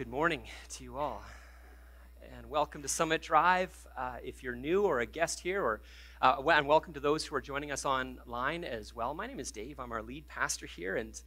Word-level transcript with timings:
good 0.00 0.08
morning 0.08 0.40
to 0.70 0.82
you 0.82 0.96
all. 0.96 1.22
And 2.34 2.48
welcome 2.48 2.80
to 2.80 2.88
Summit 2.88 3.20
Drive. 3.20 3.86
Uh, 3.94 4.16
if 4.24 4.42
you're 4.42 4.56
new 4.56 4.84
or 4.84 5.00
a 5.00 5.04
guest 5.04 5.40
here, 5.40 5.62
or 5.62 5.82
uh, 6.22 6.40
and 6.54 6.66
welcome 6.66 6.94
to 6.94 7.00
those 7.00 7.26
who 7.26 7.36
are 7.36 7.40
joining 7.42 7.70
us 7.70 7.84
online 7.84 8.64
as 8.64 8.94
well. 8.94 9.12
My 9.12 9.26
name 9.26 9.38
is 9.38 9.52
Dave. 9.52 9.78
I'm 9.78 9.92
our 9.92 10.02
lead 10.02 10.26
pastor 10.26 10.64
here. 10.64 10.96
And 10.96 11.20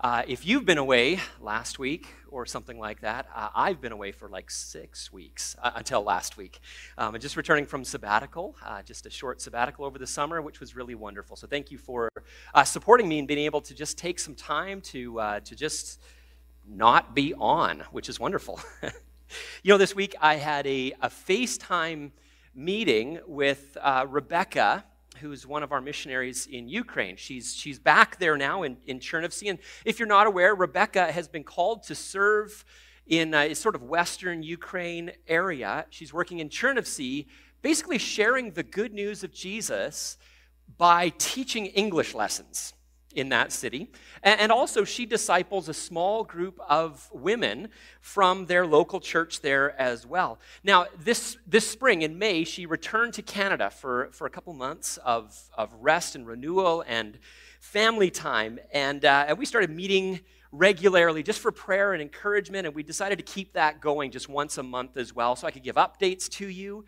uh, 0.00 0.22
if 0.28 0.46
you've 0.46 0.64
been 0.64 0.78
away 0.78 1.18
last 1.40 1.80
week 1.80 2.14
or 2.28 2.46
something 2.46 2.78
like 2.78 3.00
that, 3.00 3.26
uh, 3.34 3.48
I've 3.56 3.80
been 3.80 3.90
away 3.90 4.12
for 4.12 4.28
like 4.28 4.52
six 4.52 5.12
weeks 5.12 5.56
uh, 5.60 5.72
until 5.74 6.04
last 6.04 6.36
week. 6.36 6.60
Um, 6.98 7.16
and 7.16 7.20
just 7.20 7.36
returning 7.36 7.66
from 7.66 7.82
sabbatical, 7.82 8.54
uh, 8.64 8.82
just 8.82 9.04
a 9.04 9.10
short 9.10 9.40
sabbatical 9.40 9.84
over 9.84 9.98
the 9.98 10.06
summer, 10.06 10.40
which 10.40 10.60
was 10.60 10.76
really 10.76 10.94
wonderful. 10.94 11.34
So 11.34 11.48
thank 11.48 11.72
you 11.72 11.78
for 11.78 12.08
supporting 12.64 13.08
me 13.08 13.18
and 13.18 13.26
being 13.26 13.40
able 13.40 13.62
to 13.62 13.74
just 13.74 13.98
take 13.98 14.20
some 14.20 14.36
time 14.36 14.80
to, 14.82 15.40
to 15.42 15.56
just 15.56 16.00
not 16.68 17.14
be 17.14 17.34
on, 17.34 17.82
which 17.90 18.08
is 18.08 18.18
wonderful. 18.20 18.60
you 19.62 19.70
know, 19.70 19.78
this 19.78 19.94
week 19.94 20.14
I 20.20 20.36
had 20.36 20.66
a, 20.66 20.92
a 21.00 21.08
FaceTime 21.08 22.12
meeting 22.54 23.20
with 23.26 23.76
uh, 23.80 24.06
Rebecca, 24.08 24.84
who's 25.18 25.46
one 25.46 25.62
of 25.62 25.72
our 25.72 25.80
missionaries 25.80 26.46
in 26.46 26.68
Ukraine. 26.68 27.16
She's, 27.16 27.54
she's 27.54 27.78
back 27.78 28.18
there 28.18 28.36
now 28.36 28.62
in, 28.62 28.76
in 28.86 28.98
Chernivtsi. 28.98 29.50
And 29.50 29.58
if 29.84 29.98
you're 29.98 30.08
not 30.08 30.26
aware, 30.26 30.54
Rebecca 30.54 31.12
has 31.12 31.28
been 31.28 31.44
called 31.44 31.84
to 31.84 31.94
serve 31.94 32.64
in 33.06 33.34
a 33.34 33.54
sort 33.54 33.74
of 33.74 33.82
western 33.82 34.42
Ukraine 34.42 35.12
area. 35.26 35.86
She's 35.90 36.12
working 36.12 36.38
in 36.38 36.48
Chernivtsi, 36.48 37.26
basically 37.60 37.98
sharing 37.98 38.52
the 38.52 38.62
good 38.62 38.92
news 38.92 39.24
of 39.24 39.32
Jesus 39.32 40.18
by 40.78 41.10
teaching 41.18 41.66
English 41.66 42.14
lessons 42.14 42.74
in 43.14 43.28
that 43.30 43.52
city. 43.52 43.90
And 44.22 44.52
also, 44.52 44.84
she 44.84 45.06
disciples 45.06 45.68
a 45.68 45.74
small 45.74 46.24
group 46.24 46.58
of 46.68 47.08
women 47.12 47.68
from 48.00 48.46
their 48.46 48.66
local 48.66 49.00
church 49.00 49.40
there 49.40 49.80
as 49.80 50.06
well. 50.06 50.38
Now, 50.62 50.86
this, 50.98 51.36
this 51.46 51.68
spring 51.68 52.02
in 52.02 52.18
May, 52.18 52.44
she 52.44 52.66
returned 52.66 53.14
to 53.14 53.22
Canada 53.22 53.70
for, 53.70 54.10
for 54.12 54.26
a 54.26 54.30
couple 54.30 54.52
months 54.54 54.96
of, 54.98 55.38
of 55.56 55.74
rest 55.80 56.14
and 56.14 56.26
renewal 56.26 56.84
and 56.86 57.18
family 57.60 58.10
time. 58.10 58.58
And, 58.72 59.04
uh, 59.04 59.26
and 59.28 59.38
we 59.38 59.46
started 59.46 59.70
meeting 59.70 60.20
regularly 60.52 61.22
just 61.22 61.40
for 61.40 61.50
prayer 61.50 61.92
and 61.94 62.02
encouragement. 62.02 62.66
And 62.66 62.74
we 62.74 62.82
decided 62.82 63.18
to 63.18 63.24
keep 63.24 63.54
that 63.54 63.80
going 63.80 64.10
just 64.10 64.28
once 64.28 64.58
a 64.58 64.62
month 64.62 64.96
as 64.96 65.14
well 65.14 65.34
so 65.36 65.46
I 65.46 65.50
could 65.50 65.62
give 65.62 65.76
updates 65.76 66.28
to 66.30 66.48
you 66.48 66.84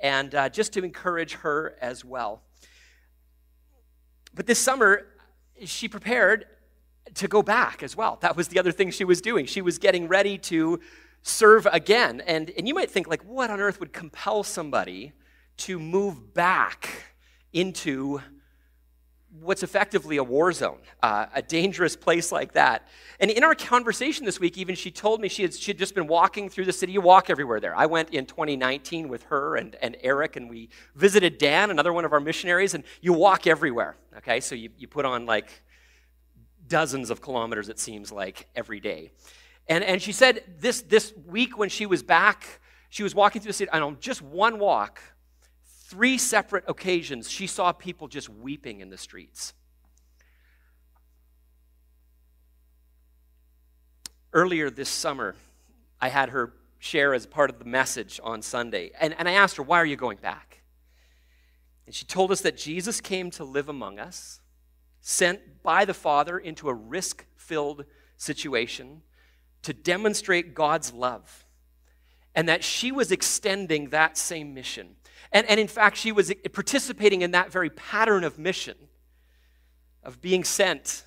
and 0.00 0.34
uh, 0.34 0.48
just 0.48 0.72
to 0.74 0.84
encourage 0.84 1.34
her 1.34 1.76
as 1.80 2.04
well. 2.04 2.42
But 4.34 4.46
this 4.46 4.58
summer, 4.58 5.06
she 5.64 5.88
prepared 5.88 6.46
to 7.14 7.28
go 7.28 7.42
back 7.42 7.82
as 7.82 7.96
well. 7.96 8.18
That 8.20 8.36
was 8.36 8.48
the 8.48 8.58
other 8.58 8.72
thing 8.72 8.90
she 8.90 9.04
was 9.04 9.20
doing. 9.20 9.46
She 9.46 9.62
was 9.62 9.78
getting 9.78 10.08
ready 10.08 10.38
to 10.38 10.80
serve 11.22 11.66
again. 11.72 12.20
And, 12.26 12.50
and 12.56 12.68
you 12.68 12.74
might 12.74 12.90
think, 12.90 13.08
like, 13.08 13.24
what 13.24 13.50
on 13.50 13.60
earth 13.60 13.80
would 13.80 13.92
compel 13.92 14.42
somebody 14.42 15.12
to 15.58 15.78
move 15.78 16.34
back 16.34 17.14
into 17.52 18.20
what's 19.30 19.62
effectively 19.62 20.16
a 20.16 20.24
war 20.24 20.52
zone, 20.52 20.78
uh, 21.02 21.26
a 21.34 21.42
dangerous 21.42 21.96
place 21.96 22.32
like 22.32 22.52
that. 22.52 22.88
And 23.20 23.30
in 23.30 23.44
our 23.44 23.54
conversation 23.54 24.24
this 24.24 24.40
week, 24.40 24.56
even 24.56 24.74
she 24.74 24.90
told 24.90 25.20
me 25.20 25.28
she 25.28 25.42
had, 25.42 25.54
she 25.54 25.70
had 25.70 25.78
just 25.78 25.94
been 25.94 26.06
walking 26.06 26.48
through 26.48 26.64
the 26.64 26.72
city. 26.72 26.92
You 26.92 27.00
walk 27.00 27.28
everywhere 27.28 27.60
there. 27.60 27.76
I 27.76 27.86
went 27.86 28.10
in 28.10 28.26
2019 28.26 29.08
with 29.08 29.24
her 29.24 29.56
and, 29.56 29.76
and 29.82 29.96
Eric, 30.00 30.36
and 30.36 30.48
we 30.48 30.70
visited 30.94 31.38
Dan, 31.38 31.70
another 31.70 31.92
one 31.92 32.04
of 32.04 32.12
our 32.12 32.20
missionaries, 32.20 32.74
and 32.74 32.84
you 33.00 33.12
walk 33.12 33.46
everywhere. 33.46 33.96
Okay, 34.16 34.40
so 34.40 34.54
you, 34.54 34.70
you 34.78 34.88
put 34.88 35.04
on 35.04 35.26
like 35.26 35.62
dozens 36.66 37.10
of 37.10 37.20
kilometers, 37.20 37.68
it 37.68 37.78
seems 37.78 38.10
like, 38.10 38.48
every 38.54 38.80
day. 38.80 39.10
And, 39.68 39.84
and 39.84 40.00
she 40.00 40.12
said 40.12 40.42
this, 40.58 40.82
this 40.82 41.12
week 41.26 41.58
when 41.58 41.68
she 41.68 41.86
was 41.86 42.02
back, 42.02 42.60
she 42.88 43.02
was 43.02 43.14
walking 43.14 43.42
through 43.42 43.50
the 43.50 43.54
city, 43.54 43.70
and 43.72 43.84
on 43.84 43.98
just 44.00 44.22
one 44.22 44.58
walk, 44.58 45.00
three 45.88 46.18
separate 46.18 46.64
occasions, 46.68 47.30
she 47.30 47.46
saw 47.46 47.72
people 47.72 48.08
just 48.08 48.28
weeping 48.28 48.80
in 48.80 48.90
the 48.90 48.98
streets. 48.98 49.54
Earlier 54.34 54.68
this 54.68 54.90
summer, 54.90 55.34
I 55.98 56.10
had 56.10 56.28
her 56.28 56.52
share 56.78 57.14
as 57.14 57.24
part 57.24 57.48
of 57.48 57.58
the 57.58 57.64
message 57.64 58.20
on 58.22 58.42
Sunday. 58.42 58.90
And, 59.00 59.14
and 59.18 59.26
I 59.26 59.32
asked 59.32 59.56
her, 59.56 59.62
Why 59.62 59.78
are 59.80 59.86
you 59.86 59.96
going 59.96 60.18
back? 60.18 60.60
And 61.86 61.94
she 61.94 62.04
told 62.04 62.30
us 62.30 62.42
that 62.42 62.58
Jesus 62.58 63.00
came 63.00 63.30
to 63.32 63.44
live 63.44 63.70
among 63.70 63.98
us, 63.98 64.40
sent 65.00 65.62
by 65.62 65.86
the 65.86 65.94
Father 65.94 66.38
into 66.38 66.68
a 66.68 66.74
risk 66.74 67.24
filled 67.34 67.86
situation 68.18 69.00
to 69.62 69.72
demonstrate 69.72 70.54
God's 70.54 70.92
love, 70.92 71.46
and 72.34 72.46
that 72.46 72.62
she 72.62 72.92
was 72.92 73.10
extending 73.10 73.88
that 73.88 74.18
same 74.18 74.52
mission 74.52 74.96
and, 75.32 75.48
and 75.48 75.60
in 75.60 75.68
fact, 75.68 75.96
she 75.96 76.12
was 76.12 76.32
participating 76.52 77.22
in 77.22 77.32
that 77.32 77.52
very 77.52 77.70
pattern 77.70 78.24
of 78.24 78.38
mission, 78.38 78.76
of 80.02 80.20
being 80.20 80.44
sent 80.44 81.04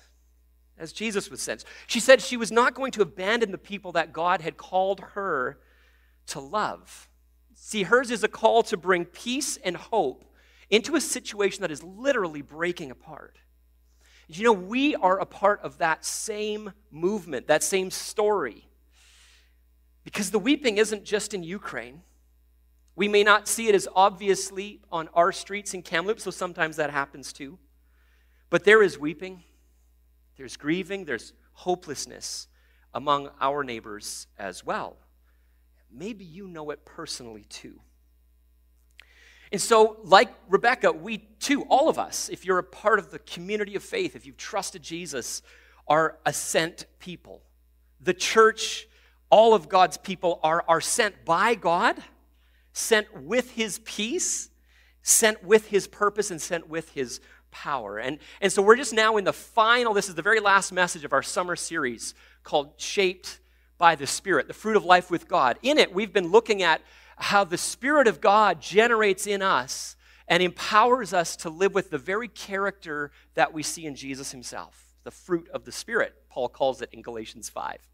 as 0.78 0.92
Jesus 0.92 1.30
was 1.30 1.40
sent. 1.40 1.64
She 1.86 2.00
said 2.00 2.20
she 2.20 2.36
was 2.36 2.50
not 2.50 2.74
going 2.74 2.92
to 2.92 3.02
abandon 3.02 3.52
the 3.52 3.58
people 3.58 3.92
that 3.92 4.12
God 4.12 4.40
had 4.40 4.56
called 4.56 5.00
her 5.14 5.58
to 6.28 6.40
love. 6.40 7.08
See, 7.54 7.84
hers 7.84 8.10
is 8.10 8.24
a 8.24 8.28
call 8.28 8.62
to 8.64 8.76
bring 8.76 9.04
peace 9.04 9.56
and 9.58 9.76
hope 9.76 10.24
into 10.70 10.96
a 10.96 11.00
situation 11.00 11.62
that 11.62 11.70
is 11.70 11.82
literally 11.82 12.42
breaking 12.42 12.90
apart. 12.90 13.38
You 14.26 14.44
know, 14.44 14.52
we 14.52 14.96
are 14.96 15.18
a 15.18 15.26
part 15.26 15.60
of 15.60 15.78
that 15.78 16.04
same 16.04 16.72
movement, 16.90 17.46
that 17.48 17.62
same 17.62 17.90
story. 17.90 18.66
Because 20.04 20.30
the 20.30 20.38
weeping 20.38 20.78
isn't 20.78 21.04
just 21.04 21.34
in 21.34 21.42
Ukraine. 21.42 22.02
We 22.94 23.08
may 23.08 23.22
not 23.22 23.48
see 23.48 23.68
it 23.68 23.74
as 23.74 23.88
obviously 23.94 24.80
on 24.90 25.08
our 25.14 25.32
streets 25.32 25.72
in 25.74 25.82
Kamloops, 25.82 26.24
so 26.24 26.30
sometimes 26.30 26.76
that 26.76 26.90
happens 26.90 27.32
too. 27.32 27.58
But 28.50 28.64
there 28.64 28.82
is 28.82 28.98
weeping, 28.98 29.44
there's 30.36 30.56
grieving, 30.56 31.06
there's 31.06 31.32
hopelessness 31.52 32.48
among 32.92 33.30
our 33.40 33.64
neighbors 33.64 34.26
as 34.38 34.64
well. 34.64 34.98
Maybe 35.90 36.24
you 36.24 36.46
know 36.46 36.70
it 36.70 36.84
personally 36.84 37.44
too. 37.48 37.80
And 39.50 39.60
so, 39.60 39.98
like 40.02 40.30
Rebecca, 40.48 40.92
we 40.92 41.18
too, 41.38 41.62
all 41.64 41.88
of 41.88 41.98
us, 41.98 42.30
if 42.30 42.44
you're 42.44 42.58
a 42.58 42.64
part 42.64 42.98
of 42.98 43.10
the 43.10 43.18
community 43.20 43.74
of 43.74 43.82
faith, 43.82 44.16
if 44.16 44.26
you've 44.26 44.38
trusted 44.38 44.82
Jesus, 44.82 45.42
are 45.86 46.18
a 46.24 46.32
sent 46.32 46.86
people. 46.98 47.42
The 48.00 48.14
church, 48.14 48.86
all 49.30 49.52
of 49.54 49.68
God's 49.68 49.98
people 49.98 50.40
are, 50.42 50.64
are 50.68 50.80
sent 50.80 51.24
by 51.24 51.54
God 51.54 52.02
sent 52.72 53.22
with 53.22 53.52
his 53.52 53.78
peace, 53.80 54.50
sent 55.02 55.44
with 55.44 55.68
his 55.68 55.86
purpose, 55.86 56.30
and 56.30 56.40
sent 56.40 56.68
with 56.68 56.90
his 56.90 57.20
power. 57.50 57.98
And, 57.98 58.18
and 58.40 58.50
so 58.50 58.62
we're 58.62 58.76
just 58.76 58.94
now 58.94 59.16
in 59.16 59.24
the 59.24 59.32
final, 59.32 59.94
this 59.94 60.08
is 60.08 60.14
the 60.14 60.22
very 60.22 60.40
last 60.40 60.72
message 60.72 61.04
of 61.04 61.12
our 61.12 61.22
summer 61.22 61.56
series 61.56 62.14
called 62.42 62.72
Shaped 62.78 63.38
by 63.78 63.94
the 63.94 64.06
Spirit, 64.06 64.48
the 64.48 64.54
fruit 64.54 64.76
of 64.76 64.84
life 64.84 65.10
with 65.10 65.28
God. 65.28 65.58
In 65.62 65.78
it, 65.78 65.94
we've 65.94 66.12
been 66.12 66.30
looking 66.30 66.62
at 66.62 66.80
how 67.16 67.44
the 67.44 67.58
Spirit 67.58 68.08
of 68.08 68.20
God 68.20 68.60
generates 68.60 69.26
in 69.26 69.42
us 69.42 69.96
and 70.28 70.42
empowers 70.42 71.12
us 71.12 71.36
to 71.36 71.50
live 71.50 71.74
with 71.74 71.90
the 71.90 71.98
very 71.98 72.28
character 72.28 73.10
that 73.34 73.52
we 73.52 73.62
see 73.62 73.86
in 73.86 73.94
Jesus 73.94 74.32
himself, 74.32 74.86
the 75.04 75.10
fruit 75.10 75.48
of 75.52 75.64
the 75.64 75.72
Spirit, 75.72 76.14
Paul 76.28 76.48
calls 76.48 76.80
it 76.80 76.88
in 76.92 77.02
Galatians 77.02 77.48
5. 77.48 77.91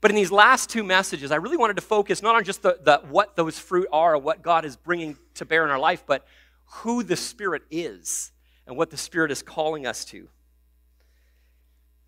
But 0.00 0.10
in 0.10 0.16
these 0.16 0.32
last 0.32 0.70
two 0.70 0.82
messages, 0.82 1.30
I 1.30 1.36
really 1.36 1.58
wanted 1.58 1.76
to 1.76 1.82
focus 1.82 2.22
not 2.22 2.34
on 2.34 2.44
just 2.44 2.62
the, 2.62 2.78
the, 2.82 3.02
what 3.10 3.36
those 3.36 3.58
fruit 3.58 3.88
are 3.92 4.14
or 4.14 4.18
what 4.18 4.42
God 4.42 4.64
is 4.64 4.76
bringing 4.76 5.16
to 5.34 5.44
bear 5.44 5.64
in 5.64 5.70
our 5.70 5.78
life, 5.78 6.04
but 6.06 6.26
who 6.64 7.02
the 7.02 7.16
Spirit 7.16 7.62
is 7.70 8.32
and 8.66 8.76
what 8.76 8.90
the 8.90 8.96
Spirit 8.96 9.30
is 9.30 9.42
calling 9.42 9.86
us 9.86 10.04
to. 10.06 10.28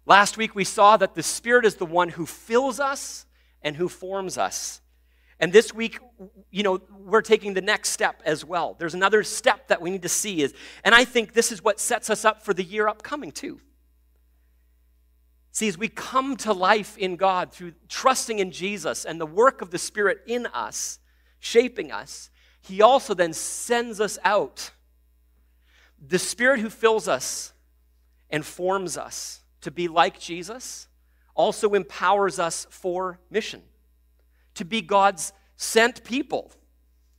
Last 0.07 0.37
week, 0.37 0.55
we 0.55 0.65
saw 0.65 0.97
that 0.97 1.15
the 1.15 1.23
Spirit 1.23 1.65
is 1.65 1.77
the 1.77 1.87
one 1.87 2.09
who 2.09 2.27
fills 2.27 2.81
us 2.81 3.27
and 3.63 3.77
who 3.77 3.89
forms 3.89 4.39
us. 4.39 4.81
And 5.39 5.53
this 5.53 5.75
week, 5.75 5.99
you 6.51 6.63
know, 6.63 6.81
we're 7.05 7.21
taking 7.21 7.55
the 7.55 7.61
next 7.61 7.91
step 7.91 8.23
as 8.25 8.45
well. 8.45 8.75
There's 8.79 8.95
another 8.95 9.23
step 9.23 9.69
that 9.69 9.83
we 9.83 9.91
need 9.91 10.03
to 10.03 10.09
see 10.09 10.41
is, 10.41 10.55
and 10.85 10.95
I 10.95 11.05
think 11.05 11.33
this 11.33 11.53
is 11.53 11.63
what 11.63 11.79
sets 11.81 12.11
us 12.11 12.25
up 12.25 12.43
for 12.43 12.55
the 12.55 12.63
year 12.63 12.89
upcoming 12.89 13.33
too. 13.33 13.61
See, 15.53 15.69
as 15.69 15.77
we 15.77 15.89
come 15.89 16.37
to 16.39 16.53
life 16.55 16.97
in 16.97 17.17
God 17.17 17.53
through 17.53 17.75
trusting 17.87 18.39
in 18.39 18.51
Jesus 18.51 19.05
and 19.05 19.21
the 19.21 19.27
work 19.27 19.61
of 19.61 19.71
the 19.71 19.79
Spirit 19.79 20.23
in 20.27 20.47
us, 20.47 20.99
shaping 21.41 21.93
us, 21.93 22.31
He 22.63 22.81
also 22.81 23.13
then 23.13 23.35
sends 23.35 24.01
us 24.01 24.19
out. 24.25 24.71
The 26.01 26.19
Spirit 26.19 26.61
who 26.61 26.71
fills 26.71 27.07
us 27.07 27.53
and 28.31 28.47
forms 28.47 28.97
us 28.97 29.43
to 29.61 29.71
be 29.71 29.89
like 29.89 30.19
Jesus 30.19 30.89
also 31.35 31.75
empowers 31.75 32.39
us 32.39 32.67
for 32.71 33.21
mission, 33.31 33.63
to 34.55 34.65
be 34.65 34.81
God's 34.81 35.35
sent 35.57 36.03
people 36.03 36.51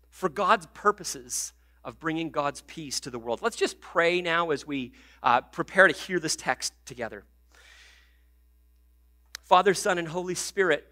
for 0.10 0.28
God's 0.28 0.66
purposes 0.74 1.54
of 1.84 2.00
bringing 2.00 2.32
God's 2.32 2.62
peace 2.62 3.00
to 3.02 3.12
the 3.12 3.20
world. 3.20 3.42
Let's 3.44 3.56
just 3.56 3.80
pray 3.80 4.22
now 4.22 4.50
as 4.50 4.66
we 4.66 4.94
uh, 5.22 5.42
prepare 5.42 5.88
to 5.88 5.94
hear 5.94 6.20
this 6.20 6.36
text 6.36 6.74
together. 6.86 7.26
Father, 9.54 9.76
Son, 9.76 10.00
and 10.00 10.08
Holy 10.08 10.34
Spirit, 10.34 10.84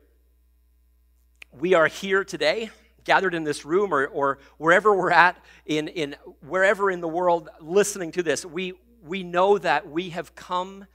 we 1.51 1.73
are 1.73 1.87
here 1.87 2.23
today, 2.23 2.69
gathered 3.03 3.33
in 3.33 3.43
this 3.43 3.65
room 3.65 3.91
or, 3.91 4.05
or 4.05 4.37
wherever 4.59 4.95
we're 4.95 5.09
at, 5.09 5.35
in, 5.65 5.87
in 5.87 6.15
wherever 6.47 6.91
in 6.91 7.01
the 7.01 7.07
world 7.07 7.49
listening 7.59 8.11
to 8.11 8.21
this, 8.21 8.45
we, 8.45 8.73
we 9.03 9.23
know 9.23 9.57
that 9.57 9.89
we 9.89 10.09
have 10.09 10.35
come 10.35 10.85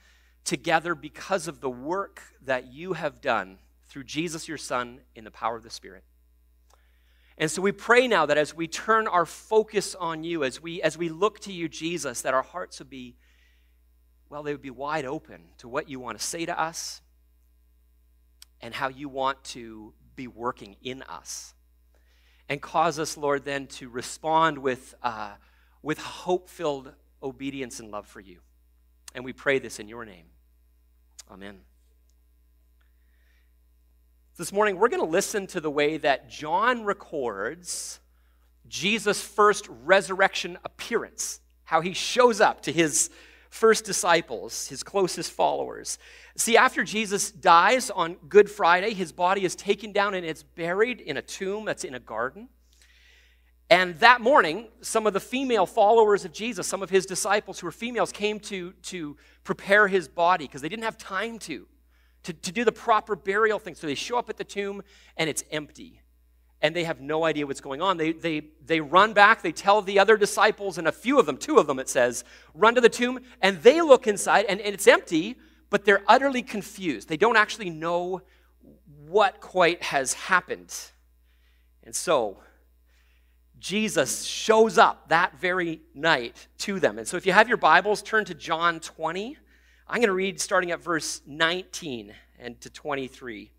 together 0.44 0.94
because 0.94 1.48
of 1.48 1.60
the 1.60 1.68
work 1.68 2.22
that 2.44 2.72
you 2.72 2.92
have 2.92 3.20
done 3.20 3.58
through 3.88 4.04
Jesus, 4.04 4.46
your 4.46 4.58
Son, 4.58 5.00
in 5.16 5.24
the 5.24 5.32
power 5.32 5.56
of 5.56 5.64
the 5.64 5.70
Spirit. 5.70 6.04
And 7.36 7.50
so 7.50 7.62
we 7.62 7.72
pray 7.72 8.06
now 8.06 8.26
that 8.26 8.38
as 8.38 8.54
we 8.54 8.68
turn 8.68 9.08
our 9.08 9.26
focus 9.26 9.96
on 9.96 10.22
you, 10.22 10.44
as 10.44 10.62
we, 10.62 10.80
as 10.82 10.96
we 10.96 11.08
look 11.08 11.40
to 11.40 11.52
you, 11.52 11.68
Jesus, 11.68 12.22
that 12.22 12.32
our 12.32 12.42
hearts 12.42 12.78
would 12.78 12.90
be, 12.90 13.16
well, 14.30 14.44
they 14.44 14.52
would 14.52 14.62
be 14.62 14.70
wide 14.70 15.04
open 15.04 15.46
to 15.58 15.66
what 15.66 15.88
you 15.88 15.98
want 15.98 16.16
to 16.16 16.24
say 16.24 16.46
to 16.46 16.56
us 16.56 17.00
and 18.61 18.75
how 18.75 18.88
you 18.88 19.08
want 19.08 19.43
to 19.44 19.93
be 20.14 20.26
working 20.26 20.76
in 20.82 21.03
us. 21.03 21.55
And 22.49 22.61
cause 22.61 22.99
us, 22.99 23.17
Lord, 23.17 23.44
then 23.44 23.67
to 23.69 23.88
respond 23.88 24.58
with, 24.58 24.94
uh, 25.03 25.32
with 25.82 25.99
hope 25.99 26.49
filled 26.49 26.93
obedience 27.23 27.81
and 27.81 27.91
love 27.91 28.06
for 28.06 28.20
you. 28.20 28.38
And 29.14 29.25
we 29.25 29.32
pray 29.32 29.58
this 29.58 29.79
in 29.79 29.88
your 29.88 30.05
name. 30.05 30.26
Amen. 31.31 31.61
This 34.37 34.53
morning, 34.53 34.79
we're 34.79 34.88
going 34.88 35.02
to 35.02 35.09
listen 35.09 35.47
to 35.49 35.61
the 35.61 35.70
way 35.70 35.97
that 35.97 36.29
John 36.29 36.85
records 36.85 38.00
Jesus' 38.69 39.23
first 39.23 39.67
resurrection 39.69 40.59
appearance, 40.64 41.41
how 41.64 41.81
he 41.81 41.94
shows 41.94 42.41
up 42.41 42.61
to 42.62 42.73
his 42.73 43.11
first 43.56 43.85
disciples, 43.85 44.69
his 44.69 44.82
closest 44.82 45.32
followers. 45.32 45.99
See, 46.37 46.56
after 46.56 46.85
Jesus 46.85 47.31
dies 47.31 47.91
on 47.91 48.17
Good 48.29 48.50
Friday, 48.50 48.93
his 48.93 49.12
body 49.12 49.44
is 49.44 49.56
taken 49.56 49.93
down 49.93 50.14
and 50.14 50.26
it's 50.26 50.43
buried 50.43 51.00
in 51.00 51.17
a 51.17 51.23
tomb 51.23 51.64
that's 51.64 51.82
in 51.82 51.94
a 51.94 52.00
garden. 52.00 52.50
And 53.70 53.97
that 53.97 54.20
morning, 54.20 54.69
some 54.82 55.06
of 55.06 55.14
the 55.14 55.20
female 55.20 55.64
followers 55.64 56.25
of 56.25 56.32
Jesus, 56.32 56.67
some 56.67 56.82
of 56.82 56.91
his 56.91 57.06
disciples 57.06 57.58
who 57.58 57.67
were 57.67 57.73
females, 57.73 58.12
came 58.12 58.38
to, 58.41 58.73
to 58.82 59.17
prepare 59.43 59.88
his 59.88 60.06
body 60.06 60.44
because 60.44 60.61
they 60.61 60.69
didn't 60.69 60.85
have 60.85 60.99
time 60.99 61.38
to, 61.41 61.67
to, 62.25 62.32
to 62.35 62.52
do 62.52 62.62
the 62.62 62.73
proper 62.73 63.17
burial 63.17 63.59
thing. 63.59 63.75
So 63.75 63.87
they 63.87 63.97
show 63.97 64.19
up 64.19 64.29
at 64.29 64.37
the 64.37 64.44
tomb 64.44 64.82
and 65.17 65.29
it's 65.31 65.43
empty. 65.50 66.02
And 66.62 66.75
they 66.75 66.85
have 66.85 67.00
no 67.00 67.25
idea 67.25 67.47
what's 67.47 67.61
going 67.61 67.82
on. 67.82 67.97
They, 67.97 68.12
they, 68.12 68.43
they 68.64 68.81
run 68.81 69.12
back, 69.12 69.43
they 69.43 69.53
tell 69.53 69.82
the 69.82 69.99
other 69.99 70.17
disciples, 70.17 70.79
and 70.79 70.88
a 70.88 70.93
few 70.93 71.19
of 71.19 71.26
them, 71.26 71.37
two 71.37 71.58
of 71.58 71.67
them 71.67 71.79
it 71.79 71.88
says, 71.88 72.25
run 72.55 72.75
to 72.75 72.81
the 72.81 72.88
tomb, 72.88 73.20
and 73.43 73.62
they 73.62 73.82
look 73.82 74.06
inside, 74.06 74.47
and, 74.49 74.61
and 74.61 74.75
it's 74.75 74.87
empty, 74.87 75.37
but 75.69 75.85
they're 75.85 76.03
utterly 76.08 76.43
confused. 76.43 77.08
They 77.08 77.17
don't 77.19 77.37
actually 77.37 77.70
know 77.70 78.23
what 79.06 79.41
quite 79.41 79.82
has 79.82 80.14
happened. 80.14 80.75
And 81.82 81.94
so, 81.94 82.38
Jesus 83.59 84.25
shows 84.25 84.76
up 84.79 85.09
that 85.09 85.38
very 85.38 85.81
night 85.94 86.49
to 86.59 86.79
them. 86.79 86.99
And 86.99 87.06
so, 87.06 87.17
if 87.17 87.26
you 87.26 87.32
have 87.32 87.49
your 87.49 87.56
Bibles, 87.56 88.02
turn 88.02 88.25
to 88.26 88.35
John 88.35 88.81
20. 88.81 89.37
I'm 89.88 89.97
going 89.99 90.09
to 90.09 90.14
read 90.14 90.41
starting 90.41 90.73
at 90.73 90.82
verse 90.82 91.23
19 91.26 92.12
and 92.38 92.61
to 92.61 92.70
23. 92.70 93.52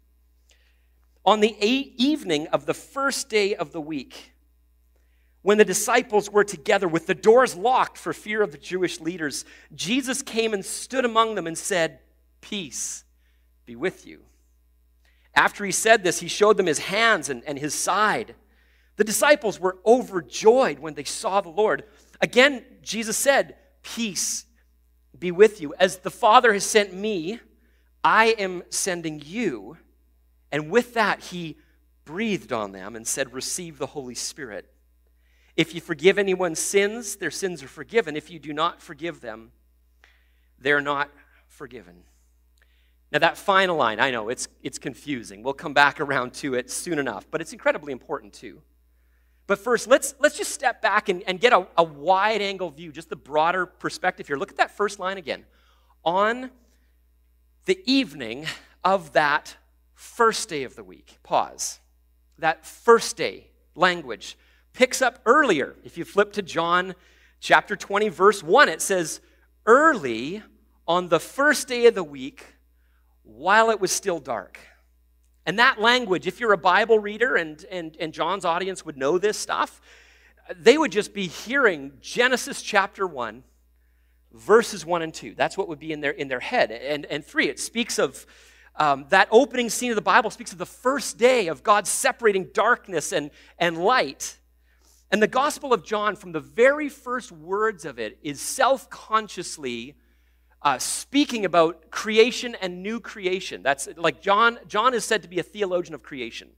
On 1.28 1.42
the 1.42 1.58
evening 1.62 2.48
of 2.48 2.66
the 2.66 2.74
first 2.74 3.28
day 3.28 3.54
of 3.54 3.74
the 3.74 3.82
week, 3.82 4.32
when 5.42 5.58
the 5.58 5.66
disciples 5.66 6.30
were 6.30 6.46
together 6.46 6.88
with 6.88 7.06
the 7.06 7.14
doors 7.14 7.54
locked 7.54 7.98
for 7.98 8.14
fear 8.14 8.42
of 8.42 8.54
the 8.54 8.58
Jewish 8.58 9.02
leaders, 9.02 9.44
Jesus 9.76 10.22
came 10.22 10.54
and 10.54 10.64
stood 10.64 11.04
among 11.04 11.36
them 11.36 11.46
and 11.46 11.58
said, 11.58 12.00
Peace 12.40 13.04
be 13.66 13.76
with 13.76 14.08
you. 14.08 14.22
After 15.36 15.66
he 15.66 15.72
said 15.74 16.02
this, 16.02 16.22
he 16.22 16.30
showed 16.30 16.56
them 16.56 16.66
his 16.66 16.80
hands 16.80 17.28
and, 17.28 17.44
and 17.44 17.60
his 17.60 17.74
side. 17.74 18.34
The 18.96 19.04
disciples 19.04 19.60
were 19.60 19.80
overjoyed 19.86 20.80
when 20.80 20.94
they 20.94 21.04
saw 21.04 21.42
the 21.42 21.50
Lord. 21.50 21.84
Again, 22.22 22.64
Jesus 22.82 23.18
said, 23.18 23.58
Peace 23.84 24.46
be 25.20 25.32
with 25.32 25.60
you. 25.60 25.74
As 25.78 25.98
the 25.98 26.10
Father 26.10 26.54
has 26.54 26.66
sent 26.66 26.94
me, 26.94 27.42
I 28.02 28.28
am 28.40 28.64
sending 28.70 29.22
you. 29.26 29.76
And 30.52 30.70
with 30.70 30.94
that, 30.94 31.22
he 31.22 31.58
breathed 32.06 32.54
on 32.54 32.72
them 32.72 32.96
and 32.96 33.06
said, 33.06 33.34
Receive 33.34 33.78
the 33.78 33.88
Holy 33.88 34.16
Spirit. 34.16 34.70
If 35.56 35.74
you 35.74 35.82
forgive 35.82 36.18
anyone's 36.18 36.60
sins, 36.60 37.16
their 37.16 37.32
sins 37.32 37.64
are 37.64 37.68
forgiven. 37.68 38.16
If 38.16 38.30
you 38.30 38.40
do 38.40 38.54
not 38.54 38.82
forgive 38.82 39.22
them, 39.22 39.52
they're 40.60 40.82
not 40.82 41.10
forgiven. 41.48 42.04
Now, 43.12 43.20
that 43.20 43.38
final 43.38 43.78
line, 43.78 44.00
I 44.00 44.12
know 44.12 44.30
it's, 44.30 44.48
it's 44.62 44.78
confusing. 44.78 45.42
We'll 45.42 45.54
come 45.54 45.74
back 45.74 46.00
around 46.00 46.34
to 46.36 46.56
it 46.56 46.70
soon 46.70 47.00
enough, 47.00 47.26
but 47.32 47.42
it's 47.42 47.54
incredibly 47.54 47.94
important 47.94 48.34
too. 48.34 48.62
But 49.48 49.60
first, 49.60 49.88
let's, 49.88 50.14
let's 50.20 50.38
just 50.38 50.52
step 50.52 50.82
back 50.82 51.08
and, 51.08 51.24
and 51.26 51.40
get 51.40 51.54
a, 51.54 51.66
a 51.78 51.84
wide 51.84 52.42
angle 52.42 52.70
view, 52.70 52.92
just 52.92 53.10
the 53.10 53.16
broader 53.16 53.66
perspective 53.66 54.28
here. 54.28 54.36
Look 54.36 54.52
at 54.52 54.58
that 54.58 54.72
first 54.72 55.00
line 55.00 55.18
again. 55.18 55.46
On 56.04 56.52
the 57.66 57.82
evening 57.86 58.46
of 58.84 59.14
that 59.14 59.56
first 59.98 60.48
day 60.48 60.64
of 60.64 60.76
the 60.76 60.84
week, 60.84 61.18
pause. 61.24 61.80
That 62.38 62.66
first 62.66 63.18
day 63.18 63.48
language 63.74 64.38
picks 64.74 65.02
up 65.02 65.20
earlier. 65.26 65.76
If 65.84 65.98
you 65.98 66.06
flip 66.06 66.34
to 66.34 66.44
John 66.44 66.94
chapter 67.40 67.76
20, 67.76 68.10
verse 68.10 68.44
1, 68.44 68.70
it 68.70 68.82
says, 68.82 69.22
Early 69.66 70.44
on 70.88 71.10
the 71.10 71.20
first 71.20 71.68
day 71.68 71.88
of 71.88 71.96
the 71.96 72.04
week, 72.04 72.46
while 73.24 73.72
it 73.72 73.82
was 73.82 73.92
still 73.92 74.20
dark. 74.20 74.60
And 75.48 75.58
that 75.58 75.82
language, 75.82 76.28
if 76.28 76.40
you're 76.40 76.54
a 76.54 76.58
Bible 76.58 77.00
reader 77.00 77.36
and, 77.36 77.66
and, 77.72 77.98
and 78.00 78.14
John's 78.14 78.46
audience 78.46 78.86
would 78.86 78.98
know 78.98 79.18
this 79.18 79.38
stuff, 79.38 79.82
they 80.56 80.78
would 80.78 80.92
just 80.92 81.12
be 81.12 81.26
hearing 81.26 81.94
Genesis 82.02 82.62
chapter 82.62 83.08
1, 83.08 83.44
verses 84.32 84.86
1 84.86 85.02
and 85.02 85.14
2. 85.14 85.34
That's 85.36 85.58
what 85.58 85.68
would 85.68 85.80
be 85.80 85.92
in 85.92 86.02
their, 86.02 86.12
in 86.12 86.28
their 86.28 86.40
head. 86.40 86.72
And, 86.72 87.06
and 87.08 87.26
3, 87.26 87.50
it 87.50 87.60
speaks 87.60 87.98
of 87.98 88.28
um, 88.78 89.06
that 89.10 89.28
opening 89.32 89.70
scene 89.70 89.92
of 89.92 89.96
the 89.96 90.02
Bible, 90.02 90.30
speaks 90.30 90.52
of 90.52 90.58
the 90.58 90.66
first 90.66 91.18
day 91.18 91.48
of 91.48 91.64
God 91.64 91.88
separating 91.88 92.50
darkness 92.54 93.12
and, 93.12 93.32
and 93.58 93.78
light. 93.78 94.38
And 95.12 95.22
the 95.22 95.28
Gospel 95.28 95.74
of 95.74 95.84
John, 95.84 96.16
from 96.16 96.32
the 96.32 96.40
very 96.40 96.90
first 96.90 97.32
words 97.32 97.86
of 97.86 97.98
it, 97.98 98.20
is 98.22 98.42
self 98.42 98.90
consciously 98.90 99.96
uh, 100.62 100.78
speaking 100.78 101.46
about 101.46 101.92
creation 101.92 102.56
and 102.62 102.84
new 102.84 103.00
creation. 103.00 103.64
That's 103.64 103.88
like 103.96 104.22
John, 104.22 104.60
John 104.68 104.94
is 104.94 105.06
said 105.06 105.22
to 105.22 105.30
be 105.30 105.40
a 105.40 105.44
theologian 105.44 105.94
of 105.96 106.04
creation. 106.04 106.50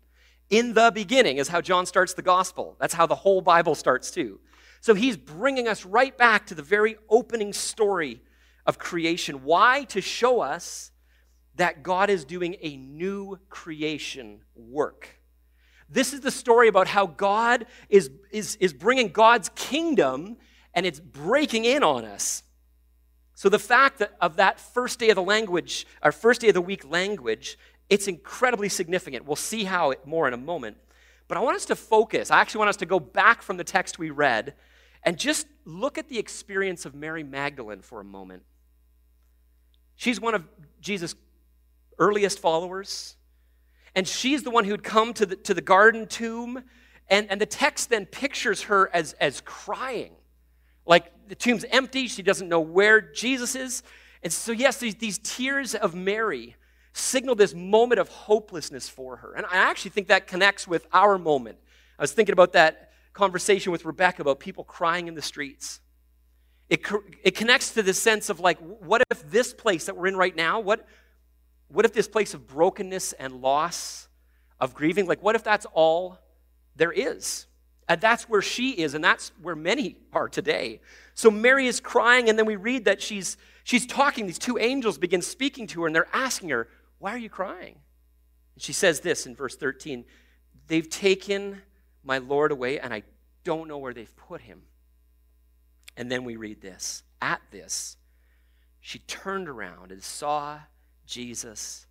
In 0.50 0.74
the 0.74 0.92
beginning 0.94 1.38
is 1.38 1.48
how 1.48 1.62
John 1.62 1.86
starts 1.86 2.14
the 2.14 2.24
gospel. 2.24 2.76
That's 2.80 2.94
how 2.94 3.06
the 3.06 3.16
whole 3.16 3.42
Bible 3.42 3.76
starts 3.76 4.10
too. 4.10 4.40
So 4.82 4.96
he's 4.96 5.16
bringing 5.16 5.68
us 5.68 5.86
right 5.86 6.18
back 6.18 6.48
to 6.48 6.56
the 6.56 6.64
very 6.64 6.96
opening 7.10 7.54
story 7.54 8.22
of 8.66 8.80
creation. 8.80 9.44
Why? 9.44 9.84
To 9.86 10.02
show 10.02 10.42
us 10.42 10.92
that 11.60 11.84
God 11.84 12.10
is 12.10 12.26
doing 12.26 12.56
a 12.62 12.78
new 12.78 13.38
creation 13.50 14.42
work. 14.56 15.10
This 15.90 16.14
is 16.14 16.22
the 16.22 16.32
story 16.32 16.68
about 16.68 16.88
how 16.88 17.08
God 17.08 17.66
is, 17.90 18.12
is, 18.32 18.56
is 18.58 18.74
bringing 18.74 19.10
God's 19.10 19.50
kingdom 19.56 20.38
and 20.74 20.86
it's 20.86 21.00
breaking 21.00 21.66
in 21.66 21.84
on 21.84 22.06
us. 22.06 22.44
So 23.34 23.50
the 23.50 23.60
fact 23.60 24.00
that 24.00 24.14
of 24.22 24.38
that 24.38 24.60
first 24.60 25.00
day 25.00 25.10
of 25.10 25.16
the 25.16 25.24
language, 25.24 25.86
our 26.02 26.12
first 26.12 26.42
day 26.42 26.50
of 26.50 26.54
the 26.54 26.62
week 26.62 26.90
language, 26.90 27.58
it's 27.90 28.08
incredibly 28.08 28.70
significant. 28.70 29.26
We'll 29.26 29.36
see 29.36 29.64
how 29.64 29.92
it 29.92 30.06
more 30.06 30.28
in 30.28 30.34
a 30.34 30.38
moment. 30.38 30.78
But 31.28 31.38
I 31.38 31.42
want 31.42 31.58
us 31.58 31.66
to 31.66 31.76
focus. 31.76 32.32
I 32.32 32.40
actually 32.40 32.60
want 32.60 32.70
us 32.70 32.78
to 32.78 32.86
go 32.86 33.00
back 33.00 33.42
from 33.42 33.58
the 33.58 33.64
text 33.64 34.00
we 34.00 34.12
read 34.12 34.54
and 35.04 35.18
just 35.18 35.48
look 35.66 35.98
at 35.98 36.08
the 36.08 36.20
experience 36.20 36.86
of 36.86 36.96
Mary 36.96 37.24
Magdalene 37.24 37.82
for 37.82 38.00
a 38.00 38.04
moment. 38.06 38.44
She's 39.96 40.22
one 40.22 40.36
of 40.36 40.46
Jesus' 40.80 41.16
earliest 42.00 42.40
followers, 42.40 43.16
and 43.96 44.08
she's 44.08 44.44
the 44.44 44.52
one 44.52 44.66
who'd 44.66 44.84
come 44.84 45.14
to 45.14 45.26
the, 45.26 45.36
to 45.36 45.54
the 45.54 45.62
garden 45.62 46.08
tomb. 46.08 46.64
And, 47.12 47.30
and 47.32 47.42
the 47.42 47.48
text 47.48 47.90
then 47.90 48.06
pictures 48.06 48.64
her 48.64 48.90
as, 48.94 49.14
as 49.14 49.42
crying. 49.42 50.12
Like 50.86 51.12
the 51.28 51.34
tomb's 51.36 51.66
empty, 51.72 52.08
she 52.08 52.22
doesn't 52.22 52.48
know 52.48 52.60
where 52.60 53.02
Jesus 53.02 53.56
is. 53.56 53.82
And 54.22 54.32
so, 54.32 54.52
yes, 54.52 54.78
these, 54.78 54.96
these 54.96 55.18
tears 55.18 55.74
of 55.74 55.96
Mary 55.96 56.56
signal 56.94 57.34
this 57.34 57.54
moment 57.56 58.00
of 58.00 58.10
hopelessness 58.10 58.90
for 58.90 59.18
her. 59.18 59.34
And 59.34 59.46
I 59.48 59.58
actually 59.58 59.92
think 59.92 60.08
that 60.08 60.28
connects 60.28 60.68
with 60.68 60.86
our 60.94 61.18
moment. 61.18 61.58
I 61.98 62.04
was 62.04 62.12
thinking 62.12 62.34
about 62.34 62.54
that 62.54 62.92
conversation 63.14 63.72
with 63.72 63.86
Rebecca 63.86 64.22
about 64.22 64.40
people 64.40 64.64
crying 64.64 65.08
in 65.08 65.16
the 65.16 65.22
streets. 65.22 65.80
It, 66.70 66.86
it 67.24 67.36
connects 67.36 67.74
to 67.74 67.82
this 67.82 68.00
sense 68.00 68.30
of 68.30 68.40
like, 68.40 68.60
what 68.60 69.02
if 69.10 69.30
this 69.32 69.54
place 69.54 69.86
that 69.86 69.98
we're 69.98 70.08
in 70.08 70.16
right 70.16 70.36
now, 70.36 70.60
what, 70.60 70.86
what 71.70 71.86
if 71.86 71.94
this 71.94 72.08
place 72.08 72.34
of 72.34 72.48
brokenness 72.48 73.14
and 73.14 73.42
loss, 73.42 74.08
of 74.60 74.74
grieving, 74.74 75.08
like, 75.08 75.24
what 75.24 75.36
if 75.36 75.44
that's 75.44 75.66
all 75.74 76.18
there 76.76 76.92
is? 76.92 77.46
And 77.88 78.00
that's 78.00 78.30
where 78.30 78.42
she 78.42 78.72
is, 78.72 78.94
and 78.94 79.04
that's 79.04 79.32
where 79.42 79.56
many 79.56 79.98
are 80.14 80.30
today. 80.30 80.82
So 81.16 81.32
Mary 81.32 81.68
is 81.68 81.80
crying, 81.80 82.30
and 82.30 82.38
then 82.38 82.46
we 82.46 82.56
read 82.56 82.86
that 82.86 83.02
she's, 83.02 83.38
she's 83.64 83.86
talking. 83.86 84.28
These 84.28 84.40
two 84.40 84.58
angels 84.58 84.98
begin 84.98 85.22
speaking 85.22 85.66
to 85.68 85.82
her, 85.82 85.88
and 85.88 85.96
they're 85.96 86.08
asking 86.14 86.50
her, 86.50 86.68
Why 87.00 87.14
are 87.14 87.18
you 87.18 87.30
crying? 87.30 87.80
And 88.56 88.64
she 88.64 88.74
says 88.74 89.00
this 89.00 89.26
in 89.26 89.36
verse 89.36 89.56
13 89.56 90.06
They've 90.68 90.88
taken 90.88 91.62
my 92.04 92.20
Lord 92.20 92.52
away, 92.52 92.80
and 92.80 92.94
I 92.94 93.04
don't 93.44 93.68
know 93.68 93.78
where 93.80 93.94
they've 93.94 94.16
put 94.16 94.42
him. 94.42 94.62
And 95.98 96.12
then 96.12 96.24
we 96.24 96.36
read 96.36 96.62
this. 96.62 97.04
At 97.22 97.42
this, 97.52 97.98
she 98.80 99.00
turned 99.00 99.50
around 99.50 99.92
and 99.92 100.02
saw 100.02 100.60
Jesus 101.10 101.88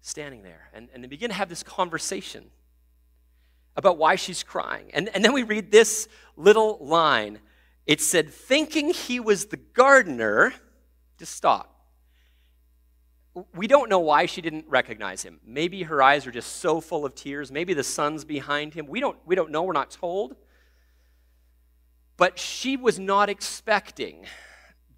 standing 0.00 0.42
there. 0.42 0.70
And, 0.72 0.88
and 0.94 1.02
they 1.04 1.08
begin 1.08 1.30
to 1.30 1.36
have 1.36 1.48
this 1.48 1.62
conversation 1.62 2.44
about 3.76 3.98
why 3.98 4.16
she's 4.16 4.42
crying. 4.42 4.90
And, 4.94 5.08
and 5.14 5.24
then 5.24 5.32
we 5.32 5.42
read 5.42 5.70
this 5.70 6.08
little 6.36 6.78
line. 6.80 7.40
It 7.86 8.00
said, 8.00 8.30
thinking 8.30 8.90
he 8.90 9.20
was 9.20 9.46
the 9.46 9.56
gardener, 9.56 10.54
just 11.18 11.34
stop. 11.34 11.76
We 13.54 13.66
don't 13.66 13.88
know 13.88 14.00
why 14.00 14.26
she 14.26 14.40
didn't 14.40 14.66
recognize 14.68 15.22
him. 15.22 15.40
Maybe 15.44 15.84
her 15.84 16.02
eyes 16.02 16.26
are 16.26 16.32
just 16.32 16.56
so 16.56 16.80
full 16.80 17.04
of 17.04 17.14
tears. 17.14 17.52
Maybe 17.52 17.74
the 17.74 17.84
sun's 17.84 18.24
behind 18.24 18.74
him. 18.74 18.86
We 18.86 19.00
don't, 19.00 19.16
we 19.24 19.34
don't 19.36 19.50
know. 19.50 19.62
We're 19.62 19.72
not 19.72 19.90
told. 19.90 20.34
But 22.16 22.38
she 22.38 22.76
was 22.76 22.98
not 22.98 23.28
expecting 23.28 24.26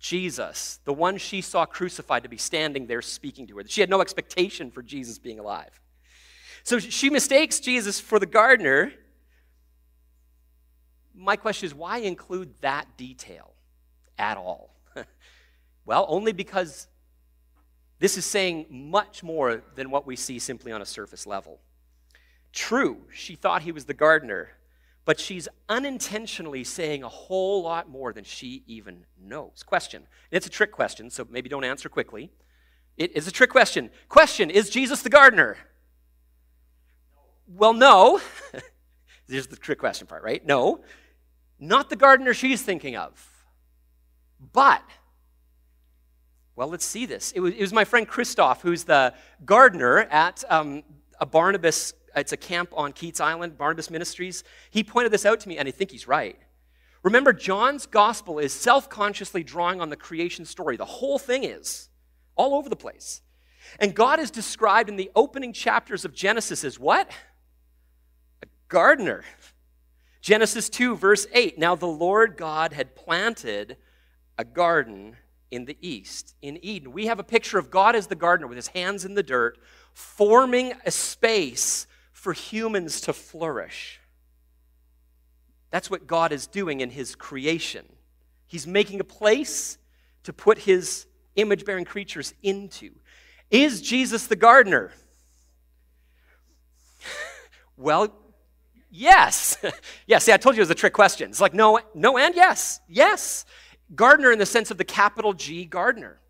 Jesus, 0.03 0.81
the 0.85 0.93
one 0.93 1.17
she 1.17 1.41
saw 1.41 1.65
crucified, 1.65 2.25
to 2.25 2.29
be 2.29 2.37
standing 2.37 2.89
there 2.89 3.01
speaking 3.01 3.47
to 3.47 3.57
her. 3.57 3.63
She 3.67 3.81
had 3.81 3.89
no 3.89 4.01
expectation 4.01 4.73
for 4.73 4.83
Jesus 4.83 5.17
being 5.19 5.39
alive. 5.39 5.81
So 6.65 6.81
she 6.81 7.09
mistakes 7.09 7.61
Jesus 7.61 8.01
for 8.01 8.19
the 8.19 8.27
gardener. 8.27 8.93
My 11.15 11.37
question 11.37 11.67
is 11.67 11.75
why 11.75 11.99
include 11.99 12.53
that 12.63 12.97
detail 12.97 13.53
at 14.19 14.37
all? 14.37 14.75
well, 15.85 16.05
only 16.09 16.33
because 16.33 16.89
this 18.01 18.19
is 18.19 18.27
saying 18.27 18.67
much 18.69 19.23
more 19.23 19.63
than 19.77 19.89
what 19.89 20.05
we 20.05 20.17
see 20.17 20.41
simply 20.41 20.73
on 20.73 20.83
a 20.83 20.87
surface 20.87 21.29
level. 21.29 21.61
True, 22.53 23.03
she 23.15 23.37
thought 23.37 23.63
he 23.63 23.71
was 23.71 23.85
the 23.85 23.95
gardener, 23.95 24.51
but 25.05 25.19
she's 25.19 25.49
unintentionally 25.69 26.65
saying 26.65 27.03
a 27.03 27.09
whole 27.09 27.63
lot 27.63 27.89
more 27.89 28.13
than 28.13 28.25
she 28.25 28.63
even 28.67 29.05
knows. 29.21 29.63
Question. 29.65 30.05
It's 30.31 30.47
a 30.47 30.51
trick 30.51 30.73
question, 30.73 31.11
so 31.11 31.27
maybe 31.29 31.49
don't 31.49 31.65
answer 31.65 31.89
quickly. 31.89 32.31
It 32.97 33.17
is 33.17 33.27
a 33.27 33.33
trick 33.33 33.51
question. 33.51 33.91
Question 34.09 34.51
Is 34.51 34.71
Jesus 34.71 35.03
the 35.03 35.11
gardener? 35.11 35.57
Well, 37.49 37.75
no. 37.75 38.21
There's 39.27 39.49
the 39.49 39.57
trick 39.57 39.79
question 39.79 40.07
part, 40.07 40.23
right? 40.23 40.45
No. 40.47 40.81
Not 41.59 41.91
the 41.91 41.97
gardener 41.97 42.35
she's 42.35 42.63
thinking 42.63 42.97
of. 42.97 43.29
But, 44.53 44.83
well, 46.57 46.69
let's 46.69 46.85
see 46.85 47.07
this. 47.07 47.33
It 47.33 47.41
was, 47.41 47.55
it 47.55 47.61
was 47.61 47.73
my 47.73 47.85
friend 47.85 48.07
Christoph, 48.07 48.63
who's 48.63 48.85
the 48.85 49.15
gardener 49.45 49.99
at 49.99 50.43
um, 50.49 50.83
a 51.21 51.27
Barnabas, 51.27 51.95
it's 52.16 52.33
a 52.33 52.37
camp 52.37 52.71
on 52.75 52.92
Keats 52.92 53.21
Island, 53.21 53.59
Barnabas 53.59 53.90
Ministries. 53.90 54.45
He 54.71 54.85
pointed 54.85 55.12
this 55.12 55.25
out 55.25 55.40
to 55.40 55.49
me, 55.49 55.59
and 55.59 55.69
I 55.69 55.71
think 55.71 55.90
he's 55.90 56.07
right. 56.07 56.38
Remember, 57.02 57.33
John's 57.33 57.87
gospel 57.87 58.38
is 58.38 58.52
self 58.52 58.88
consciously 58.88 59.42
drawing 59.42 59.81
on 59.81 59.90
the 59.90 59.97
creation 59.97 60.45
story. 60.45 60.76
The 60.76 60.85
whole 60.85 61.19
thing 61.19 61.45
is 61.45 61.88
all 62.37 62.54
over 62.54 62.69
the 62.69 62.76
place. 62.76 63.23
And 63.78 63.95
God 63.95 64.21
is 64.21 64.31
described 64.31 64.88
in 64.88 64.97
the 64.97 65.11
opening 65.14 65.52
chapters 65.52 66.04
of 66.04 66.14
Genesis 66.14 66.64
as 66.64 66.78
what? 66.78 67.11
A 68.42 68.47
gardener. 68.69 69.25
Genesis 70.21 70.69
2, 70.69 70.97
verse 70.97 71.26
8. 71.33 71.59
Now 71.59 71.75
the 71.75 71.87
Lord 71.87 72.37
God 72.37 72.73
had 72.73 72.95
planted 72.95 73.76
a 74.38 74.45
garden 74.45 75.16
in 75.50 75.64
the 75.64 75.76
east, 75.81 76.35
in 76.42 76.59
Eden. 76.64 76.92
We 76.92 77.07
have 77.07 77.19
a 77.19 77.25
picture 77.25 77.59
of 77.59 77.71
God 77.71 77.95
as 77.95 78.07
the 78.07 78.14
gardener 78.14 78.47
with 78.47 78.57
his 78.57 78.69
hands 78.69 79.04
in 79.04 79.14
the 79.14 79.23
dirt, 79.23 79.59
forming 79.92 80.73
a 80.87 80.90
space 80.90 81.87
for 82.23 82.33
humans 82.33 83.00
to 83.00 83.12
flourish. 83.12 84.00
That's 85.73 85.91
what 85.91 86.07
God 86.07 86.31
is 86.31 86.47
doing 86.47 86.81
in 86.81 86.88
his 86.88 87.17
creation. 87.17 87.85
He's 88.47 88.64
making 88.64 89.00
a 89.00 89.05
place 89.05 89.76
to 90.23 90.33
put 90.33 90.59
his 90.59 91.07
image 91.35 91.64
bearing 91.64 91.85
creatures 91.85 92.33
into. 92.41 92.93
Is 93.50 93.83
Jesus 93.83 94.29
the 94.29 94.37
gardener? 94.37 94.93
well, 97.76 98.14
Yes. 98.95 99.59
yes. 100.07 100.23
See, 100.23 100.33
I 100.33 100.37
told 100.37 100.55
you 100.55 100.61
it 100.61 100.69
was 100.69 100.71
a 100.71 100.76
trick 100.76 100.93
question. 100.93 101.29
It's 101.31 101.41
like 101.41 101.55
no, 101.55 101.81
no, 101.93 102.19
and 102.19 102.37
yes. 102.37 102.79
Yes. 102.87 103.47
Gardener 103.97 104.31
in 104.31 104.38
the 104.38 104.47
sense 104.47 104.71
of 104.71 104.79
the 104.79 104.85
capital 104.85 105.33
G 105.33 105.64
gardener. 105.64 106.21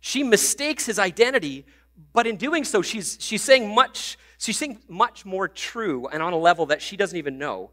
She 0.00 0.22
mistakes 0.22 0.86
his 0.86 0.98
identity, 0.98 1.66
but 2.14 2.26
in 2.26 2.36
doing 2.36 2.64
so, 2.64 2.80
she's, 2.80 3.18
she's 3.20 3.42
saying 3.42 3.74
much, 3.74 4.16
she's 4.38 4.56
saying 4.56 4.80
much 4.88 5.24
more 5.24 5.48
true 5.48 6.06
and 6.08 6.22
on 6.22 6.32
a 6.32 6.38
level 6.38 6.66
that 6.66 6.82
she 6.82 6.96
doesn't 6.96 7.18
even 7.18 7.38
know. 7.38 7.70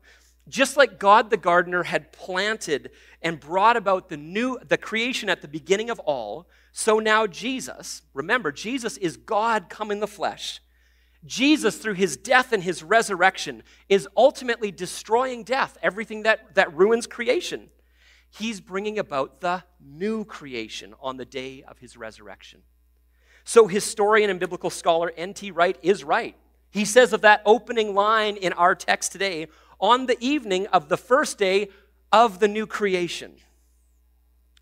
Just 0.49 0.75
like 0.75 0.99
God 0.99 1.29
the 1.29 1.37
gardener 1.37 1.83
had 1.83 2.11
planted 2.11 2.91
and 3.21 3.39
brought 3.39 3.77
about 3.77 4.09
the 4.09 4.17
new 4.17 4.59
the 4.67 4.77
creation 4.77 5.29
at 5.29 5.41
the 5.41 5.47
beginning 5.47 5.89
of 5.89 5.99
all, 5.99 6.47
so 6.71 6.99
now 6.99 7.27
Jesus, 7.27 8.01
remember, 8.13 8.51
Jesus 8.51 8.97
is 8.97 9.15
God 9.15 9.69
come 9.69 9.91
in 9.91 9.99
the 9.99 10.07
flesh 10.07 10.59
Jesus, 11.25 11.77
through 11.77 11.93
his 11.93 12.17
death 12.17 12.51
and 12.51 12.63
his 12.63 12.83
resurrection, 12.83 13.63
is 13.87 14.07
ultimately 14.17 14.71
destroying 14.71 15.43
death, 15.43 15.77
everything 15.81 16.23
that, 16.23 16.55
that 16.55 16.75
ruins 16.75 17.07
creation. 17.07 17.69
He's 18.29 18.59
bringing 18.59 18.99
about 18.99 19.41
the 19.41 19.63
new 19.79 20.25
creation 20.25 20.93
on 21.01 21.17
the 21.17 21.25
day 21.25 21.63
of 21.63 21.77
his 21.79 21.95
resurrection. 21.95 22.63
So, 23.45 23.67
historian 23.67 24.29
and 24.29 24.39
biblical 24.39 24.69
scholar 24.69 25.13
N.T. 25.15 25.51
Wright 25.51 25.77
is 25.81 26.03
right. 26.03 26.35
He 26.73 26.85
says 26.85 27.13
of 27.13 27.21
that 27.21 27.43
opening 27.45 27.93
line 27.93 28.35
in 28.35 28.51
our 28.53 28.73
text 28.73 29.11
today, 29.11 29.47
on 29.79 30.07
the 30.07 30.17
evening 30.19 30.65
of 30.67 30.89
the 30.89 30.97
first 30.97 31.37
day 31.37 31.69
of 32.11 32.39
the 32.39 32.47
new 32.47 32.65
creation. 32.65 33.35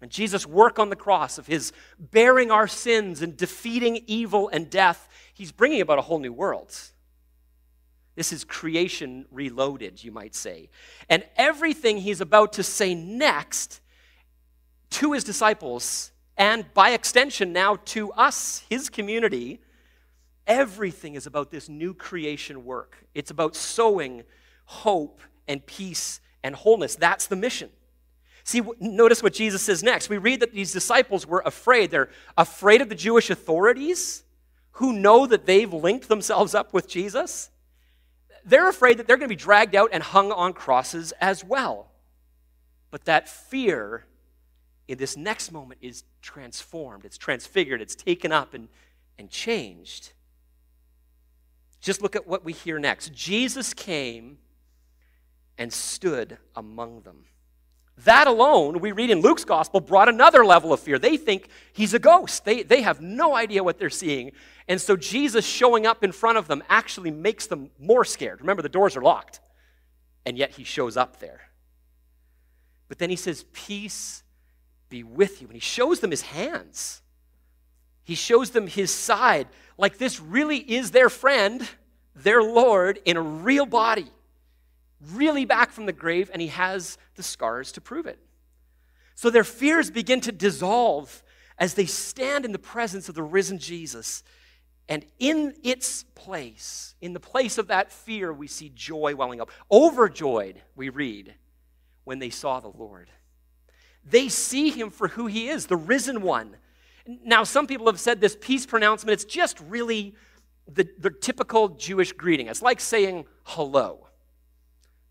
And 0.02 0.12
Jesus' 0.12 0.46
work 0.46 0.78
on 0.78 0.90
the 0.90 0.96
cross, 0.96 1.38
of 1.38 1.48
his 1.48 1.72
bearing 1.98 2.52
our 2.52 2.68
sins 2.68 3.22
and 3.22 3.38
defeating 3.38 4.04
evil 4.08 4.50
and 4.50 4.70
death, 4.70 5.08
he's 5.34 5.54
bringing 5.54 5.80
about 5.80 6.00
a 6.00 6.02
whole 6.02 6.20
new 6.20 6.34
world. 6.34 6.76
This 8.16 8.34
is 8.34 8.44
creation 8.44 9.26
reloaded, 9.32 10.04
you 10.04 10.12
might 10.12 10.36
say. 10.36 10.70
And 11.08 11.24
everything 11.38 11.98
he's 11.98 12.20
about 12.20 12.54
to 12.54 12.64
say 12.64 12.94
next 12.94 13.80
to 14.92 15.14
his 15.14 15.24
disciples, 15.24 16.12
and 16.36 16.66
by 16.74 16.90
extension 16.90 17.54
now 17.54 17.78
to 17.86 18.12
us, 18.14 18.66
his 18.70 18.90
community, 18.90 19.62
everything 20.52 21.16
is 21.16 21.26
about 21.26 21.50
this 21.50 21.70
new 21.70 21.94
creation 21.94 22.66
work. 22.66 22.98
It's 23.16 23.32
about 23.32 23.56
sowing 23.56 24.24
hope 24.66 25.22
and 25.48 25.66
peace 25.66 26.20
and 26.44 26.56
wholeness. 26.56 26.96
That's 26.96 27.28
the 27.28 27.36
mission. 27.36 27.70
See, 28.44 28.62
notice 28.80 29.24
what 29.24 29.34
Jesus 29.34 29.62
says 29.62 29.84
next. 29.84 30.10
We 30.10 30.18
read 30.18 30.40
that 30.42 30.54
these 30.54 30.74
disciples 30.74 31.26
were 31.26 31.44
afraid. 31.46 31.92
They're 31.92 32.10
afraid 32.38 32.82
of 32.82 32.90
the 32.90 32.96
Jewish 32.96 33.30
authorities 33.30 34.24
who 34.74 34.94
know 34.94 35.26
that 35.28 35.46
they've 35.46 35.72
linked 35.72 36.08
themselves 36.08 36.56
up 36.56 36.74
with 36.74 36.88
Jesus, 36.88 37.50
they're 38.44 38.70
afraid 38.70 38.98
that 38.98 39.08
they're 39.08 39.18
going 39.18 39.30
to 39.30 39.36
be 39.36 39.36
dragged 39.36 39.76
out 39.76 39.90
and 39.94 40.02
hung 40.02 40.32
on 40.32 40.54
crosses 40.54 41.12
as 41.22 41.44
well. 41.44 41.92
But 42.90 43.06
that 43.06 43.30
fear 43.30 44.06
in 44.88 44.98
this 44.98 45.16
next 45.16 45.52
moment 45.52 45.80
is 45.82 46.04
transformed, 46.22 47.06
it's 47.06 47.18
transfigured, 47.18 47.82
it's 47.82 47.96
taken 47.96 48.32
up 48.32 48.54
and, 48.54 48.68
and 49.20 49.30
changed. 49.30 50.14
Just 51.82 52.02
look 52.02 52.16
at 52.16 52.28
what 52.28 52.46
we 52.46 52.54
hear 52.54 52.80
next. 52.80 53.14
Jesus 53.14 53.74
came 53.74 54.38
and 55.58 55.74
stood 55.74 56.38
among 56.56 57.02
them. 57.02 57.26
That 58.06 58.28
alone, 58.28 58.80
we 58.80 58.92
read 58.92 59.10
in 59.10 59.22
Luke's 59.22 59.46
gospel, 59.46 59.80
brought 59.80 60.10
another 60.10 60.46
level 60.46 60.74
of 60.74 60.80
fear. 60.80 60.98
They 60.98 61.18
think 61.18 61.50
he's 61.74 61.94
a 61.94 62.00
ghost. 62.00 62.46
They, 62.46 62.64
they 62.64 62.82
have 62.82 63.02
no 63.02 63.36
idea 63.36 63.64
what 63.64 63.78
they're 63.78 63.90
seeing. 63.90 64.32
And 64.68 64.80
so 64.80 64.96
Jesus 64.96 65.46
showing 65.46 65.86
up 65.86 66.04
in 66.04 66.12
front 66.12 66.38
of 66.38 66.48
them 66.48 66.64
actually 66.70 67.12
makes 67.12 67.48
them 67.48 67.70
more 67.80 68.06
scared. 68.06 68.42
Remember, 68.42 68.64
the 68.64 68.70
doors 68.70 68.96
are 68.96 69.02
locked, 69.02 69.40
and 70.26 70.38
yet 70.38 70.52
he 70.52 70.64
shows 70.64 70.98
up 70.98 71.20
there. 71.20 71.42
But 72.88 72.98
then 72.98 73.10
he 73.10 73.16
says, 73.16 73.46
Peace 73.54 74.24
be 74.90 75.04
with 75.04 75.42
you. 75.42 75.48
And 75.48 75.56
he 75.56 75.62
shows 75.62 76.00
them 76.00 76.12
his 76.12 76.22
hands, 76.22 77.02
he 78.12 78.16
shows 78.16 78.52
them 78.52 78.68
his 78.68 78.94
side. 78.94 79.48
Like 79.78 79.98
this 79.98 80.20
really 80.20 80.58
is 80.58 80.92
their 80.92 81.10
friend, 81.10 81.66
their 82.14 82.44
Lord, 82.44 83.00
in 83.06 83.16
a 83.18 83.22
real 83.22 83.66
body 83.66 84.12
really 85.14 85.46
back 85.46 85.72
from 85.72 85.86
the 85.86 85.94
grave, 85.94 86.30
and 86.32 86.42
he 86.42 86.50
has 86.50 86.98
the 87.16 87.24
scars 87.24 87.72
to 87.74 87.82
prove 87.82 88.06
it. 88.06 88.20
So 89.16 89.30
their 89.30 89.44
fears 89.44 89.90
begin 89.92 90.22
to 90.22 90.32
dissolve 90.32 91.24
as 91.58 91.74
they 91.74 91.86
stand 91.86 92.46
in 92.46 92.52
the 92.52 92.60
presence 92.60 93.10
of 93.10 93.16
the 93.16 93.24
risen 93.24 93.60
Jesus. 93.60 94.24
And 94.88 95.06
in 95.20 95.56
its 95.64 96.04
place, 96.16 96.96
in 97.02 97.14
the 97.14 97.20
place 97.20 97.58
of 97.58 97.68
that 97.68 97.92
fear, 97.92 98.34
we 98.34 98.48
see 98.48 98.72
joy 98.74 99.16
welling 99.16 99.42
up. 99.42 99.52
Overjoyed, 99.72 100.62
we 100.76 100.90
read, 100.90 101.36
when 102.04 102.20
they 102.20 102.30
saw 102.30 102.60
the 102.60 102.68
Lord. 102.68 103.10
They 104.04 104.30
see 104.30 104.70
him 104.70 104.90
for 104.90 105.10
who 105.10 105.28
he 105.28 105.50
is, 105.50 105.68
the 105.68 105.78
risen 105.78 106.22
one. 106.22 106.58
Now, 107.24 107.44
some 107.44 107.68
people 107.68 107.88
have 107.88 108.00
said 108.00 108.22
this 108.22 108.38
peace 108.40 108.66
pronouncement, 108.66 109.14
it's 109.14 109.26
just 109.26 109.60
really 109.62 110.16
the, 110.68 110.88
the 111.00 111.10
typical 111.10 111.70
Jewish 111.70 112.14
greeting. 112.14 112.48
It's 112.48 112.62
like 112.62 112.80
saying 112.80 113.26
hello. 113.44 114.08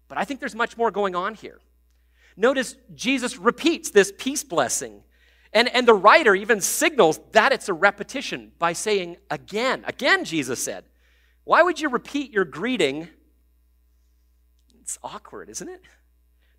But 0.09 0.19
I 0.19 0.25
think 0.25 0.41
there's 0.41 0.55
much 0.55 0.77
more 0.77 0.91
going 0.91 1.15
on 1.15 1.35
here. 1.35 1.61
Notice 2.37 2.77
Jesus 2.95 3.39
repeats 3.39 3.91
this 3.91 4.13
peace 4.17 4.45
blessing. 4.45 5.03
And, 5.53 5.69
and 5.75 5.87
the 5.87 5.95
writer 5.95 6.35
even 6.35 6.61
signals 6.61 7.21
that 7.33 7.53
it's 7.53 7.69
a 7.69 7.73
repetition 7.73 8.53
by 8.59 8.73
saying 8.73 9.17
again. 9.31 9.85
Again, 9.87 10.25
Jesus 10.25 10.63
said. 10.63 10.85
Why 11.45 11.63
would 11.63 11.81
you 11.81 11.89
repeat 11.89 12.31
your 12.33 12.45
greeting? 12.45 13.09
It's 14.81 14.99
awkward, 15.03 15.51
isn't 15.51 15.69
it? 15.69 15.83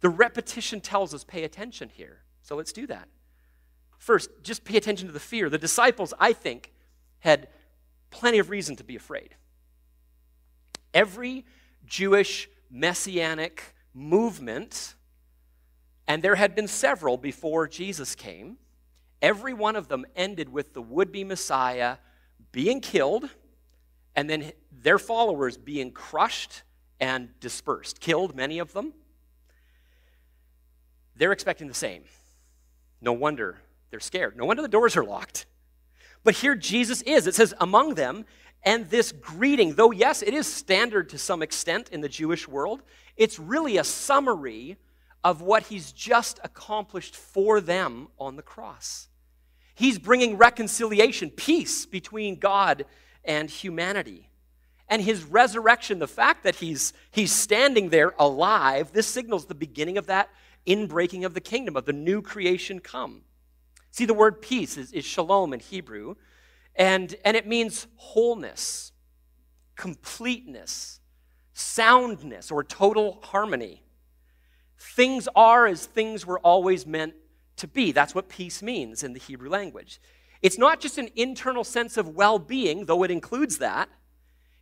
The 0.01 0.09
repetition 0.09 0.81
tells 0.81 1.13
us 1.13 1.23
pay 1.23 1.43
attention 1.43 1.89
here. 1.89 2.23
So 2.41 2.55
let's 2.55 2.73
do 2.73 2.87
that. 2.87 3.07
First, 4.01 4.31
just 4.41 4.63
pay 4.63 4.77
attention 4.77 5.05
to 5.05 5.13
the 5.13 5.19
fear. 5.19 5.47
The 5.47 5.59
disciples, 5.59 6.11
I 6.19 6.33
think, 6.33 6.73
had 7.19 7.49
plenty 8.09 8.39
of 8.39 8.49
reason 8.49 8.75
to 8.77 8.83
be 8.83 8.95
afraid. 8.95 9.35
Every 10.91 11.45
Jewish 11.85 12.49
messianic 12.71 13.75
movement, 13.93 14.95
and 16.07 16.23
there 16.23 16.33
had 16.33 16.55
been 16.55 16.67
several 16.67 17.15
before 17.15 17.67
Jesus 17.67 18.15
came, 18.15 18.57
every 19.21 19.53
one 19.53 19.75
of 19.75 19.87
them 19.87 20.07
ended 20.15 20.49
with 20.49 20.73
the 20.73 20.81
would 20.81 21.11
be 21.11 21.23
Messiah 21.23 21.97
being 22.51 22.81
killed 22.81 23.29
and 24.15 24.27
then 24.27 24.51
their 24.71 24.97
followers 24.97 25.57
being 25.57 25.91
crushed 25.91 26.63
and 26.99 27.39
dispersed, 27.39 27.99
killed, 27.99 28.35
many 28.35 28.57
of 28.57 28.73
them. 28.73 28.93
They're 31.15 31.31
expecting 31.31 31.67
the 31.67 31.75
same. 31.75 32.05
No 32.99 33.13
wonder 33.13 33.59
they're 33.91 33.99
scared. 33.99 34.35
No 34.35 34.45
wonder 34.45 34.61
the 34.61 34.67
doors 34.67 34.97
are 34.97 35.03
locked. 35.03 35.45
But 36.23 36.35
here 36.35 36.55
Jesus 36.55 37.01
is. 37.03 37.27
It 37.27 37.35
says, 37.35 37.53
among 37.59 37.95
them, 37.95 38.25
and 38.63 38.89
this 38.89 39.11
greeting, 39.11 39.73
though 39.73 39.91
yes, 39.91 40.21
it 40.21 40.33
is 40.33 40.51
standard 40.51 41.09
to 41.09 41.17
some 41.17 41.41
extent 41.41 41.89
in 41.89 42.01
the 42.01 42.09
Jewish 42.09 42.47
world, 42.47 42.83
it's 43.17 43.39
really 43.39 43.77
a 43.77 43.83
summary 43.83 44.77
of 45.23 45.41
what 45.41 45.63
he's 45.63 45.91
just 45.91 46.39
accomplished 46.43 47.15
for 47.15 47.59
them 47.61 48.07
on 48.19 48.35
the 48.35 48.41
cross. 48.41 49.07
He's 49.75 49.97
bringing 49.97 50.37
reconciliation, 50.37 51.29
peace 51.29 51.85
between 51.85 52.39
God 52.39 52.85
and 53.23 53.49
humanity. 53.49 54.29
And 54.87 55.01
his 55.01 55.23
resurrection, 55.23 55.99
the 55.99 56.07
fact 56.07 56.43
that 56.43 56.55
he's, 56.55 56.93
he's 57.11 57.31
standing 57.31 57.89
there 57.89 58.13
alive, 58.19 58.91
this 58.91 59.07
signals 59.07 59.45
the 59.45 59.55
beginning 59.55 59.97
of 59.97 60.07
that 60.07 60.29
inbreaking 60.67 61.25
of 61.25 61.33
the 61.33 61.41
kingdom, 61.41 61.75
of 61.75 61.85
the 61.85 61.93
new 61.93 62.21
creation 62.21 62.79
come. 62.79 63.21
See, 63.91 64.05
the 64.05 64.13
word 64.13 64.41
peace 64.41 64.77
is, 64.77 64.93
is 64.93 65.03
shalom 65.03 65.53
in 65.53 65.59
Hebrew, 65.59 66.15
and, 66.75 67.13
and 67.25 67.35
it 67.35 67.45
means 67.45 67.87
wholeness, 67.97 68.93
completeness, 69.75 71.01
soundness, 71.53 72.51
or 72.51 72.63
total 72.63 73.19
harmony. 73.21 73.83
Things 74.77 75.27
are 75.35 75.67
as 75.67 75.85
things 75.85 76.25
were 76.25 76.39
always 76.39 76.87
meant 76.87 77.13
to 77.57 77.67
be. 77.67 77.91
That's 77.91 78.15
what 78.15 78.29
peace 78.29 78.63
means 78.63 79.03
in 79.03 79.13
the 79.13 79.19
Hebrew 79.19 79.49
language. 79.49 79.99
It's 80.41 80.57
not 80.57 80.79
just 80.79 80.97
an 80.97 81.09
internal 81.15 81.63
sense 81.63 81.97
of 81.97 82.15
well 82.15 82.39
being, 82.39 82.85
though 82.85 83.03
it 83.03 83.11
includes 83.11 83.57
that. 83.57 83.89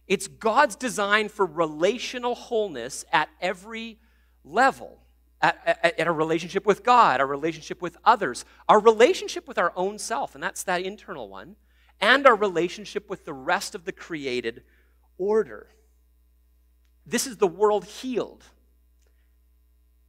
It's 0.08 0.28
God's 0.28 0.76
design 0.76 1.30
for 1.30 1.46
relational 1.46 2.34
wholeness 2.34 3.06
at 3.14 3.30
every 3.40 4.00
level 4.44 4.99
at, 5.42 6.08
a 6.08 6.12
relationship 6.12 6.66
with 6.66 6.84
God, 6.84 7.22
our 7.22 7.28
relationship 7.28 7.82
with 7.82 7.98
others, 8.04 8.46
our 8.68 8.80
relationship 8.80 9.48
with 9.48 9.58
our 9.58 9.72
own 9.76 9.98
self, 9.98 10.36
and 10.36 10.44
that's 10.44 10.64
that 10.64 10.82
internal 10.82 11.30
one, 11.30 11.56
and 12.02 12.28
our 12.28 12.36
relationship 12.36 13.10
with 13.10 13.26
the 13.26 13.34
rest 13.34 13.76
of 13.76 13.86
the 13.86 13.92
created 13.92 14.64
order. 15.18 15.68
This 17.06 17.26
is 17.26 17.38
the 17.38 17.48
world 17.48 17.86
healed. 17.86 18.44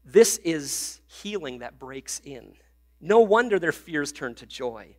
This 0.05 0.38
is 0.38 1.01
healing 1.07 1.61
that 1.61 1.79
breaks 1.79 2.21
in. 2.25 2.55
No 3.01 3.21
wonder 3.21 3.59
their 3.59 3.73
fears 3.73 4.12
turn 4.12 4.35
to 4.37 4.47
joy. 4.47 4.97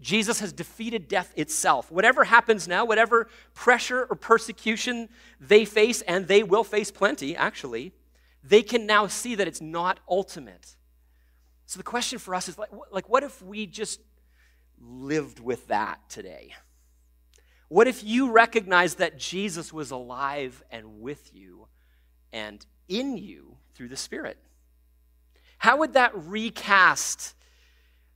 Jesus 0.00 0.40
has 0.40 0.52
defeated 0.52 1.08
death 1.08 1.32
itself. 1.36 1.90
Whatever 1.90 2.24
happens 2.24 2.68
now, 2.68 2.84
whatever 2.84 3.28
pressure 3.54 4.04
or 4.04 4.14
persecution 4.14 5.08
they 5.40 5.64
face, 5.64 6.02
and 6.02 6.28
they 6.28 6.42
will 6.42 6.62
face 6.62 6.90
plenty, 6.90 7.34
actually, 7.34 7.92
they 8.42 8.62
can 8.62 8.86
now 8.86 9.06
see 9.06 9.34
that 9.34 9.48
it's 9.48 9.60
not 9.60 10.00
ultimate. 10.08 10.76
So 11.66 11.78
the 11.78 11.84
question 11.84 12.18
for 12.18 12.34
us 12.34 12.48
is 12.48 12.56
like, 12.56 12.70
like 12.90 13.08
what 13.08 13.22
if 13.22 13.42
we 13.42 13.66
just 13.66 14.00
lived 14.80 15.40
with 15.40 15.66
that 15.68 16.00
today? 16.08 16.54
What 17.68 17.86
if 17.86 18.02
you 18.02 18.30
recognize 18.30 18.94
that 18.94 19.18
Jesus 19.18 19.72
was 19.72 19.90
alive 19.90 20.62
and 20.70 21.00
with 21.00 21.34
you 21.34 21.68
and 22.32 22.64
in 22.88 23.18
you 23.18 23.56
through 23.74 23.88
the 23.88 23.96
Spirit? 23.96 24.38
How 25.58 25.78
would 25.78 25.92
that 25.92 26.12
recast 26.14 27.34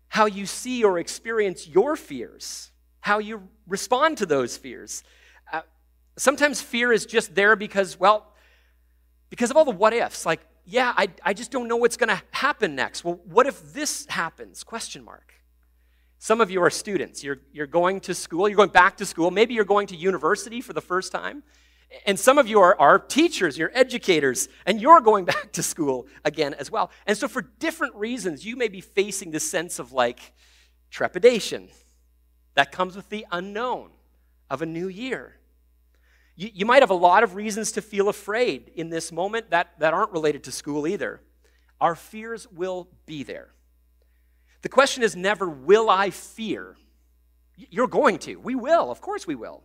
how 0.09 0.27
you 0.27 0.47
see 0.47 0.85
or 0.85 0.99
experience 0.99 1.67
your 1.67 1.97
fears, 1.97 2.71
how 3.01 3.19
you 3.19 3.49
respond 3.67 4.19
to 4.19 4.27
those 4.27 4.57
fears? 4.57 5.03
Uh, 5.53 5.63
sometimes 6.17 6.63
fear 6.63 6.93
is 6.93 7.05
just 7.05 7.35
there 7.35 7.57
because, 7.57 7.99
well, 8.01 8.32
because 9.33 9.51
of 9.51 9.57
all 9.57 9.64
the 9.64 9.71
what 9.71 9.95
ifs 9.95 10.27
like 10.27 10.40
yeah 10.66 10.92
i, 10.95 11.09
I 11.25 11.33
just 11.33 11.51
don't 11.51 11.66
know 11.66 11.77
what's 11.77 11.97
going 11.97 12.11
to 12.11 12.23
happen 12.33 12.75
next. 12.75 13.03
Well 13.03 13.18
what 13.25 13.47
if 13.47 13.73
this 13.73 14.05
happens? 14.07 14.62
Question 14.62 15.03
mark. 15.03 15.33
Some 16.18 16.42
of 16.42 16.51
you 16.51 16.62
are 16.62 16.68
students. 16.68 17.25
You're, 17.25 17.38
you're 17.51 17.66
going 17.66 18.01
to 18.01 18.14
school 18.14 18.47
you're 18.47 18.59
going 18.59 18.68
back 18.68 18.99
to 18.99 19.07
school 19.07 19.31
maybe 19.31 19.55
you're 19.55 19.64
going 19.64 19.87
to 19.87 19.97
university 19.97 20.61
for 20.61 20.75
the 20.75 20.83
first 20.83 21.12
time 21.12 21.42
and 22.05 22.21
some 22.21 22.37
of 22.37 22.47
you 22.47 22.61
are, 22.61 22.79
are 22.79 22.99
teachers 22.99 23.57
you're 23.57 23.73
educators 23.75 24.51
and 24.66 24.83
you're 24.83 25.01
going 25.01 25.25
back 25.35 25.51
to 25.53 25.62
school 25.62 26.07
again 26.27 26.53
as 26.53 26.71
well. 26.71 26.90
And 27.07 27.16
so 27.16 27.27
for 27.27 27.40
different 27.59 27.95
reasons 27.95 28.45
you 28.45 28.55
may 28.57 28.68
be 28.68 28.83
facing 28.83 29.31
this 29.31 29.51
sense 29.51 29.79
of 29.79 29.92
like 29.92 30.35
trepidation 30.90 31.71
that 32.53 32.71
comes 32.71 32.97
with 32.97 33.09
the 33.09 33.25
unknown 33.33 33.92
of 34.51 34.61
a 34.61 34.66
new 34.66 34.88
year 34.88 35.38
you, 36.37 36.51
you 36.53 36.66
might 36.66 36.83
have 36.83 36.90
a 36.90 36.95
lot 36.95 37.23
of 37.23 37.35
reasons 37.35 37.73
to 37.73 37.83
feel 37.83 38.09
afraid 38.09 38.71
in 38.75 38.90
this 38.90 39.12
moment 39.12 39.51
that, 39.51 39.79
that 39.79 39.95
aren't 39.95 40.12
related 40.12 40.45
to 40.45 40.53
school 40.53 40.87
either. 40.87 41.21
Our 41.81 41.95
fears 41.95 42.47
will 42.51 42.88
be 43.07 43.23
there. 43.23 43.51
The 44.62 44.68
question 44.68 45.03
is 45.03 45.16
never, 45.16 45.49
will 45.49 45.90
I 45.90 46.11
fear? 46.11 46.77
You're 47.57 47.88
going 47.88 48.18
to. 48.21 48.37
We 48.37 48.55
will. 48.55 48.90
Of 48.90 49.01
course 49.01 49.27
we 49.27 49.35
will. 49.35 49.62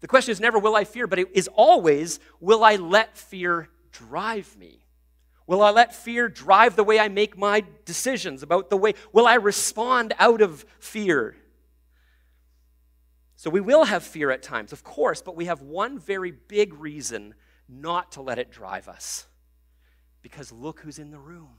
The 0.00 0.08
question 0.08 0.32
is 0.32 0.40
never, 0.40 0.58
will 0.58 0.76
I 0.76 0.84
fear? 0.84 1.06
But 1.06 1.18
it 1.18 1.28
is 1.34 1.48
always, 1.48 2.20
will 2.40 2.62
I 2.62 2.76
let 2.76 3.16
fear 3.16 3.68
drive 3.90 4.56
me? 4.56 4.86
Will 5.46 5.62
I 5.62 5.70
let 5.70 5.94
fear 5.94 6.28
drive 6.28 6.76
the 6.76 6.84
way 6.84 6.98
I 6.98 7.08
make 7.08 7.38
my 7.38 7.64
decisions 7.84 8.42
about 8.42 8.68
the 8.68 8.76
way? 8.76 8.94
Will 9.12 9.26
I 9.26 9.34
respond 9.34 10.12
out 10.18 10.40
of 10.40 10.64
fear? 10.78 11.36
So 13.36 13.50
we 13.50 13.60
will 13.60 13.84
have 13.84 14.02
fear 14.02 14.30
at 14.30 14.42
times, 14.42 14.72
of 14.72 14.82
course, 14.82 15.20
but 15.20 15.36
we 15.36 15.44
have 15.44 15.60
one 15.60 15.98
very 15.98 16.30
big 16.30 16.72
reason 16.74 17.34
not 17.68 18.12
to 18.12 18.22
let 18.22 18.38
it 18.38 18.50
drive 18.50 18.88
us. 18.88 19.26
Because 20.22 20.50
look 20.50 20.80
who's 20.80 20.98
in 20.98 21.10
the 21.10 21.18
room. 21.18 21.50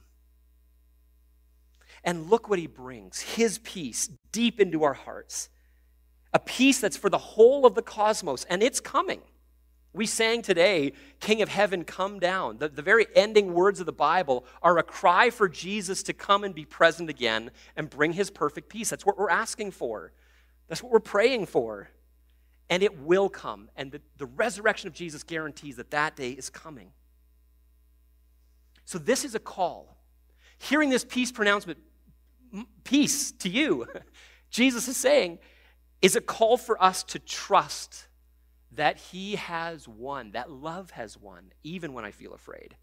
And 2.04 2.30
look 2.30 2.50
what 2.50 2.60
he 2.60 2.68
brings 2.68 3.22
his 3.22 3.60
peace 3.60 4.10
deep 4.32 4.60
into 4.60 4.84
our 4.84 4.94
hearts. 4.94 5.50
A 6.34 6.40
peace 6.40 6.80
that's 6.80 6.98
for 6.98 7.10
the 7.10 7.18
whole 7.18 7.66
of 7.66 7.76
the 7.76 7.82
cosmos, 7.82 8.44
and 8.46 8.62
it's 8.62 8.80
coming. 8.80 9.22
We 9.94 10.06
sang 10.06 10.42
today, 10.42 10.94
King 11.20 11.42
of 11.42 11.50
Heaven, 11.50 11.84
come 11.84 12.20
down. 12.20 12.58
The, 12.58 12.70
the 12.70 12.82
very 12.82 13.08
ending 13.16 13.54
words 13.54 13.80
of 13.80 13.86
the 13.86 13.92
Bible 13.92 14.46
are 14.62 14.78
a 14.78 14.84
cry 14.84 15.30
for 15.30 15.48
Jesus 15.48 16.04
to 16.04 16.14
come 16.14 16.44
and 16.44 16.54
be 16.54 16.66
present 16.66 17.10
again 17.10 17.52
and 17.76 17.90
bring 17.90 18.14
his 18.14 18.30
perfect 18.30 18.70
peace. 18.70 18.90
That's 18.90 19.06
what 19.06 19.18
we're 19.18 19.30
asking 19.30 19.72
for. 19.72 20.12
That's 20.68 20.84
what 20.84 20.92
we're 20.92 21.00
praying 21.00 21.46
for. 21.48 21.90
And 22.70 22.84
it 22.84 23.00
will 23.00 23.30
come. 23.30 23.70
And 23.76 23.92
the, 23.92 24.02
the 24.18 24.26
resurrection 24.26 24.88
of 24.88 24.94
Jesus 24.94 25.24
guarantees 25.24 25.78
that 25.78 25.92
that 25.92 26.16
day 26.16 26.32
is 26.32 26.50
coming. 26.50 26.92
So, 28.86 28.98
this 28.98 29.26
is 29.26 29.36
a 29.36 29.40
call. 29.40 29.98
Hearing 30.60 30.90
this 30.90 31.06
peace 31.06 31.32
pronouncement, 31.32 31.80
peace 32.84 33.32
to 33.34 33.50
you, 33.50 33.88
Jesus 34.50 34.88
is 34.88 34.98
saying, 34.98 35.40
is 36.02 36.16
a 36.16 36.22
call 36.22 36.58
for 36.58 36.82
us 36.82 37.04
to 37.04 37.20
trust 37.20 38.08
that 38.72 38.98
He 38.98 39.36
has 39.36 39.88
won, 39.88 40.32
that 40.32 40.52
love 40.52 40.92
has 40.92 41.18
won, 41.18 41.52
even 41.64 41.94
when 41.94 42.06
I 42.06 42.12
feel 42.12 42.34
afraid. 42.34 42.76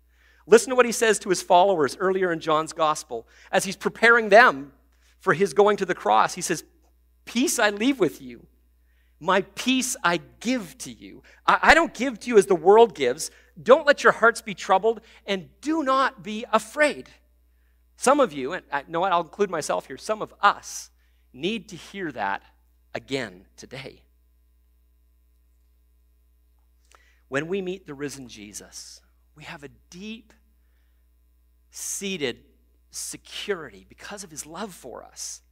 Listen 0.47 0.71
to 0.71 0.77
what 0.77 0.87
He 0.87 0.93
says 0.93 1.19
to 1.21 1.31
His 1.31 1.43
followers 1.43 1.97
earlier 1.99 2.33
in 2.33 2.41
John's 2.41 2.73
gospel 2.73 3.27
as 3.51 3.65
He's 3.65 3.77
preparing 3.77 4.29
them 4.29 4.73
for 5.21 5.33
His 5.33 5.55
going 5.55 5.77
to 5.79 5.87
the 5.87 5.95
cross. 5.95 6.35
He 6.35 6.43
says, 6.43 6.65
Peace 7.25 7.59
I 7.59 7.71
leave 7.71 7.99
with 7.99 8.21
you. 8.21 8.47
My 9.21 9.43
peace 9.55 9.97
I 10.05 10.21
give 10.41 10.77
to 10.79 10.93
you. 10.93 11.23
I, 11.47 11.75
don't 11.75 11.95
give 11.95 12.21
to 12.21 12.29
you 12.29 12.37
as 12.37 12.47
the 12.47 12.55
world 12.55 12.95
gives. 12.95 13.31
Don't 13.61 13.87
let 13.87 14.03
your 14.03 14.13
hearts 14.13 14.43
be 14.43 14.55
troubled, 14.55 15.01
and 15.27 15.49
do 15.61 15.83
not 15.83 16.23
be 16.23 16.45
afraid. 16.53 17.09
Some 17.97 18.21
of 18.21 18.33
you, 18.33 18.53
and 18.53 18.65
I 18.73 18.85
know 18.89 19.01
what, 19.01 19.13
I'll 19.13 19.23
include 19.23 19.51
myself 19.51 19.87
here, 19.87 19.97
some 19.97 20.21
of 20.21 20.35
us 20.43 20.91
need 21.33 21.69
to 21.71 21.77
hear 21.77 22.13
that 22.13 22.43
again 22.95 23.47
today. 23.57 24.05
when 27.35 27.49
we 27.49 27.61
meet 27.61 27.85
the 27.85 27.95
risen 27.95 28.29
Jesus, 28.29 29.01
we 29.35 29.43
have 29.43 29.65
a 29.65 29.69
deep 29.91 30.33
seated 31.73 32.45
security 32.93 33.85
because 33.89 34.23
of 34.23 34.31
his 34.31 34.47
love 34.47 34.73
for 34.73 35.03
us. 35.03 35.43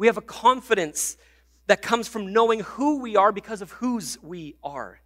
We 0.00 0.06
have 0.06 0.16
a 0.16 0.22
confidence 0.22 1.18
that 1.66 1.82
comes 1.82 2.08
from 2.08 2.32
knowing 2.32 2.60
who 2.60 3.00
we 3.00 3.16
are 3.16 3.32
because 3.32 3.60
of 3.60 3.72
whose 3.72 4.16
we 4.22 4.56
are. 4.64 4.98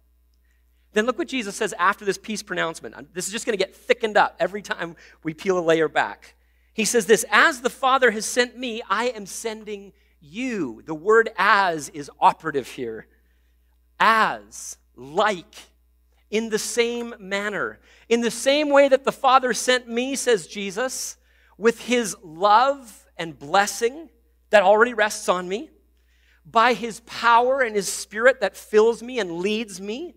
Then 0.93 1.05
look 1.05 1.17
what 1.17 1.27
Jesus 1.27 1.53
says 1.57 1.73
after 1.77 2.05
this 2.05 2.17
peace 2.17 2.41
pronouncement. 2.41 2.95
Uh, 2.95 3.01
this 3.11 3.25
is 3.25 3.33
just 3.33 3.45
going 3.45 3.57
to 3.57 3.61
get 3.61 3.75
thickened 3.75 4.15
up 4.15 4.37
every 4.39 4.61
time 4.61 4.95
we 5.21 5.33
peel 5.33 5.59
a 5.59 5.59
layer 5.59 5.89
back. 5.89 6.35
He 6.73 6.85
says 6.85 7.07
this 7.07 7.25
As 7.29 7.59
the 7.59 7.69
Father 7.69 8.11
has 8.11 8.25
sent 8.25 8.57
me, 8.57 8.81
I 8.89 9.07
am 9.07 9.25
sending 9.25 9.91
you. 10.21 10.81
The 10.85 10.95
word 10.95 11.29
as 11.37 11.89
is 11.89 12.09
operative 12.21 12.69
here. 12.69 13.07
As, 13.99 14.77
like, 14.95 15.55
in 16.31 16.47
the 16.47 16.57
same 16.57 17.15
manner. 17.19 17.81
In 18.07 18.21
the 18.21 18.31
same 18.31 18.69
way 18.69 18.87
that 18.87 19.03
the 19.03 19.11
Father 19.11 19.51
sent 19.53 19.89
me, 19.89 20.15
says 20.15 20.47
Jesus, 20.47 21.17
with 21.57 21.81
his 21.81 22.15
love 22.23 23.05
and 23.17 23.37
blessing 23.37 24.07
that 24.55 24.63
already 24.63 24.93
rests 24.93 25.27
on 25.27 25.49
me, 25.49 25.69
by 26.45 26.71
his 26.71 27.01
power 27.01 27.59
and 27.59 27.75
his 27.75 27.91
spirit 27.91 28.39
that 28.39 28.55
fills 28.55 29.03
me 29.03 29.19
and 29.19 29.39
leads 29.39 29.81
me, 29.81 30.15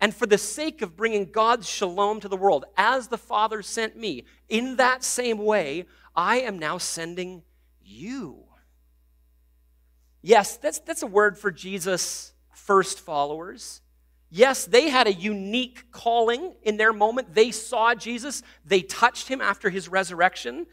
and 0.00 0.14
for 0.14 0.26
the 0.26 0.38
sake 0.38 0.80
of 0.80 0.96
bringing 0.96 1.28
God's 1.28 1.68
shalom 1.68 2.20
to 2.20 2.28
the 2.28 2.36
world, 2.36 2.66
as 2.76 3.08
the 3.08 3.18
Father 3.18 3.62
sent 3.62 3.96
me, 3.96 4.26
in 4.48 4.76
that 4.76 5.02
same 5.02 5.38
way, 5.38 5.86
I 6.14 6.36
am 6.42 6.56
now 6.56 6.78
sending 6.78 7.42
you. 7.82 8.44
Yes, 10.22 10.56
that's, 10.56 10.78
that's 10.78 11.02
a 11.02 11.08
word 11.08 11.36
for 11.36 11.50
Jesus' 11.50 12.32
first 12.54 13.00
followers. 13.00 13.80
Yes, 14.30 14.66
they 14.66 14.88
had 14.88 15.08
a 15.08 15.12
unique 15.12 15.90
calling 15.90 16.54
in 16.62 16.76
their 16.76 16.92
moment. 16.92 17.34
They 17.34 17.50
saw 17.50 17.96
Jesus, 17.96 18.44
they 18.64 18.82
touched 18.82 19.26
him 19.26 19.40
after 19.40 19.68
his 19.68 19.88
resurrection. 19.88 20.68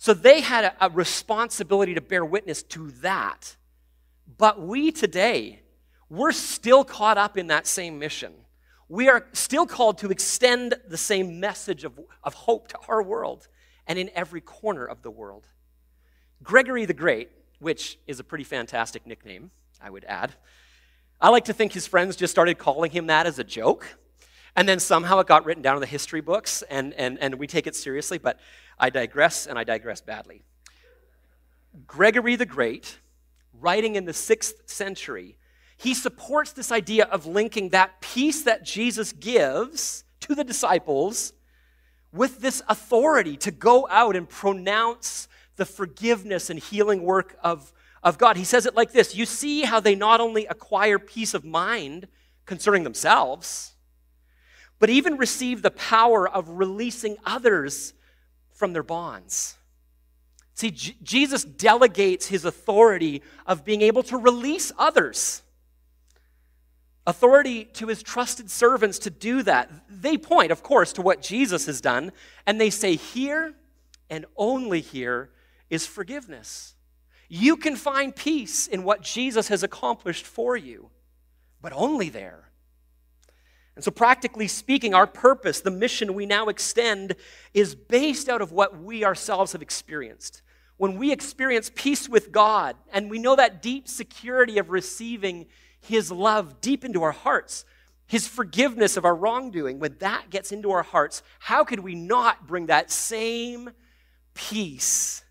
So 0.00 0.14
they 0.14 0.40
had 0.40 0.64
a, 0.64 0.86
a 0.86 0.88
responsibility 0.88 1.92
to 1.92 2.00
bear 2.00 2.24
witness 2.24 2.62
to 2.62 2.90
that. 3.02 3.54
But 4.38 4.58
we 4.58 4.92
today, 4.92 5.60
we're 6.08 6.32
still 6.32 6.84
caught 6.84 7.18
up 7.18 7.36
in 7.36 7.48
that 7.48 7.66
same 7.66 7.98
mission. 7.98 8.32
We 8.88 9.10
are 9.10 9.26
still 9.34 9.66
called 9.66 9.98
to 9.98 10.10
extend 10.10 10.74
the 10.88 10.96
same 10.96 11.38
message 11.38 11.84
of, 11.84 12.00
of 12.24 12.32
hope 12.32 12.68
to 12.68 12.78
our 12.88 13.02
world 13.02 13.46
and 13.86 13.98
in 13.98 14.10
every 14.14 14.40
corner 14.40 14.86
of 14.86 15.02
the 15.02 15.10
world. 15.10 15.46
Gregory 16.42 16.86
the 16.86 16.94
Great, 16.94 17.28
which 17.58 17.98
is 18.06 18.18
a 18.20 18.24
pretty 18.24 18.44
fantastic 18.44 19.06
nickname, 19.06 19.50
I 19.82 19.90
would 19.90 20.06
add, 20.06 20.32
I 21.20 21.28
like 21.28 21.44
to 21.44 21.52
think 21.52 21.74
his 21.74 21.86
friends 21.86 22.16
just 22.16 22.30
started 22.30 22.56
calling 22.56 22.90
him 22.90 23.08
that 23.08 23.26
as 23.26 23.38
a 23.38 23.44
joke. 23.44 23.98
And 24.56 24.68
then 24.68 24.80
somehow 24.80 25.20
it 25.20 25.26
got 25.26 25.44
written 25.44 25.62
down 25.62 25.76
in 25.76 25.80
the 25.80 25.86
history 25.86 26.20
books, 26.20 26.62
and, 26.62 26.92
and, 26.94 27.18
and 27.20 27.36
we 27.36 27.46
take 27.46 27.68
it 27.68 27.76
seriously, 27.76 28.18
but 28.18 28.40
I 28.80 28.90
digress, 28.90 29.46
and 29.46 29.58
I 29.58 29.64
digress 29.64 30.00
badly. 30.00 30.42
Gregory 31.86 32.34
the 32.34 32.46
Great, 32.46 32.98
writing 33.52 33.94
in 33.94 34.06
the 34.06 34.12
sixth 34.12 34.68
century, 34.68 35.36
he 35.76 35.94
supports 35.94 36.52
this 36.52 36.72
idea 36.72 37.04
of 37.04 37.26
linking 37.26 37.68
that 37.68 38.00
peace 38.00 38.42
that 38.42 38.64
Jesus 38.64 39.12
gives 39.12 40.04
to 40.20 40.34
the 40.34 40.44
disciples 40.44 41.32
with 42.12 42.40
this 42.40 42.62
authority 42.68 43.36
to 43.36 43.50
go 43.50 43.86
out 43.88 44.16
and 44.16 44.28
pronounce 44.28 45.28
the 45.56 45.64
forgiveness 45.64 46.50
and 46.50 46.58
healing 46.58 47.02
work 47.02 47.36
of 47.42 47.72
of 48.02 48.18
God. 48.18 48.36
He 48.36 48.44
says 48.44 48.66
it 48.66 48.74
like 48.74 48.92
this 48.92 49.14
You 49.14 49.26
see 49.26 49.62
how 49.62 49.80
they 49.80 49.94
not 49.94 50.20
only 50.20 50.46
acquire 50.46 50.98
peace 50.98 51.34
of 51.34 51.44
mind 51.44 52.08
concerning 52.46 52.84
themselves, 52.84 53.74
but 54.78 54.90
even 54.90 55.16
receive 55.16 55.62
the 55.62 55.70
power 55.70 56.28
of 56.28 56.48
releasing 56.48 57.16
others 57.24 57.94
from 58.60 58.74
their 58.74 58.82
bonds. 58.82 59.56
See, 60.52 60.70
J- 60.70 60.94
Jesus 61.02 61.44
delegates 61.44 62.26
his 62.26 62.44
authority 62.44 63.22
of 63.46 63.64
being 63.64 63.80
able 63.80 64.02
to 64.02 64.18
release 64.18 64.70
others. 64.78 65.40
Authority 67.06 67.64
to 67.64 67.86
his 67.86 68.02
trusted 68.02 68.50
servants 68.50 68.98
to 68.98 69.10
do 69.10 69.42
that. 69.44 69.70
They 69.88 70.18
point, 70.18 70.52
of 70.52 70.62
course, 70.62 70.92
to 70.92 71.02
what 71.02 71.22
Jesus 71.22 71.64
has 71.64 71.80
done, 71.80 72.12
and 72.46 72.60
they 72.60 72.68
say, 72.68 72.96
Here 72.96 73.54
and 74.10 74.26
only 74.36 74.82
here 74.82 75.30
is 75.70 75.86
forgiveness. 75.86 76.74
You 77.30 77.56
can 77.56 77.76
find 77.76 78.14
peace 78.14 78.66
in 78.66 78.84
what 78.84 79.00
Jesus 79.00 79.48
has 79.48 79.62
accomplished 79.62 80.26
for 80.26 80.54
you, 80.54 80.90
but 81.62 81.72
only 81.72 82.10
there. 82.10 82.49
And 83.80 83.84
so, 83.86 83.90
practically 83.90 84.46
speaking, 84.46 84.92
our 84.92 85.06
purpose, 85.06 85.62
the 85.62 85.70
mission 85.70 86.12
we 86.12 86.26
now 86.26 86.48
extend, 86.48 87.16
is 87.54 87.74
based 87.74 88.28
out 88.28 88.42
of 88.42 88.52
what 88.52 88.78
we 88.78 89.06
ourselves 89.06 89.52
have 89.52 89.62
experienced. 89.62 90.42
When 90.76 90.98
we 90.98 91.10
experience 91.12 91.70
peace 91.74 92.06
with 92.06 92.30
God 92.30 92.76
and 92.92 93.08
we 93.08 93.18
know 93.18 93.36
that 93.36 93.62
deep 93.62 93.88
security 93.88 94.58
of 94.58 94.68
receiving 94.68 95.46
His 95.80 96.12
love 96.12 96.60
deep 96.60 96.84
into 96.84 97.02
our 97.02 97.12
hearts, 97.12 97.64
His 98.06 98.28
forgiveness 98.28 98.98
of 98.98 99.06
our 99.06 99.16
wrongdoing, 99.16 99.78
when 99.78 99.96
that 100.00 100.28
gets 100.28 100.52
into 100.52 100.70
our 100.72 100.82
hearts, 100.82 101.22
how 101.38 101.64
could 101.64 101.80
we 101.80 101.94
not 101.94 102.46
bring 102.46 102.66
that 102.66 102.90
same 102.90 103.70
peace 104.34 105.24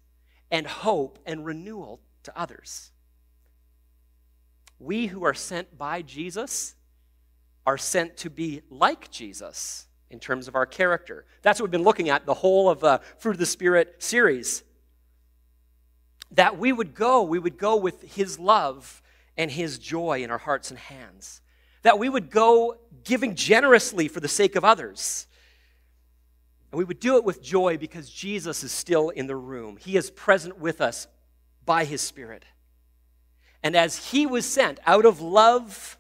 and 0.50 0.66
hope 0.66 1.20
and 1.24 1.46
renewal 1.46 2.02
to 2.24 2.36
others. 2.36 2.92
We 4.80 5.06
who 5.06 5.24
are 5.24 5.36
sent 5.36 5.78
by 5.78 6.02
Jesus 6.02 6.74
are 7.66 7.78
sent 7.78 8.18
to 8.18 8.30
be 8.30 8.62
like 8.70 9.12
Jesus 9.12 9.88
in 10.10 10.20
terms 10.20 10.48
of 10.48 10.56
our 10.56 10.66
character. 10.66 11.26
That's 11.42 11.60
what 11.60 11.68
we've 11.68 11.72
been 11.72 11.84
looking 11.84 12.10
at 12.10 12.26
the 12.26 12.34
whole 12.34 12.70
of 12.70 12.80
the 12.80 13.02
Fruit 13.18 13.32
of 13.32 13.38
the 13.38 13.46
Spirit 13.46 13.96
series. 14.00 14.64
That 16.32 16.58
we 16.58 16.72
would 16.72 16.96
go, 16.96 17.24
we 17.24 17.40
would 17.40 17.58
go 17.58 17.76
with 17.76 18.16
His 18.16 18.40
love 18.40 19.02
and 19.38 19.52
His 19.52 19.78
joy 19.78 20.24
in 20.24 20.32
our 20.32 20.38
hearts 20.38 20.70
and 20.72 20.80
hands. 20.80 21.42
That 21.84 22.00
we 22.00 22.10
would 22.10 22.30
go 22.30 22.78
giving 23.04 23.36
generously 23.36 24.08
for 24.08 24.20
the 24.20 24.28
sake 24.28 24.56
of 24.56 24.66
others 24.66 25.28
and 26.72 26.78
we 26.78 26.84
would 26.84 27.00
do 27.00 27.18
it 27.18 27.24
with 27.24 27.42
joy 27.42 27.78
because 27.78 28.10
Jesus 28.10 28.64
is 28.64 28.72
still 28.72 29.10
in 29.10 29.28
the 29.28 29.36
room. 29.36 29.78
He 29.78 29.98
is 29.98 30.12
present 30.12 30.60
with 30.60 30.82
us 30.82 31.08
by 31.66 31.86
his 31.86 32.02
Spirit. 32.02 32.46
And 33.64 33.76
as 33.76 34.12
he 34.12 34.26
was 34.26 34.46
sent 34.46 34.80
out 34.86 35.06
of 35.06 35.20
love, 35.20 35.98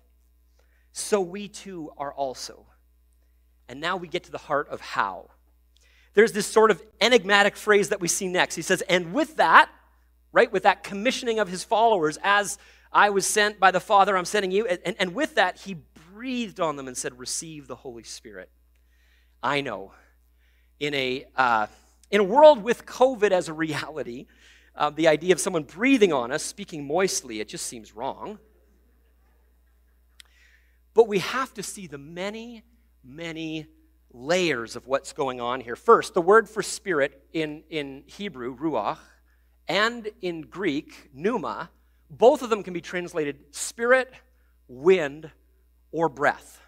so 0.99 1.21
we 1.21 1.47
too 1.47 1.91
are 1.97 2.13
also. 2.13 2.65
And 3.67 3.79
now 3.79 3.97
we 3.97 4.07
get 4.07 4.23
to 4.25 4.31
the 4.31 4.37
heart 4.37 4.67
of 4.69 4.81
how. 4.81 5.29
There's 6.13 6.31
this 6.31 6.47
sort 6.47 6.71
of 6.71 6.81
enigmatic 6.99 7.55
phrase 7.55 7.89
that 7.89 8.01
we 8.01 8.07
see 8.07 8.27
next. 8.27 8.55
He 8.55 8.61
says, 8.61 8.81
And 8.89 9.13
with 9.13 9.37
that, 9.37 9.69
right, 10.31 10.51
with 10.51 10.63
that 10.63 10.83
commissioning 10.83 11.39
of 11.39 11.47
his 11.47 11.63
followers, 11.63 12.17
as 12.23 12.57
I 12.91 13.11
was 13.11 13.27
sent 13.27 13.59
by 13.59 13.71
the 13.71 13.79
Father, 13.79 14.17
I'm 14.17 14.25
sending 14.25 14.51
you. 14.51 14.65
And, 14.65 14.95
and 14.99 15.13
with 15.13 15.35
that, 15.35 15.59
he 15.59 15.77
breathed 16.11 16.59
on 16.59 16.75
them 16.75 16.87
and 16.87 16.97
said, 16.97 17.19
Receive 17.19 17.67
the 17.67 17.75
Holy 17.75 18.03
Spirit. 18.03 18.49
I 19.41 19.61
know 19.61 19.93
in 20.79 20.93
a, 20.93 21.25
uh, 21.35 21.67
in 22.09 22.21
a 22.21 22.23
world 22.23 22.63
with 22.63 22.85
COVID 22.85 23.31
as 23.31 23.47
a 23.47 23.53
reality, 23.53 24.25
uh, 24.75 24.89
the 24.89 25.07
idea 25.07 25.33
of 25.33 25.39
someone 25.39 25.63
breathing 25.63 26.11
on 26.11 26.31
us, 26.31 26.43
speaking 26.43 26.87
moistly, 26.87 27.39
it 27.39 27.47
just 27.49 27.65
seems 27.65 27.95
wrong. 27.95 28.39
But 30.93 31.07
we 31.07 31.19
have 31.19 31.53
to 31.55 31.63
see 31.63 31.87
the 31.87 31.97
many, 31.97 32.63
many 33.03 33.67
layers 34.11 34.75
of 34.75 34.87
what's 34.87 35.13
going 35.13 35.39
on 35.39 35.61
here. 35.61 35.75
First, 35.75 36.13
the 36.13 36.21
word 36.21 36.49
for 36.49 36.63
spirit 36.63 37.23
in, 37.33 37.63
in 37.69 38.03
Hebrew, 38.07 38.55
ruach, 38.55 38.97
and 39.67 40.09
in 40.21 40.41
Greek, 40.41 41.09
pneuma, 41.13 41.69
both 42.09 42.41
of 42.41 42.49
them 42.49 42.63
can 42.63 42.73
be 42.73 42.81
translated 42.81 43.37
spirit, 43.51 44.11
wind, 44.67 45.29
or 45.91 46.09
breath. 46.09 46.61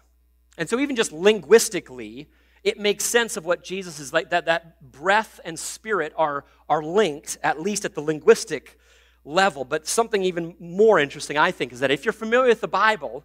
And 0.56 0.68
so, 0.68 0.78
even 0.78 0.94
just 0.94 1.12
linguistically, 1.12 2.28
it 2.62 2.78
makes 2.78 3.04
sense 3.04 3.36
of 3.36 3.44
what 3.44 3.64
Jesus 3.64 3.98
is 3.98 4.12
like, 4.12 4.30
that, 4.30 4.44
that 4.44 4.92
breath 4.92 5.40
and 5.44 5.58
spirit 5.58 6.12
are, 6.16 6.44
are 6.68 6.82
linked, 6.82 7.38
at 7.42 7.60
least 7.60 7.84
at 7.84 7.94
the 7.94 8.00
linguistic 8.00 8.78
level. 9.24 9.64
But 9.64 9.86
something 9.88 10.22
even 10.22 10.54
more 10.60 11.00
interesting, 11.00 11.36
I 11.36 11.50
think, 11.50 11.72
is 11.72 11.80
that 11.80 11.90
if 11.90 12.04
you're 12.04 12.12
familiar 12.12 12.48
with 12.48 12.60
the 12.60 12.68
Bible, 12.68 13.24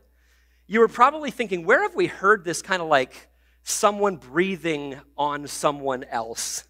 you 0.67 0.81
were 0.81 0.87
probably 0.89 1.31
thinking, 1.31 1.65
where 1.65 1.81
have 1.81 1.95
we 1.95 2.07
heard 2.07 2.43
this 2.43 2.61
kind 2.61 2.81
of 2.81 2.89
like 2.89 3.29
someone 3.63 4.17
breathing 4.17 4.99
on 5.17 5.47
someone 5.47 6.03
else? 6.03 6.65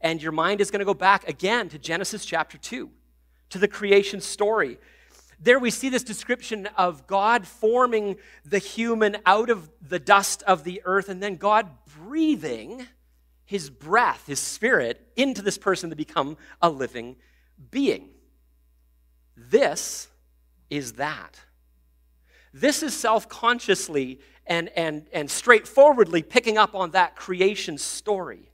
And 0.00 0.22
your 0.22 0.32
mind 0.32 0.60
is 0.60 0.70
going 0.70 0.78
to 0.78 0.86
go 0.86 0.94
back 0.94 1.28
again 1.28 1.68
to 1.70 1.78
Genesis 1.78 2.24
chapter 2.24 2.56
2, 2.56 2.88
to 3.50 3.58
the 3.58 3.68
creation 3.68 4.20
story. 4.20 4.78
There 5.40 5.58
we 5.58 5.70
see 5.70 5.88
this 5.88 6.04
description 6.04 6.66
of 6.76 7.06
God 7.06 7.46
forming 7.46 8.16
the 8.44 8.58
human 8.58 9.16
out 9.26 9.50
of 9.50 9.68
the 9.80 9.98
dust 9.98 10.42
of 10.44 10.64
the 10.64 10.80
earth, 10.84 11.08
and 11.08 11.22
then 11.22 11.36
God 11.36 11.68
breathing 11.98 12.86
his 13.44 13.68
breath, 13.68 14.28
his 14.28 14.38
spirit, 14.38 15.08
into 15.16 15.42
this 15.42 15.58
person 15.58 15.90
to 15.90 15.96
become 15.96 16.36
a 16.62 16.70
living 16.70 17.16
being. 17.70 18.10
This 19.36 20.08
is 20.70 20.92
that. 20.94 21.40
This 22.52 22.82
is 22.82 22.96
self 22.96 23.28
consciously 23.28 24.20
and, 24.46 24.68
and, 24.76 25.06
and 25.12 25.30
straightforwardly 25.30 26.22
picking 26.22 26.58
up 26.58 26.74
on 26.74 26.90
that 26.90 27.16
creation 27.16 27.78
story. 27.78 28.50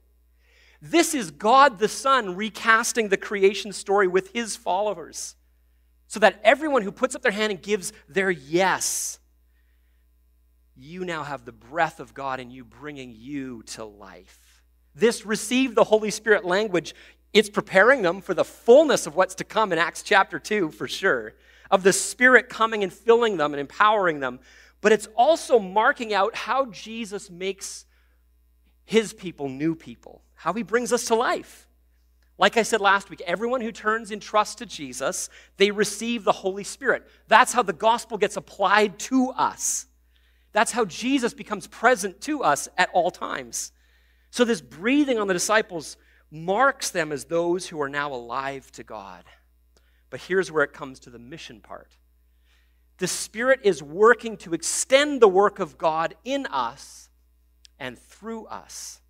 This 0.81 1.15
is 1.15 1.31
God 1.31 1.79
the 1.79 1.87
Son 1.87 2.35
recasting 2.35 3.09
the 3.09 3.17
creation 3.17 3.73
story 3.73 4.07
with 4.07 4.31
his 4.31 4.55
followers 4.55 5.35
so 6.07 6.19
that 6.19 6.39
everyone 6.43 6.83
who 6.83 6.91
puts 6.91 7.15
up 7.15 7.21
their 7.21 7.31
hand 7.31 7.51
and 7.51 7.61
gives 7.61 7.91
their 8.07 8.29
yes, 8.29 9.19
you 10.75 11.03
now 11.03 11.23
have 11.23 11.43
the 11.43 11.51
breath 11.51 11.99
of 11.99 12.13
God 12.13 12.39
in 12.39 12.51
you 12.51 12.63
bringing 12.63 13.13
you 13.15 13.63
to 13.63 13.83
life. 13.83 14.61
This 14.93 15.25
receive 15.25 15.75
the 15.75 15.83
Holy 15.83 16.11
Spirit 16.11 16.45
language, 16.45 16.93
it's 17.33 17.49
preparing 17.49 18.03
them 18.03 18.21
for 18.21 18.33
the 18.33 18.45
fullness 18.45 19.07
of 19.07 19.15
what's 19.15 19.35
to 19.35 19.43
come 19.43 19.71
in 19.71 19.79
Acts 19.79 20.03
chapter 20.03 20.39
2 20.39 20.71
for 20.71 20.87
sure, 20.87 21.33
of 21.71 21.83
the 21.83 21.93
Spirit 21.93 22.49
coming 22.49 22.83
and 22.83 22.91
filling 22.91 23.37
them 23.37 23.53
and 23.53 23.61
empowering 23.61 24.19
them. 24.19 24.39
But 24.81 24.91
it's 24.91 25.07
also 25.15 25.59
marking 25.59 26.13
out 26.13 26.35
how 26.35 26.65
Jesus 26.67 27.29
makes 27.29 27.85
his 28.85 29.13
people 29.13 29.49
new 29.49 29.75
people, 29.75 30.21
how 30.35 30.53
he 30.53 30.63
brings 30.63 30.93
us 30.93 31.05
to 31.05 31.15
life. 31.15 31.67
Like 32.37 32.55
I 32.55 32.63
said 32.63 32.81
last 32.81 33.09
week, 33.09 33.21
everyone 33.25 33.61
who 33.61 33.71
turns 33.71 34.11
in 34.11 34.19
trust 34.19 34.59
to 34.59 34.65
Jesus, 34.65 35.29
they 35.57 35.71
receive 35.71 36.23
the 36.23 36.31
Holy 36.31 36.63
Spirit. 36.63 37.07
That's 37.27 37.51
how 37.51 37.63
the 37.63 37.73
gospel 37.73 38.17
gets 38.17 38.37
applied 38.37 38.99
to 38.99 39.31
us. 39.31 39.87
That's 40.51 40.71
how 40.71 40.85
Jesus 40.85 41.33
becomes 41.33 41.67
present 41.67 42.21
to 42.21 42.43
us 42.43 42.69
at 42.77 42.89
all 42.93 43.11
times. 43.11 43.71
So, 44.29 44.45
this 44.45 44.61
breathing 44.61 45.19
on 45.19 45.27
the 45.27 45.33
disciples 45.33 45.97
marks 46.31 46.89
them 46.91 47.11
as 47.11 47.25
those 47.25 47.67
who 47.67 47.81
are 47.81 47.89
now 47.89 48.13
alive 48.13 48.71
to 48.73 48.83
God. 48.83 49.23
But 50.09 50.21
here's 50.21 50.51
where 50.51 50.63
it 50.63 50.73
comes 50.73 50.99
to 51.01 51.09
the 51.09 51.19
mission 51.19 51.59
part 51.59 51.97
the 52.97 53.07
Spirit 53.07 53.59
is 53.63 53.83
working 53.83 54.37
to 54.37 54.53
extend 54.53 55.21
the 55.21 55.27
work 55.27 55.59
of 55.59 55.77
God 55.77 56.15
in 56.25 56.47
us 56.47 57.09
and 57.79 57.97
through 57.97 58.45
us. 58.47 59.01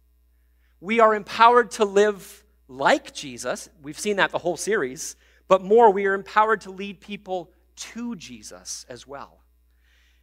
We 0.81 0.99
are 0.99 1.15
empowered 1.15 1.71
to 1.71 1.85
live 1.85 2.43
like 2.67 3.13
Jesus. 3.13 3.69
We've 3.81 3.97
seen 3.97 4.17
that 4.17 4.31
the 4.31 4.39
whole 4.39 4.57
series. 4.57 5.15
But 5.47 5.63
more, 5.63 5.89
we 5.89 6.05
are 6.05 6.13
empowered 6.13 6.61
to 6.61 6.71
lead 6.71 6.99
people 6.99 7.51
to 7.77 8.15
Jesus 8.17 8.85
as 8.89 9.07
well. 9.07 9.39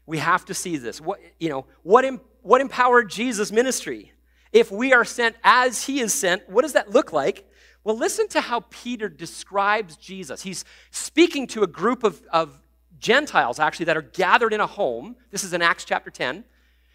We 0.07 0.19
have 0.19 0.45
to 0.47 0.55
see 0.55 0.77
this. 0.77 1.01
What, 1.01 1.21
you 1.41 1.49
know, 1.49 1.65
what, 1.83 2.05
what 2.43 2.61
empowered 2.61 3.09
Jesus' 3.09 3.51
ministry? 3.51 4.13
If 4.53 4.71
we 4.71 4.93
are 4.93 5.05
sent 5.05 5.37
as 5.43 5.87
he 5.87 6.01
is 6.01 6.13
sent, 6.13 6.49
what 6.49 6.63
does 6.63 6.75
that 6.75 6.91
look 6.91 7.13
like? 7.13 7.51
Well, 7.85 7.97
listen 7.97 8.29
to 8.29 8.41
how 8.41 8.61
Peter 8.71 9.11
describes 9.11 9.97
Jesus. 9.97 10.43
He's 10.43 10.65
speaking 10.91 11.47
to 11.49 11.63
a 11.63 11.67
group 11.67 12.03
of, 12.03 12.23
of 12.33 12.59
Gentiles, 12.99 13.61
actually, 13.61 13.87
that 13.87 13.97
are 13.97 14.03
gathered 14.03 14.55
in 14.55 14.61
a 14.61 14.67
home. 14.67 15.17
This 15.31 15.45
is 15.45 15.53
in 15.53 15.61
Acts 15.61 15.85
chapter 15.85 16.11
10. 16.11 16.45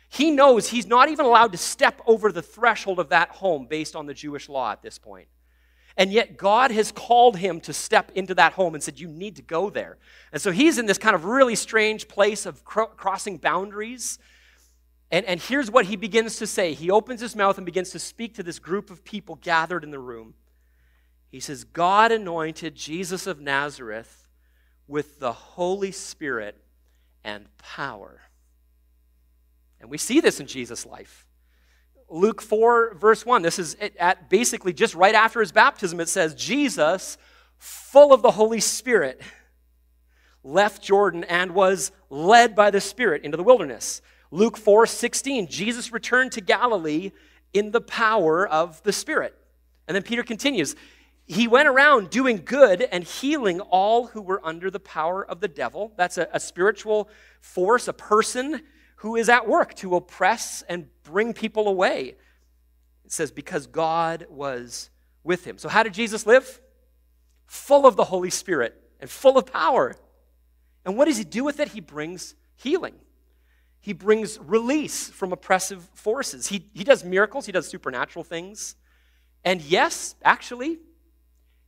He 0.10 0.32
knows 0.32 0.70
he's 0.70 0.88
not 0.88 1.10
even 1.10 1.28
allowed 1.28 1.52
to 1.52 1.58
step 1.60 2.02
over 2.08 2.32
the 2.32 2.42
threshold 2.42 2.98
of 3.00 3.10
that 3.10 3.30
home 3.30 3.68
based 3.68 3.96
on 3.96 4.08
the 4.08 4.14
Jewish 4.16 4.50
law 4.50 4.72
at 4.72 4.82
this 4.82 4.98
point. 4.98 5.28
And 5.96 6.12
yet, 6.12 6.38
God 6.38 6.72
has 6.72 6.92
called 6.92 7.38
him 7.38 7.60
to 7.62 7.74
step 7.74 8.12
into 8.16 8.34
that 8.36 8.54
home 8.54 8.74
and 8.74 8.82
said, 8.82 9.00
You 9.00 9.08
need 9.08 9.36
to 9.36 9.42
go 9.44 9.70
there. 9.70 9.98
And 10.32 10.42
so 10.42 10.50
he's 10.50 10.80
in 10.80 10.88
this 10.88 10.98
kind 10.98 11.14
of 11.14 11.26
really 11.26 11.56
strange 11.56 12.08
place 12.08 12.48
of 12.48 12.64
cro- 12.64 12.88
crossing 12.88 13.38
boundaries. 13.38 14.18
And, 15.12 15.26
and 15.26 15.40
here's 15.40 15.70
what 15.70 15.86
he 15.86 15.96
begins 15.96 16.38
to 16.38 16.48
say 16.48 16.74
he 16.74 16.90
opens 16.90 17.22
his 17.22 17.36
mouth 17.36 17.58
and 17.58 17.66
begins 17.66 17.92
to 17.92 18.00
speak 18.00 18.34
to 18.36 18.44
this 18.44 18.58
group 18.58 18.90
of 18.90 19.04
people 19.04 19.36
gathered 19.36 19.84
in 19.84 19.92
the 19.92 20.00
room. 20.00 20.34
He 21.30 21.40
says, 21.40 21.64
God 21.64 22.12
anointed 22.12 22.76
Jesus 22.76 23.28
of 23.28 23.40
Nazareth 23.40 24.28
with 24.88 25.20
the 25.20 25.32
Holy 25.32 25.92
Spirit 25.92 26.60
and 27.24 27.46
power. 27.58 28.22
And 29.80 29.90
we 29.90 29.98
see 29.98 30.20
this 30.20 30.40
in 30.40 30.48
Jesus' 30.48 30.86
life. 30.86 31.28
Luke 32.10 32.42
4, 32.42 32.96
verse 32.96 33.26
1. 33.26 33.44
This 33.44 33.60
is 33.60 33.78
at 34.00 34.30
basically 34.30 34.74
just 34.74 34.96
right 34.96 35.14
after 35.14 35.40
his 35.40 35.52
baptism. 35.52 36.00
It 36.00 36.10
says, 36.10 36.34
Jesus, 36.34 37.18
full 37.58 38.12
of 38.12 38.24
the 38.24 38.32
Holy 38.32 38.60
Spirit, 38.60 39.22
left 40.44 40.82
Jordan 40.82 41.24
and 41.26 41.52
was 41.52 41.92
led 42.10 42.56
by 42.56 42.72
the 42.72 42.82
Spirit 42.82 43.24
into 43.24 43.38
the 43.38 43.44
wilderness. 43.44 44.02
Luke 44.32 44.58
4, 44.58 44.88
16. 44.88 45.48
Jesus 45.48 45.92
returned 45.92 46.32
to 46.34 46.42
Galilee 46.42 47.12
in 47.54 47.72
the 47.72 47.82
power 47.82 48.48
of 48.48 48.82
the 48.84 48.94
Spirit. 48.94 49.36
And 49.88 49.96
then 49.96 50.04
Peter 50.04 50.24
continues. 50.24 50.76
He 51.30 51.48
went 51.48 51.68
around 51.68 52.10
doing 52.10 52.42
good 52.44 52.82
and 52.82 53.04
healing 53.04 53.62
all 53.62 54.08
who 54.08 54.22
were 54.22 54.42
under 54.44 54.72
the 54.72 54.80
power 54.80 55.24
of 55.24 55.42
the 55.42 55.48
devil. 55.48 55.94
That's 55.96 56.18
a, 56.18 56.28
a 56.34 56.40
spiritual 56.40 57.08
force, 57.40 57.88
a 57.88 57.94
person 57.94 58.64
who 58.98 59.16
is 59.16 59.30
at 59.30 59.48
work 59.48 59.76
to 59.76 59.96
oppress 59.96 60.64
and 60.68 60.88
bring 61.04 61.34
people 61.34 61.68
away. 61.68 62.16
It 63.06 63.12
says, 63.12 63.30
because 63.30 63.68
God 63.68 64.26
was 64.28 64.90
with 65.24 65.46
him. 65.46 65.60
So, 65.60 65.70
how 65.70 65.84
did 65.84 65.94
Jesus 65.94 66.26
live? 66.26 66.60
Full 67.46 67.86
of 67.86 67.96
the 67.96 68.06
Holy 68.06 68.32
Spirit 68.32 68.82
and 69.00 69.08
full 69.08 69.38
of 69.38 69.46
power. 69.46 69.96
And 70.84 70.98
what 70.98 71.06
does 71.06 71.20
he 71.20 71.24
do 71.24 71.44
with 71.44 71.60
it? 71.60 71.68
He 71.68 71.80
brings 71.80 72.34
healing. 72.56 72.96
He 73.82 73.94
brings 73.94 74.40
release 74.40 75.10
from 75.10 75.32
oppressive 75.32 75.88
forces. 75.94 76.48
He, 76.48 76.66
he 76.74 76.84
does 76.84 77.04
miracles, 77.04 77.46
he 77.46 77.52
does 77.52 77.68
supernatural 77.68 78.24
things. 78.24 78.76
And 79.44 79.62
yes, 79.62 80.16
actually, 80.24 80.80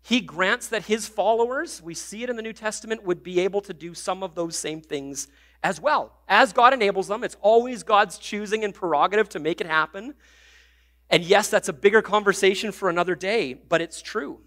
he 0.03 0.19
grants 0.19 0.67
that 0.69 0.85
his 0.85 1.07
followers, 1.07 1.81
we 1.81 1.93
see 1.93 2.23
it 2.23 2.29
in 2.29 2.35
the 2.35 2.41
New 2.41 2.53
Testament, 2.53 3.03
would 3.03 3.21
be 3.21 3.39
able 3.39 3.61
to 3.61 3.73
do 3.73 3.93
some 3.93 4.23
of 4.23 4.33
those 4.33 4.55
same 4.55 4.81
things 4.81 5.27
as 5.63 5.79
well. 5.79 6.13
As 6.27 6.53
God 6.53 6.73
enables 6.73 7.07
them, 7.07 7.23
it's 7.23 7.37
always 7.41 7.83
God's 7.83 8.17
choosing 8.17 8.63
and 8.63 8.73
prerogative 8.73 9.29
to 9.29 9.39
make 9.39 9.61
it 9.61 9.67
happen. 9.67 10.15
And 11.09 11.23
yes, 11.23 11.49
that's 11.49 11.69
a 11.69 11.73
bigger 11.73 12.01
conversation 12.01 12.71
for 12.71 12.89
another 12.89 13.15
day, 13.15 13.53
but 13.53 13.81
it's 13.81 14.01
true. 14.01 14.39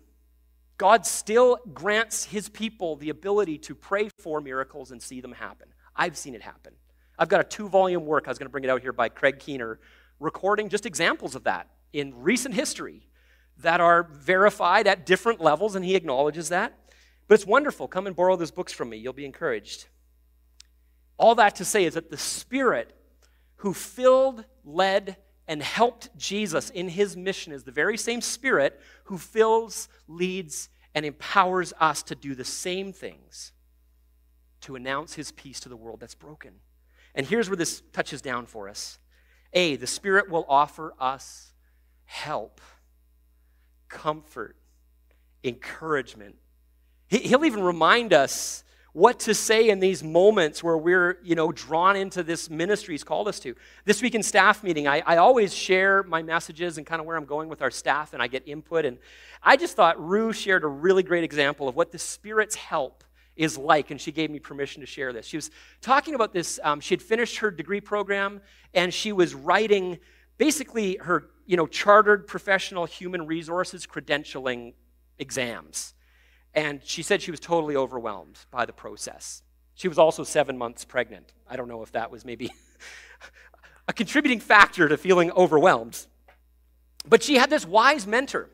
God 0.77 1.07
still 1.07 1.59
grants 1.73 2.25
his 2.25 2.49
people 2.49 2.97
the 2.97 3.11
ability 3.11 3.59
to 3.59 3.77
pray 3.77 4.09
for 4.19 4.41
miracles 4.41 4.91
and 4.91 5.01
see 5.01 5.21
them 5.21 5.33
happen. 5.33 5.69
I've 5.95 6.17
seen 6.17 6.35
it 6.35 6.43
happen. 6.43 6.73
I've 7.17 7.29
got 7.29 7.41
a 7.41 7.45
two 7.45 7.69
volume 7.69 8.07
work, 8.07 8.25
I 8.27 8.31
was 8.31 8.39
going 8.39 8.47
to 8.47 8.51
bring 8.51 8.65
it 8.65 8.71
out 8.71 8.83
here 8.83 8.93
by 8.93 9.09
Craig 9.09 9.39
Keener, 9.39 9.79
recording 10.19 10.69
just 10.69 10.85
examples 10.85 11.37
of 11.37 11.45
that 11.45 11.69
in 11.93 12.13
recent 12.23 12.57
history 12.57 13.07
that 13.59 13.81
are 13.81 14.05
verified 14.05 14.87
at 14.87 15.07
different 15.07 15.41
levels, 15.41 15.75
and 15.75 15.85
he 15.85 15.95
acknowledges 15.95 16.49
that. 16.49 16.79
But 17.29 17.35
it's 17.35 17.47
wonderful. 17.47 17.89
Come 17.89 18.07
and 18.07 18.15
borrow 18.15 18.37
those 18.37 18.51
books 18.51 18.73
from 18.73 18.91
me, 18.91 18.99
you'll 18.99 19.13
be 19.13 19.25
encouraged. 19.25 19.87
All 21.17 21.35
that 21.37 21.57
to 21.57 21.65
say 21.65 21.85
is 21.85 21.95
that 21.95 22.11
the 22.11 22.19
Spirit 22.19 22.95
who 23.57 23.73
filled, 23.73 24.45
led, 24.65 25.17
and 25.47 25.63
helped 25.63 26.17
Jesus 26.17 26.71
in 26.71 26.89
his 26.89 27.17
mission 27.17 27.53
is 27.53 27.65
the 27.65 27.73
very 27.73 27.97
same 27.97 28.21
Spirit 28.21 28.81
who 29.05 29.19
fills, 29.19 29.89
leads, 30.09 30.69
and 30.95 31.05
empowers 31.05 31.73
us 31.81 32.03
to 32.05 32.15
do 32.15 32.35
the 32.35 32.45
same 32.45 32.93
things 32.93 33.53
to 34.61 34.77
announce 34.77 35.15
his 35.15 35.33
peace 35.33 35.61
to 35.61 35.69
the 35.69 35.77
world 35.77 36.01
that's 36.01 36.15
broken. 36.15 36.55
And 37.15 37.27
here's 37.27 37.49
where 37.49 37.57
this 37.57 37.83
touches 37.93 38.23
down 38.23 38.47
for 38.47 38.69
us 38.69 38.99
A, 39.53 39.77
the 39.77 39.87
Spirit 39.87 40.31
will 40.31 40.47
offer 40.49 40.95
us 40.99 41.53
help, 42.05 42.61
comfort, 43.89 44.57
encouragement. 45.43 46.37
He'll 47.09 47.45
even 47.45 47.63
remind 47.63 48.13
us 48.13 48.65
what 48.95 49.19
to 49.19 49.35
say 49.35 49.71
in 49.71 49.81
these 49.81 50.05
moments 50.05 50.63
where 50.63 50.79
we're, 50.79 51.19
you 51.25 51.35
know, 51.35 51.51
drawn 51.51 51.97
into 51.97 52.23
this 52.23 52.49
ministry 52.49 52.95
he's 52.95 53.03
called 53.03 53.27
us 53.27 53.41
to. 53.41 53.55
This 53.85 54.01
week 54.01 54.15
in 54.15 54.23
staff 54.23 54.63
meeting, 54.63 54.87
I, 54.87 55.03
I 55.05 55.17
always 55.17 55.53
share 55.53 56.05
my 56.05 56.23
messages 56.23 56.79
and 56.79 56.87
kind 56.87 57.01
of 57.01 57.07
where 57.07 57.17
I'm 57.17 57.25
going 57.25 57.49
with 57.49 57.61
our 57.61 57.73
staff, 57.73 58.13
and 58.13 58.23
I 58.23 58.29
get 58.29 58.47
input. 58.47 58.85
And 58.85 58.99
I 59.43 59.57
just 59.57 59.75
thought 59.75 60.01
Rue 60.01 60.33
shared 60.33 60.63
a 60.63 60.69
really 60.69 61.03
great 61.03 61.25
example 61.25 61.69
of 61.69 61.75
what 61.75 61.91
the 61.91 61.99
Spirit's 61.99 62.55
help 62.55 63.03
is 63.35 63.59
like, 63.59 63.91
and 63.91 64.01
she 64.01 64.13
gave 64.13 64.31
me 64.31 64.39
permission 64.39 64.81
to 64.81 64.87
share 64.87 65.13
this. 65.13 65.27
She 65.27 65.37
was 65.37 65.51
talking 65.81 66.15
about 66.15 66.33
this. 66.33 66.61
Um, 66.63 66.79
she 66.79 66.95
had 66.95 67.03
finished 67.03 67.39
her 67.39 67.51
degree 67.51 67.81
program, 67.81 68.41
and 68.75 68.95
she 68.95 69.11
was 69.11 69.35
writing 69.35 69.99
basically 70.39 70.99
her, 71.01 71.31
you 71.47 71.57
know, 71.57 71.67
chartered 71.67 72.27
professional 72.27 72.87
human 72.87 73.27
resources 73.27 73.87
credentialing 73.87 74.75
exams. 75.19 75.95
And 76.55 76.81
she 76.85 77.03
said 77.03 77.21
she 77.21 77.31
was 77.31 77.41
totally 77.41 77.77
overwhelmed 77.77 78.39
by 78.51 78.65
the 78.65 78.73
process. 78.73 79.43
She 79.75 79.89
was 79.89 79.99
also 79.99 80.23
seven 80.23 80.57
months 80.57 80.85
pregnant. 80.85 81.33
I 81.49 81.57
don't 81.57 81.69
know 81.69 81.83
if 81.83 81.93
that 81.93 82.11
was 82.11 82.25
maybe 82.25 82.53
a 83.89 83.93
contributing 83.93 84.41
factor 84.41 84.89
to 84.89 84.97
feeling 84.97 85.31
overwhelmed. 85.33 86.07
But 87.07 87.23
she 87.23 87.35
had 87.35 87.51
this 87.51 87.67
wise 87.67 88.07
mentor 88.07 88.51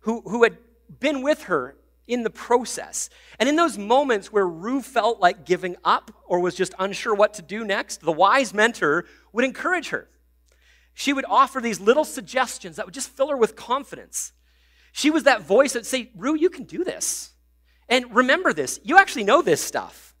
who, 0.00 0.22
who 0.22 0.44
had 0.44 0.56
been 1.00 1.22
with 1.22 1.44
her 1.44 1.76
in 2.06 2.22
the 2.22 2.30
process. 2.30 3.10
And 3.38 3.48
in 3.48 3.56
those 3.56 3.78
moments 3.78 4.32
where 4.32 4.46
Rue 4.46 4.82
felt 4.82 5.20
like 5.20 5.44
giving 5.44 5.76
up 5.84 6.10
or 6.26 6.40
was 6.40 6.54
just 6.54 6.74
unsure 6.78 7.14
what 7.14 7.34
to 7.34 7.42
do 7.42 7.64
next, 7.64 8.00
the 8.02 8.12
wise 8.12 8.54
mentor 8.54 9.06
would 9.32 9.44
encourage 9.44 9.88
her. 9.88 10.08
She 10.94 11.12
would 11.12 11.24
offer 11.28 11.60
these 11.60 11.80
little 11.80 12.04
suggestions 12.04 12.76
that 12.76 12.86
would 12.86 12.94
just 12.94 13.10
fill 13.10 13.28
her 13.28 13.36
with 13.36 13.56
confidence. 13.56 14.32
She 14.92 15.10
was 15.10 15.24
that 15.24 15.42
voice 15.42 15.72
that 15.72 15.84
say, 15.84 16.10
Rue, 16.16 16.36
you 16.36 16.48
can 16.48 16.64
do 16.64 16.84
this. 16.84 17.32
And 17.88 18.14
remember 18.14 18.52
this, 18.52 18.80
you 18.84 18.96
actually 18.96 19.24
know 19.24 19.42
this 19.42 19.60
stuff. 19.60 20.14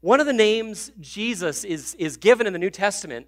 One 0.00 0.20
of 0.20 0.26
the 0.26 0.32
names 0.32 0.92
Jesus 1.00 1.64
is, 1.64 1.94
is 1.94 2.16
given 2.16 2.46
in 2.46 2.52
the 2.52 2.58
New 2.58 2.70
Testament 2.70 3.26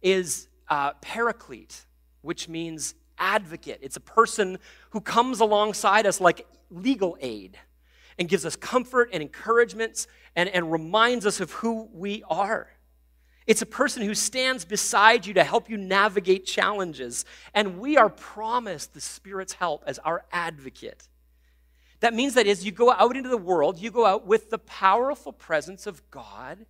is 0.00 0.48
uh, 0.68 0.92
paraclete, 1.00 1.84
which 2.22 2.48
means 2.48 2.94
advocate. 3.18 3.80
It's 3.82 3.96
a 3.96 4.00
person 4.00 4.58
who 4.90 5.00
comes 5.00 5.40
alongside 5.40 6.06
us 6.06 6.20
like 6.20 6.46
legal 6.70 7.18
aid 7.20 7.58
and 8.18 8.28
gives 8.28 8.46
us 8.46 8.54
comfort 8.54 9.10
and 9.12 9.22
encouragement 9.22 10.06
and, 10.36 10.48
and 10.48 10.70
reminds 10.70 11.26
us 11.26 11.40
of 11.40 11.50
who 11.52 11.88
we 11.92 12.22
are. 12.30 12.68
It's 13.46 13.62
a 13.62 13.66
person 13.66 14.02
who 14.02 14.14
stands 14.14 14.64
beside 14.64 15.26
you 15.26 15.34
to 15.34 15.44
help 15.44 15.68
you 15.68 15.76
navigate 15.76 16.46
challenges. 16.46 17.24
And 17.52 17.78
we 17.78 17.96
are 17.96 18.08
promised 18.08 18.94
the 18.94 19.00
Spirit's 19.00 19.52
help 19.54 19.84
as 19.86 19.98
our 19.98 20.24
advocate. 20.32 21.08
That 22.00 22.14
means 22.14 22.34
that 22.34 22.46
as 22.46 22.64
you 22.64 22.72
go 22.72 22.90
out 22.90 23.16
into 23.16 23.28
the 23.28 23.36
world, 23.36 23.78
you 23.78 23.90
go 23.90 24.06
out 24.06 24.26
with 24.26 24.50
the 24.50 24.58
powerful 24.58 25.32
presence 25.32 25.86
of 25.86 26.10
God, 26.10 26.66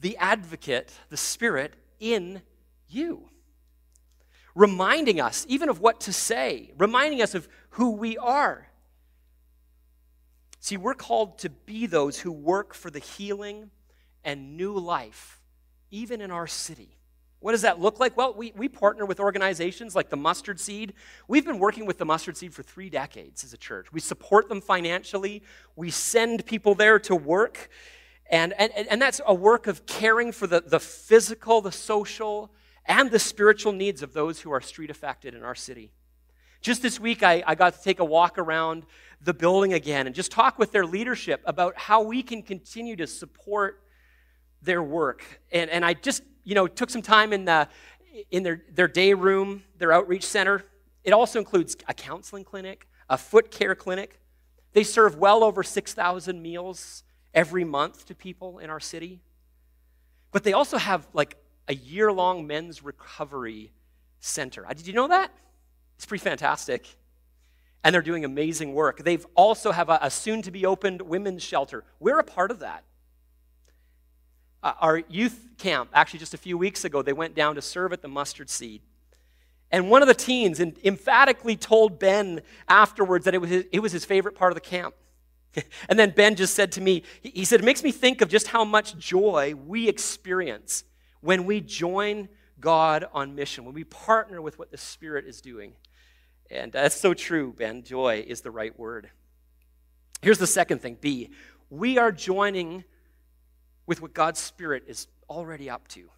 the 0.00 0.16
advocate, 0.18 0.92
the 1.08 1.16
Spirit 1.16 1.74
in 1.98 2.42
you. 2.88 3.28
Reminding 4.54 5.20
us 5.20 5.46
even 5.48 5.68
of 5.68 5.80
what 5.80 6.00
to 6.00 6.12
say, 6.12 6.72
reminding 6.76 7.22
us 7.22 7.34
of 7.34 7.48
who 7.70 7.90
we 7.90 8.18
are. 8.18 8.68
See, 10.60 10.76
we're 10.76 10.94
called 10.94 11.38
to 11.38 11.50
be 11.50 11.86
those 11.86 12.18
who 12.18 12.32
work 12.32 12.74
for 12.74 12.90
the 12.90 12.98
healing 12.98 13.70
and 14.24 14.56
new 14.56 14.76
life, 14.76 15.37
even 15.90 16.20
in 16.20 16.30
our 16.30 16.46
city. 16.46 16.96
What 17.40 17.52
does 17.52 17.62
that 17.62 17.80
look 17.80 18.00
like? 18.00 18.16
Well, 18.16 18.34
we, 18.34 18.52
we 18.56 18.68
partner 18.68 19.06
with 19.06 19.20
organizations 19.20 19.94
like 19.94 20.10
the 20.10 20.16
Mustard 20.16 20.58
Seed. 20.58 20.94
We've 21.28 21.46
been 21.46 21.60
working 21.60 21.86
with 21.86 21.98
the 21.98 22.04
Mustard 22.04 22.36
Seed 22.36 22.52
for 22.52 22.64
three 22.64 22.90
decades 22.90 23.44
as 23.44 23.52
a 23.52 23.56
church. 23.56 23.92
We 23.92 24.00
support 24.00 24.48
them 24.48 24.60
financially, 24.60 25.42
we 25.76 25.90
send 25.90 26.46
people 26.46 26.74
there 26.74 26.98
to 27.00 27.14
work. 27.14 27.70
And, 28.30 28.52
and, 28.54 28.72
and 28.90 29.00
that's 29.00 29.20
a 29.26 29.32
work 29.32 29.66
of 29.68 29.86
caring 29.86 30.32
for 30.32 30.46
the, 30.46 30.60
the 30.60 30.80
physical, 30.80 31.62
the 31.62 31.72
social, 31.72 32.50
and 32.84 33.10
the 33.10 33.18
spiritual 33.18 33.72
needs 33.72 34.02
of 34.02 34.12
those 34.12 34.40
who 34.40 34.50
are 34.50 34.60
street 34.60 34.90
affected 34.90 35.34
in 35.34 35.42
our 35.42 35.54
city. 35.54 35.92
Just 36.60 36.82
this 36.82 36.98
week, 36.98 37.22
I, 37.22 37.42
I 37.46 37.54
got 37.54 37.74
to 37.74 37.82
take 37.82 38.00
a 38.00 38.04
walk 38.04 38.36
around 38.36 38.84
the 39.22 39.32
building 39.32 39.72
again 39.72 40.06
and 40.06 40.14
just 40.14 40.30
talk 40.30 40.58
with 40.58 40.72
their 40.72 40.84
leadership 40.84 41.40
about 41.44 41.76
how 41.78 42.02
we 42.02 42.22
can 42.22 42.42
continue 42.42 42.96
to 42.96 43.06
support 43.06 43.82
their 44.62 44.82
work. 44.82 45.24
And, 45.52 45.70
and 45.70 45.84
I 45.84 45.94
just, 45.94 46.22
you 46.44 46.54
know, 46.54 46.66
took 46.66 46.90
some 46.90 47.02
time 47.02 47.32
in, 47.32 47.44
the, 47.44 47.68
in 48.30 48.42
their, 48.42 48.62
their 48.72 48.88
day 48.88 49.14
room, 49.14 49.62
their 49.78 49.92
outreach 49.92 50.24
center. 50.24 50.64
It 51.04 51.12
also 51.12 51.38
includes 51.38 51.76
a 51.88 51.94
counseling 51.94 52.44
clinic, 52.44 52.86
a 53.08 53.16
foot 53.16 53.50
care 53.50 53.74
clinic. 53.74 54.20
They 54.72 54.84
serve 54.84 55.16
well 55.16 55.44
over 55.44 55.62
6,000 55.62 56.42
meals 56.42 57.04
every 57.34 57.64
month 57.64 58.06
to 58.06 58.14
people 58.14 58.58
in 58.58 58.70
our 58.70 58.80
city. 58.80 59.20
But 60.32 60.44
they 60.44 60.52
also 60.52 60.76
have 60.76 61.06
like 61.12 61.36
a 61.68 61.74
year 61.74 62.12
long 62.12 62.46
men's 62.46 62.82
recovery 62.82 63.72
center. 64.20 64.66
Uh, 64.66 64.72
did 64.72 64.86
you 64.86 64.92
know 64.92 65.08
that? 65.08 65.30
It's 65.96 66.06
pretty 66.06 66.22
fantastic 66.22 66.96
and 67.84 67.94
they're 67.94 68.02
doing 68.02 68.24
amazing 68.24 68.74
work. 68.74 69.02
They've 69.04 69.26
also 69.34 69.72
have 69.72 69.88
a, 69.88 69.98
a 70.02 70.10
soon 70.10 70.42
to 70.42 70.50
be 70.50 70.66
opened 70.66 71.02
women's 71.02 71.42
shelter. 71.42 71.84
We're 72.00 72.18
a 72.18 72.24
part 72.24 72.50
of 72.50 72.60
that. 72.60 72.84
Uh, 74.62 74.72
our 74.80 74.98
youth 75.08 75.48
camp, 75.58 75.90
actually 75.94 76.18
just 76.18 76.34
a 76.34 76.38
few 76.38 76.58
weeks 76.58 76.84
ago, 76.84 77.02
they 77.02 77.12
went 77.12 77.34
down 77.34 77.54
to 77.54 77.62
serve 77.62 77.92
at 77.92 78.02
the 78.02 78.08
mustard 78.08 78.50
seed. 78.50 78.82
And 79.70 79.90
one 79.90 80.02
of 80.02 80.08
the 80.08 80.14
teens 80.14 80.60
emphatically 80.60 81.56
told 81.56 81.98
Ben 81.98 82.40
afterwards 82.68 83.26
that 83.26 83.34
it 83.34 83.40
was 83.40 83.50
his, 83.50 83.64
it 83.70 83.80
was 83.80 83.92
his 83.92 84.04
favorite 84.04 84.34
part 84.34 84.50
of 84.50 84.54
the 84.54 84.60
camp. 84.60 84.94
and 85.88 85.98
then 85.98 86.10
Ben 86.10 86.36
just 86.36 86.54
said 86.54 86.72
to 86.72 86.80
me, 86.80 87.02
he 87.22 87.44
said, 87.44 87.60
It 87.60 87.64
makes 87.64 87.82
me 87.82 87.92
think 87.92 88.20
of 88.20 88.28
just 88.28 88.48
how 88.48 88.64
much 88.64 88.96
joy 88.96 89.54
we 89.66 89.88
experience 89.88 90.84
when 91.20 91.44
we 91.44 91.60
join 91.60 92.28
God 92.60 93.06
on 93.12 93.34
mission, 93.34 93.64
when 93.64 93.74
we 93.74 93.84
partner 93.84 94.40
with 94.40 94.58
what 94.58 94.70
the 94.70 94.78
Spirit 94.78 95.26
is 95.26 95.40
doing. 95.40 95.74
And 96.50 96.72
that's 96.72 96.98
so 96.98 97.12
true, 97.12 97.52
Ben. 97.56 97.82
Joy 97.82 98.24
is 98.26 98.40
the 98.40 98.50
right 98.50 98.76
word. 98.78 99.10
Here's 100.22 100.38
the 100.38 100.46
second 100.46 100.80
thing 100.80 100.96
B. 101.00 101.30
We 101.70 101.98
are 101.98 102.10
joining 102.10 102.84
with 103.88 104.00
what 104.00 104.14
God's 104.14 104.38
Spirit 104.38 104.84
is 104.86 105.08
already 105.28 105.68
up 105.68 105.88
to. 105.88 106.10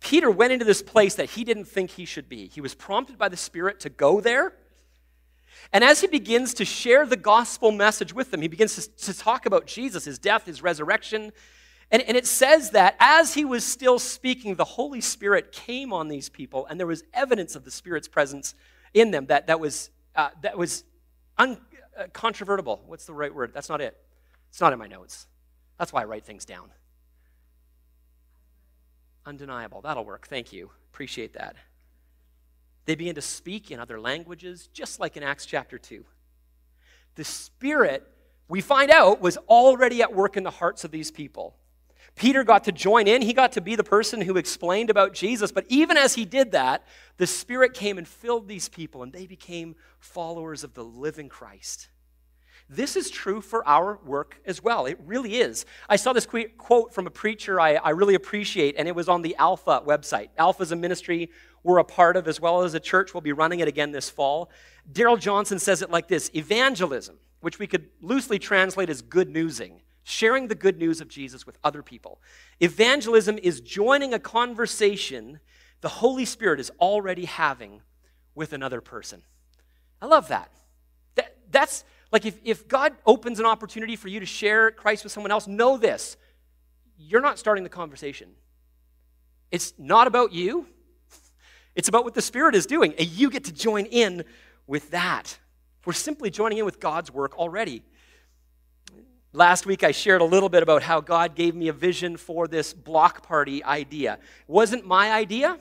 Peter 0.00 0.30
went 0.30 0.52
into 0.52 0.64
this 0.64 0.82
place 0.82 1.14
that 1.16 1.30
he 1.30 1.44
didn't 1.44 1.66
think 1.66 1.90
he 1.90 2.06
should 2.06 2.28
be. 2.28 2.48
He 2.48 2.62
was 2.62 2.74
prompted 2.74 3.18
by 3.18 3.28
the 3.28 3.36
Spirit 3.36 3.80
to 3.80 3.90
go 3.90 4.20
there. 4.20 4.54
And 5.72 5.84
as 5.84 6.00
he 6.00 6.06
begins 6.06 6.54
to 6.54 6.64
share 6.64 7.04
the 7.04 7.18
gospel 7.18 7.70
message 7.70 8.14
with 8.14 8.30
them, 8.30 8.40
he 8.40 8.48
begins 8.48 8.74
to, 8.76 9.12
to 9.12 9.18
talk 9.18 9.44
about 9.44 9.66
Jesus, 9.66 10.06
his 10.06 10.18
death, 10.18 10.46
his 10.46 10.62
resurrection. 10.62 11.32
And, 11.90 12.00
and 12.02 12.16
it 12.16 12.26
says 12.26 12.70
that 12.70 12.96
as 12.98 13.34
he 13.34 13.44
was 13.44 13.62
still 13.62 13.98
speaking, 13.98 14.54
the 14.54 14.64
Holy 14.64 15.02
Spirit 15.02 15.52
came 15.52 15.92
on 15.92 16.08
these 16.08 16.30
people, 16.30 16.66
and 16.66 16.80
there 16.80 16.86
was 16.86 17.04
evidence 17.12 17.54
of 17.54 17.64
the 17.64 17.70
Spirit's 17.70 18.08
presence 18.08 18.54
in 18.94 19.10
them 19.10 19.26
that, 19.26 19.48
that 19.48 19.60
was, 19.60 19.90
uh, 20.16 20.30
that 20.40 20.56
was 20.56 20.84
uncontrovertible. 21.38 22.80
Uh, 22.82 22.86
What's 22.86 23.04
the 23.04 23.12
right 23.12 23.34
word? 23.34 23.52
That's 23.52 23.68
not 23.68 23.82
it. 23.82 23.98
It's 24.48 24.60
not 24.62 24.72
in 24.72 24.78
my 24.78 24.86
notes. 24.86 25.26
That's 25.80 25.94
why 25.94 26.02
I 26.02 26.04
write 26.04 26.26
things 26.26 26.44
down. 26.44 26.68
Undeniable. 29.24 29.80
That'll 29.80 30.04
work. 30.04 30.26
Thank 30.28 30.52
you. 30.52 30.70
Appreciate 30.92 31.32
that. 31.32 31.56
They 32.84 32.94
begin 32.96 33.14
to 33.14 33.22
speak 33.22 33.70
in 33.70 33.80
other 33.80 33.98
languages, 33.98 34.68
just 34.74 35.00
like 35.00 35.16
in 35.16 35.22
Acts 35.22 35.46
chapter 35.46 35.78
2. 35.78 36.04
The 37.14 37.24
Spirit, 37.24 38.06
we 38.46 38.60
find 38.60 38.90
out, 38.90 39.22
was 39.22 39.38
already 39.48 40.02
at 40.02 40.14
work 40.14 40.36
in 40.36 40.42
the 40.42 40.50
hearts 40.50 40.84
of 40.84 40.90
these 40.90 41.10
people. 41.10 41.56
Peter 42.14 42.44
got 42.44 42.64
to 42.64 42.72
join 42.72 43.08
in. 43.08 43.22
He 43.22 43.32
got 43.32 43.52
to 43.52 43.62
be 43.62 43.74
the 43.74 43.82
person 43.82 44.20
who 44.20 44.36
explained 44.36 44.90
about 44.90 45.14
Jesus. 45.14 45.50
But 45.50 45.64
even 45.68 45.96
as 45.96 46.14
he 46.14 46.26
did 46.26 46.52
that, 46.52 46.84
the 47.16 47.26
Spirit 47.26 47.72
came 47.72 47.96
and 47.96 48.06
filled 48.06 48.48
these 48.48 48.68
people, 48.68 49.02
and 49.02 49.14
they 49.14 49.26
became 49.26 49.76
followers 49.98 50.62
of 50.62 50.74
the 50.74 50.84
living 50.84 51.30
Christ. 51.30 51.88
This 52.72 52.94
is 52.94 53.10
true 53.10 53.40
for 53.40 53.66
our 53.66 53.98
work 54.04 54.40
as 54.46 54.62
well. 54.62 54.86
It 54.86 54.96
really 55.04 55.40
is. 55.40 55.66
I 55.88 55.96
saw 55.96 56.12
this 56.12 56.26
quote 56.56 56.94
from 56.94 57.08
a 57.08 57.10
preacher 57.10 57.60
I, 57.60 57.74
I 57.74 57.90
really 57.90 58.14
appreciate, 58.14 58.76
and 58.78 58.86
it 58.86 58.94
was 58.94 59.08
on 59.08 59.22
the 59.22 59.34
Alpha 59.36 59.82
website. 59.84 60.28
Alpha 60.38 60.62
is 60.62 60.70
a 60.70 60.76
ministry 60.76 61.30
we're 61.64 61.78
a 61.78 61.84
part 61.84 62.16
of, 62.16 62.28
as 62.28 62.40
well 62.40 62.62
as 62.62 62.74
a 62.74 62.80
church. 62.80 63.12
We'll 63.12 63.20
be 63.22 63.32
running 63.32 63.60
it 63.60 63.66
again 63.66 63.90
this 63.90 64.08
fall. 64.08 64.50
Darrell 64.90 65.16
Johnson 65.16 65.58
says 65.58 65.82
it 65.82 65.90
like 65.90 66.06
this 66.06 66.30
Evangelism, 66.32 67.18
which 67.40 67.58
we 67.58 67.66
could 67.66 67.88
loosely 68.00 68.38
translate 68.38 68.88
as 68.88 69.02
good 69.02 69.28
newsing, 69.28 69.82
sharing 70.04 70.46
the 70.46 70.54
good 70.54 70.78
news 70.78 71.00
of 71.00 71.08
Jesus 71.08 71.44
with 71.44 71.58
other 71.64 71.82
people. 71.82 72.20
Evangelism 72.60 73.36
is 73.42 73.60
joining 73.60 74.14
a 74.14 74.18
conversation 74.20 75.40
the 75.80 75.88
Holy 75.88 76.24
Spirit 76.24 76.60
is 76.60 76.70
already 76.78 77.24
having 77.24 77.82
with 78.34 78.52
another 78.52 78.80
person. 78.80 79.22
I 80.00 80.06
love 80.06 80.28
that. 80.28 80.50
that 81.16 81.36
that's 81.50 81.84
like 82.12 82.26
if, 82.26 82.38
if 82.44 82.66
God 82.66 82.94
opens 83.06 83.38
an 83.40 83.46
opportunity 83.46 83.96
for 83.96 84.08
you 84.08 84.20
to 84.20 84.26
share 84.26 84.70
Christ 84.70 85.04
with 85.04 85.12
someone 85.12 85.30
else, 85.30 85.46
know 85.46 85.76
this 85.76 86.16
you're 87.02 87.22
not 87.22 87.38
starting 87.38 87.64
the 87.64 87.70
conversation. 87.70 88.28
It's 89.50 89.72
not 89.78 90.06
about 90.06 90.32
you, 90.32 90.66
it's 91.74 91.88
about 91.88 92.04
what 92.04 92.14
the 92.14 92.22
Spirit 92.22 92.54
is 92.54 92.66
doing, 92.66 92.94
and 92.98 93.08
you 93.08 93.30
get 93.30 93.44
to 93.44 93.52
join 93.52 93.86
in 93.86 94.24
with 94.66 94.90
that. 94.90 95.38
We're 95.84 95.94
simply 95.94 96.30
joining 96.30 96.58
in 96.58 96.64
with 96.64 96.78
God's 96.78 97.10
work 97.10 97.38
already. 97.38 97.82
Last 99.32 99.64
week, 99.64 99.82
I 99.82 99.92
shared 99.92 100.20
a 100.20 100.24
little 100.24 100.48
bit 100.48 100.62
about 100.62 100.82
how 100.82 101.00
God 101.00 101.34
gave 101.36 101.54
me 101.54 101.68
a 101.68 101.72
vision 101.72 102.16
for 102.16 102.48
this 102.48 102.74
block 102.74 103.26
party 103.26 103.64
idea. 103.64 104.14
It 104.14 104.20
wasn't 104.48 104.86
my 104.86 105.12
idea, 105.12 105.58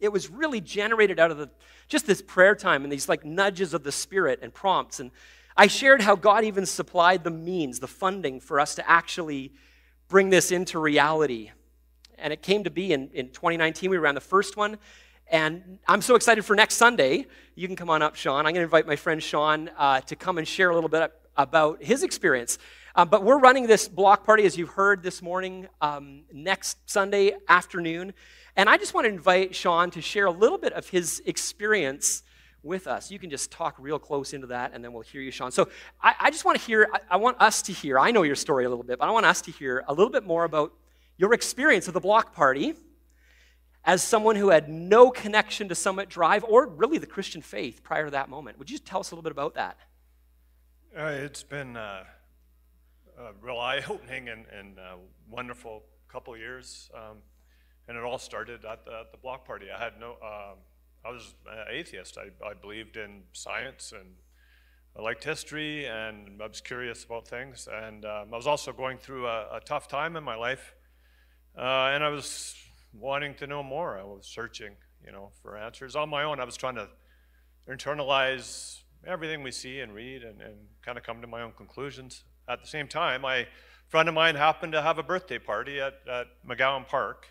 it 0.00 0.12
was 0.12 0.28
really 0.28 0.60
generated 0.60 1.18
out 1.18 1.30
of 1.30 1.38
the, 1.38 1.48
just 1.88 2.06
this 2.06 2.20
prayer 2.20 2.54
time 2.54 2.82
and 2.82 2.92
these 2.92 3.08
like 3.08 3.24
nudges 3.24 3.72
of 3.72 3.84
the 3.84 3.92
Spirit 3.92 4.40
and 4.42 4.52
prompts. 4.52 5.00
And 5.00 5.10
I 5.56 5.68
shared 5.68 6.02
how 6.02 6.16
God 6.16 6.44
even 6.44 6.66
supplied 6.66 7.22
the 7.22 7.30
means, 7.30 7.78
the 7.78 7.86
funding 7.86 8.40
for 8.40 8.58
us 8.58 8.74
to 8.74 8.90
actually 8.90 9.52
bring 10.08 10.30
this 10.30 10.50
into 10.50 10.80
reality. 10.80 11.52
And 12.18 12.32
it 12.32 12.42
came 12.42 12.64
to 12.64 12.70
be 12.70 12.92
in, 12.92 13.08
in 13.14 13.28
2019, 13.28 13.90
we 13.90 13.98
ran 13.98 14.16
the 14.16 14.20
first 14.20 14.56
one. 14.56 14.78
And 15.28 15.78
I'm 15.86 16.02
so 16.02 16.16
excited 16.16 16.44
for 16.44 16.56
next 16.56 16.74
Sunday. 16.74 17.26
You 17.54 17.68
can 17.68 17.76
come 17.76 17.88
on 17.88 18.02
up, 18.02 18.16
Sean. 18.16 18.46
I'm 18.46 18.52
going 18.52 18.56
to 18.56 18.62
invite 18.62 18.86
my 18.86 18.96
friend 18.96 19.22
Sean 19.22 19.70
uh, 19.78 20.00
to 20.02 20.16
come 20.16 20.38
and 20.38 20.46
share 20.46 20.70
a 20.70 20.74
little 20.74 20.90
bit 20.90 21.12
about 21.36 21.82
his 21.82 22.02
experience. 22.02 22.58
Um, 22.96 23.08
but 23.08 23.22
we're 23.22 23.38
running 23.38 23.68
this 23.68 23.86
block 23.86 24.24
party, 24.24 24.44
as 24.44 24.58
you've 24.58 24.70
heard 24.70 25.04
this 25.04 25.22
morning, 25.22 25.68
um, 25.80 26.24
next 26.32 26.78
Sunday 26.90 27.32
afternoon. 27.48 28.12
And 28.56 28.68
I 28.68 28.76
just 28.76 28.92
want 28.92 29.04
to 29.06 29.08
invite 29.08 29.54
Sean 29.54 29.92
to 29.92 30.00
share 30.00 30.26
a 30.26 30.32
little 30.32 30.58
bit 30.58 30.72
of 30.72 30.88
his 30.88 31.22
experience 31.26 32.23
with 32.64 32.86
us. 32.86 33.10
You 33.10 33.18
can 33.18 33.30
just 33.30 33.50
talk 33.50 33.76
real 33.78 33.98
close 33.98 34.32
into 34.32 34.46
that, 34.48 34.72
and 34.74 34.82
then 34.82 34.92
we'll 34.92 35.02
hear 35.02 35.20
you, 35.20 35.30
Sean. 35.30 35.52
So 35.52 35.68
I, 36.02 36.14
I 36.20 36.30
just 36.30 36.44
want 36.44 36.58
to 36.58 36.66
hear, 36.66 36.88
I, 36.92 37.00
I, 37.10 37.16
want 37.16 37.40
us 37.40 37.62
to 37.62 37.72
hear, 37.72 37.98
I 37.98 38.10
know 38.10 38.22
your 38.22 38.34
story 38.34 38.64
a 38.64 38.68
little 38.68 38.84
bit, 38.84 38.98
but 38.98 39.08
I 39.08 39.10
want 39.10 39.26
us 39.26 39.40
to 39.42 39.50
hear 39.50 39.84
a 39.86 39.94
little 39.94 40.10
bit 40.10 40.24
more 40.24 40.44
about 40.44 40.72
your 41.16 41.32
experience 41.34 41.88
of 41.88 41.94
the 41.94 42.00
block 42.00 42.34
party 42.34 42.74
as 43.84 44.02
someone 44.02 44.36
who 44.36 44.48
had 44.48 44.68
no 44.68 45.10
connection 45.10 45.68
to 45.68 45.74
Summit 45.74 46.08
Drive 46.08 46.44
or 46.44 46.66
really 46.66 46.98
the 46.98 47.06
Christian 47.06 47.42
faith 47.42 47.82
prior 47.82 48.06
to 48.06 48.10
that 48.12 48.28
moment. 48.28 48.58
Would 48.58 48.70
you 48.70 48.78
tell 48.78 49.00
us 49.00 49.10
a 49.10 49.14
little 49.14 49.22
bit 49.22 49.32
about 49.32 49.54
that? 49.54 49.76
Uh, 50.96 51.06
it's 51.06 51.42
been. 51.42 51.76
Uh 51.76 52.04
a 53.18 53.32
real 53.40 53.58
eye-opening 53.60 54.28
and, 54.28 54.44
and 54.56 54.78
uh, 54.78 54.96
wonderful 55.30 55.82
couple 56.08 56.36
years. 56.36 56.90
Um, 56.94 57.18
and 57.88 57.96
it 57.96 58.04
all 58.04 58.18
started 58.18 58.64
at 58.64 58.84
the, 58.84 58.92
at 58.92 59.12
the 59.12 59.18
block 59.18 59.46
party. 59.46 59.66
I 59.74 59.82
had 59.82 60.00
no, 60.00 60.12
um, 60.22 60.58
I 61.04 61.10
was 61.10 61.34
an 61.46 61.66
atheist. 61.70 62.16
I, 62.18 62.46
I 62.46 62.54
believed 62.54 62.96
in 62.96 63.22
science 63.32 63.92
and 63.92 64.14
I 64.96 65.02
liked 65.02 65.24
history 65.24 65.86
and 65.86 66.40
I 66.42 66.46
was 66.46 66.60
curious 66.60 67.04
about 67.04 67.28
things. 67.28 67.68
And 67.70 68.04
um, 68.04 68.32
I 68.32 68.36
was 68.36 68.46
also 68.46 68.72
going 68.72 68.98
through 68.98 69.26
a, 69.26 69.56
a 69.56 69.60
tough 69.64 69.86
time 69.88 70.16
in 70.16 70.24
my 70.24 70.34
life. 70.34 70.74
Uh, 71.56 71.90
and 71.92 72.02
I 72.02 72.08
was 72.08 72.56
wanting 72.92 73.34
to 73.34 73.46
know 73.46 73.62
more. 73.62 73.98
I 73.98 74.04
was 74.04 74.26
searching, 74.26 74.76
you 75.04 75.12
know, 75.12 75.30
for 75.42 75.56
answers 75.56 75.94
on 75.94 76.08
my 76.08 76.24
own. 76.24 76.40
I 76.40 76.44
was 76.44 76.56
trying 76.56 76.76
to 76.76 76.88
internalize 77.68 78.80
everything 79.06 79.42
we 79.42 79.50
see 79.50 79.80
and 79.80 79.94
read 79.94 80.22
and, 80.22 80.40
and 80.40 80.54
kind 80.82 80.96
of 80.96 81.04
come 81.04 81.20
to 81.20 81.26
my 81.26 81.42
own 81.42 81.52
conclusions. 81.52 82.24
At 82.48 82.62
the 82.62 82.66
same 82.66 82.88
time, 82.88 83.22
my 83.22 83.46
friend 83.88 84.08
of 84.08 84.14
mine 84.14 84.36
happened 84.36 84.72
to 84.72 84.82
have 84.82 84.98
a 84.98 85.02
birthday 85.02 85.38
party 85.38 85.80
at, 85.80 85.94
at 86.10 86.26
McGowan 86.48 86.88
Park 86.88 87.28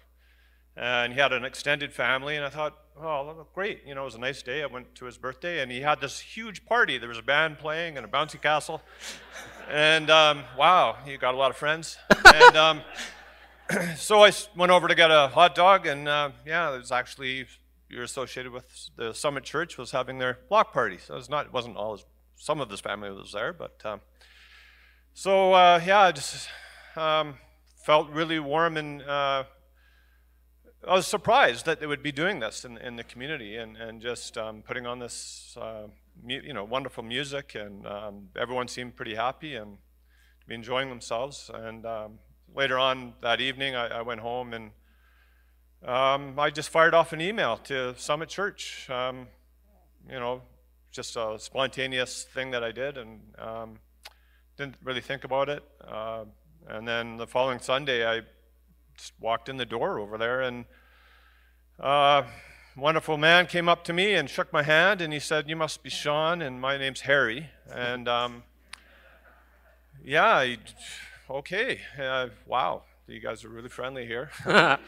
and 0.75 1.13
he 1.13 1.19
had 1.19 1.31
an 1.33 1.45
extended 1.45 1.93
family 1.93 2.35
and 2.35 2.45
i 2.45 2.49
thought 2.49 2.77
oh 3.01 3.47
great. 3.53 3.81
You 3.85 3.95
know 3.95 4.01
it 4.01 4.05
was 4.05 4.15
a 4.15 4.19
nice 4.19 4.41
day. 4.41 4.63
I 4.63 4.65
went 4.65 4.95
to 4.95 5.05
his 5.05 5.17
birthday 5.17 5.61
and 5.61 5.71
he 5.71 5.81
had 5.81 6.01
this 6.01 6.19
huge 6.19 6.65
party. 6.65 6.97
There 6.97 7.09
was 7.09 7.17
a 7.17 7.23
band 7.23 7.59
playing 7.59 7.97
and 7.97 8.05
a 8.05 8.09
bouncy 8.09 8.41
castle. 8.41 8.81
And 9.69 10.09
um, 10.09 10.43
wow 10.57 10.97
he 11.05 11.17
got 11.17 11.33
a 11.33 11.37
lot 11.37 11.51
of 11.51 11.57
friends. 11.57 11.97
And 12.33 12.57
um, 12.57 12.81
so 13.95 14.23
i 14.23 14.31
went 14.55 14.71
over 14.71 14.87
to 14.87 14.95
get 14.95 15.11
a 15.11 15.29
hot 15.29 15.55
dog 15.55 15.87
and 15.87 16.07
uh, 16.07 16.31
yeah 16.45 16.73
it 16.73 16.77
was 16.77 16.91
actually 16.91 17.45
you're 17.89 18.03
associated 18.03 18.51
with 18.51 18.89
the 18.97 19.13
summit 19.13 19.43
church 19.43 19.77
was 19.77 19.91
having 19.91 20.17
their 20.17 20.39
block 20.49 20.73
party. 20.73 20.97
So 20.97 21.13
it 21.13 21.17
was 21.17 21.29
not 21.29 21.47
it 21.47 21.53
wasn't 21.53 21.77
all 21.77 21.93
his 21.93 22.05
some 22.43 22.59
of 22.59 22.69
his 22.69 22.81
family 22.81 23.09
was 23.09 23.31
there 23.31 23.53
but 23.53 23.79
um, 23.85 24.01
so 25.13 25.53
uh, 25.53 25.79
yeah 25.85 26.01
i 26.01 26.11
just 26.11 26.49
um, 26.97 27.35
felt 27.85 28.09
really 28.09 28.39
warm 28.39 28.75
and 28.75 29.01
uh, 29.03 29.43
I 30.85 30.95
was 30.95 31.07
surprised 31.07 31.65
that 31.65 31.79
they 31.79 31.85
would 31.85 32.03
be 32.03 32.11
doing 32.11 32.41
this 32.41 32.65
in, 32.65 32.77
in 32.77 32.97
the 32.97 33.05
community 33.05 33.55
and, 33.55 33.77
and 33.77 34.01
just 34.01 34.37
um, 34.37 34.61
putting 34.67 34.85
on 34.85 34.99
this, 34.99 35.55
uh, 35.59 35.87
you 36.27 36.53
know, 36.53 36.65
wonderful 36.65 37.03
music, 37.03 37.55
and 37.55 37.87
um, 37.87 38.27
everyone 38.35 38.67
seemed 38.67 38.97
pretty 38.97 39.15
happy 39.15 39.55
and 39.55 39.77
to 40.41 40.47
be 40.47 40.53
enjoying 40.53 40.89
themselves. 40.89 41.49
And 41.53 41.85
um, 41.85 42.19
later 42.53 42.77
on 42.77 43.13
that 43.21 43.39
evening, 43.39 43.75
I, 43.75 43.99
I 43.99 44.01
went 44.01 44.19
home 44.19 44.53
and 44.53 44.71
um, 45.85 46.37
I 46.37 46.49
just 46.49 46.69
fired 46.69 46.93
off 46.93 47.13
an 47.13 47.21
email 47.21 47.55
to 47.63 47.95
Summit 47.97 48.27
Church. 48.27 48.89
Um, 48.89 49.27
you 50.09 50.19
know, 50.19 50.41
just 50.91 51.15
a 51.15 51.37
spontaneous 51.39 52.23
thing 52.23 52.51
that 52.51 52.63
I 52.63 52.73
did, 52.73 52.97
and 52.97 53.21
um, 53.39 53.79
didn't 54.57 54.75
really 54.83 55.01
think 55.01 55.23
about 55.23 55.47
it. 55.47 55.63
Uh, 55.81 56.25
and 56.67 56.85
then 56.85 57.15
the 57.15 57.27
following 57.27 57.59
Sunday, 57.59 58.05
I 58.05 58.23
just 58.97 59.13
walked 59.19 59.49
in 59.49 59.57
the 59.57 59.65
door 59.65 59.99
over 59.99 60.17
there, 60.17 60.41
and 60.41 60.65
uh, 61.79 62.23
wonderful 62.75 63.17
man 63.17 63.45
came 63.45 63.67
up 63.69 63.83
to 63.85 63.93
me 63.93 64.13
and 64.13 64.29
shook 64.29 64.51
my 64.51 64.63
hand, 64.63 65.01
and 65.01 65.13
he 65.13 65.19
said, 65.19 65.49
"You 65.49 65.55
must 65.55 65.83
be 65.83 65.89
Sean, 65.89 66.41
and 66.41 66.59
my 66.59 66.77
name's 66.77 67.01
Harry." 67.01 67.49
And 67.71 68.07
um, 68.07 68.43
yeah, 70.03 70.43
he, 70.43 70.57
okay, 71.29 71.79
uh, 71.99 72.29
wow, 72.45 72.83
you 73.07 73.19
guys 73.19 73.43
are 73.43 73.49
really 73.49 73.69
friendly 73.69 74.05
here. 74.05 74.31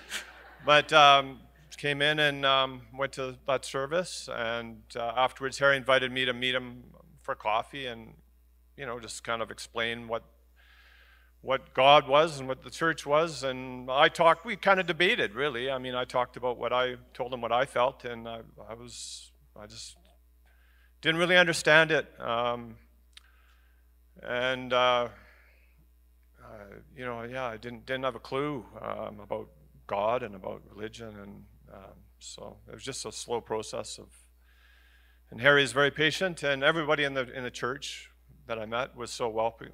but 0.65 0.93
um, 0.93 1.39
came 1.75 2.01
in 2.01 2.19
and 2.19 2.45
um, 2.45 2.81
went 2.93 3.13
to 3.13 3.35
that 3.47 3.65
service, 3.65 4.29
and 4.33 4.81
uh, 4.95 5.13
afterwards, 5.15 5.59
Harry 5.59 5.77
invited 5.77 6.11
me 6.11 6.25
to 6.25 6.33
meet 6.33 6.55
him 6.55 6.83
for 7.21 7.35
coffee, 7.35 7.85
and 7.85 8.13
you 8.77 8.85
know, 8.85 8.99
just 8.99 9.23
kind 9.23 9.41
of 9.41 9.51
explain 9.51 10.07
what 10.07 10.23
what 11.45 11.75
God 11.75 12.07
was 12.07 12.39
and 12.39 12.47
what 12.47 12.63
the 12.63 12.71
church 12.71 13.05
was. 13.05 13.43
And 13.43 13.89
I 13.91 14.09
talked, 14.09 14.45
we 14.45 14.55
kind 14.55 14.79
of 14.79 14.87
debated, 14.87 15.35
really. 15.35 15.69
I 15.69 15.77
mean, 15.77 15.93
I 15.93 16.03
talked 16.03 16.37
about 16.37 16.57
what 16.57 16.73
I 16.73 16.95
told 17.13 17.31
him 17.31 17.39
what 17.39 17.51
I 17.51 17.65
felt, 17.65 18.03
and 18.03 18.27
I, 18.27 18.39
I 18.67 18.73
was, 18.73 19.31
I 19.55 19.67
just 19.67 19.95
didn't 21.01 21.19
really 21.19 21.37
understand 21.37 21.91
it. 21.91 22.11
Um, 22.19 22.77
and, 24.23 24.73
uh, 24.73 25.09
uh, 26.43 26.57
you 26.97 27.05
know, 27.05 27.21
yeah, 27.21 27.45
I 27.45 27.57
didn't, 27.57 27.85
didn't 27.85 28.05
have 28.05 28.15
a 28.15 28.19
clue 28.19 28.65
um, 28.81 29.19
about 29.19 29.47
God 29.85 30.23
and 30.23 30.33
about 30.33 30.63
religion. 30.73 31.09
And 31.09 31.43
um, 31.71 31.93
so 32.17 32.57
it 32.67 32.73
was 32.73 32.83
just 32.83 33.05
a 33.05 33.11
slow 33.11 33.39
process 33.39 33.99
of, 33.99 34.07
and 35.29 35.39
Harry 35.41 35.61
is 35.61 35.73
very 35.73 35.91
patient, 35.91 36.41
and 36.41 36.63
everybody 36.63 37.03
in 37.03 37.13
the, 37.13 37.31
in 37.31 37.43
the 37.43 37.51
church 37.51 38.09
that 38.47 38.57
I 38.57 38.65
met 38.65 38.95
was 38.95 39.11
so 39.11 39.29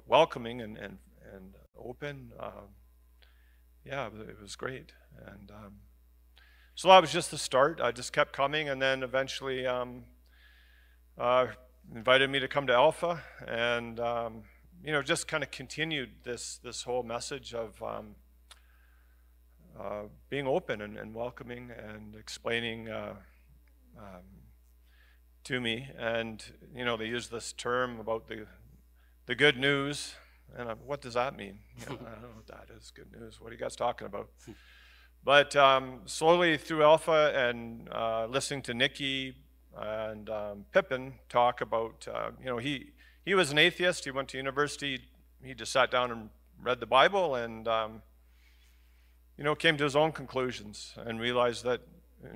welcoming 0.06 0.60
and, 0.60 0.76
and, 0.76 0.98
and 1.32 1.54
open. 1.84 2.32
Um, 2.38 2.74
yeah, 3.84 4.06
it 4.06 4.40
was 4.40 4.56
great. 4.56 4.92
And 5.26 5.50
um, 5.50 5.74
so 6.74 6.88
that 6.88 7.00
was 7.00 7.12
just 7.12 7.30
the 7.30 7.38
start. 7.38 7.80
I 7.82 7.92
just 7.92 8.12
kept 8.12 8.32
coming, 8.32 8.68
and 8.68 8.80
then 8.80 9.02
eventually 9.02 9.66
um, 9.66 10.04
uh, 11.18 11.46
invited 11.94 12.30
me 12.30 12.40
to 12.40 12.48
come 12.48 12.66
to 12.66 12.72
Alpha, 12.72 13.22
and 13.46 14.00
um, 14.00 14.42
you 14.84 14.92
know, 14.92 15.02
just 15.02 15.28
kind 15.28 15.42
of 15.42 15.50
continued 15.50 16.10
this 16.24 16.58
this 16.62 16.82
whole 16.82 17.02
message 17.02 17.54
of 17.54 17.82
um, 17.82 18.14
uh, 19.78 20.02
being 20.30 20.46
open 20.46 20.80
and, 20.80 20.96
and, 20.96 21.14
welcoming 21.14 21.70
and 21.76 22.14
explaining. 22.14 22.88
Uh, 22.88 23.14
um, 23.98 24.22
to 25.44 25.60
me, 25.60 25.88
and 25.98 26.44
you 26.74 26.84
know 26.84 26.96
they 26.96 27.06
use 27.06 27.28
this 27.28 27.52
term 27.52 27.98
about 27.98 28.28
the 28.28 28.46
the 29.26 29.34
good 29.34 29.56
news, 29.56 30.14
and 30.56 30.68
I'm, 30.70 30.78
what 30.78 31.00
does 31.00 31.14
that 31.14 31.36
mean? 31.36 31.58
You 31.78 31.86
know, 31.86 31.98
I 32.06 32.12
don't 32.12 32.22
know 32.22 32.28
what 32.36 32.46
that 32.48 32.74
is. 32.76 32.90
Good 32.94 33.12
news. 33.12 33.40
What 33.40 33.50
are 33.50 33.52
you 33.52 33.60
guys 33.60 33.76
talking 33.76 34.06
about? 34.06 34.28
But 35.24 35.54
um, 35.54 36.00
slowly 36.06 36.56
through 36.56 36.82
Alpha 36.82 37.32
and 37.34 37.88
uh, 37.90 38.26
listening 38.26 38.62
to 38.62 38.74
Nicky 38.74 39.36
and 39.76 40.28
um, 40.28 40.64
Pippa 40.72 41.12
talk 41.28 41.60
about, 41.60 42.06
uh, 42.12 42.30
you 42.40 42.46
know, 42.46 42.58
he, 42.58 42.90
he 43.24 43.34
was 43.34 43.50
an 43.50 43.58
atheist. 43.58 44.04
He 44.04 44.10
went 44.10 44.28
to 44.30 44.36
university. 44.36 45.00
He 45.42 45.54
just 45.54 45.72
sat 45.72 45.90
down 45.90 46.10
and 46.10 46.28
read 46.60 46.80
the 46.80 46.86
Bible 46.86 47.36
and, 47.36 47.68
um, 47.68 48.02
you 49.38 49.44
know, 49.44 49.54
came 49.54 49.76
to 49.76 49.84
his 49.84 49.96
own 49.96 50.12
conclusions 50.12 50.94
and 50.96 51.20
realized 51.20 51.64
that, 51.64 51.80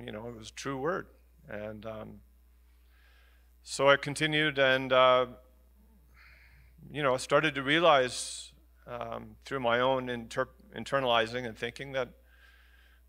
you 0.03 0.11
know, 0.11 0.27
it 0.27 0.37
was 0.37 0.49
a 0.49 0.53
true 0.53 0.77
word. 0.77 1.07
And 1.49 1.85
um, 1.85 2.19
so 3.63 3.89
I 3.89 3.97
continued 3.97 4.59
and 4.59 4.91
uh, 4.91 5.27
you 6.91 7.03
know, 7.03 7.13
I 7.13 7.17
started 7.17 7.55
to 7.55 7.63
realize 7.63 8.51
um, 8.87 9.35
through 9.45 9.59
my 9.59 9.79
own 9.79 10.09
inter- 10.09 10.49
internalizing 10.75 11.45
and 11.45 11.57
thinking 11.57 11.91
that 11.93 12.09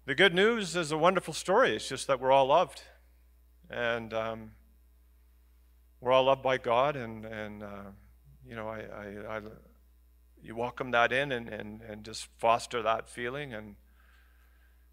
the 0.06 0.14
good 0.14 0.34
news 0.34 0.74
is 0.74 0.90
a 0.90 0.98
wonderful 0.98 1.34
story. 1.34 1.76
It's 1.76 1.88
just 1.88 2.06
that 2.06 2.20
we're 2.20 2.32
all 2.32 2.46
loved. 2.46 2.82
And 3.70 4.12
um, 4.14 4.50
we're 6.00 6.12
all 6.12 6.24
loved 6.24 6.42
by 6.42 6.58
God. 6.58 6.96
And, 6.96 7.24
and 7.24 7.62
uh, 7.62 7.90
you 8.46 8.56
know, 8.56 8.68
I, 8.68 8.78
I, 8.78 9.36
I, 9.36 9.40
you 10.42 10.56
welcome 10.56 10.90
that 10.92 11.12
in 11.12 11.30
and, 11.30 11.48
and, 11.48 11.82
and 11.82 12.04
just 12.04 12.28
foster 12.38 12.82
that 12.82 13.08
feeling. 13.08 13.52
And, 13.52 13.76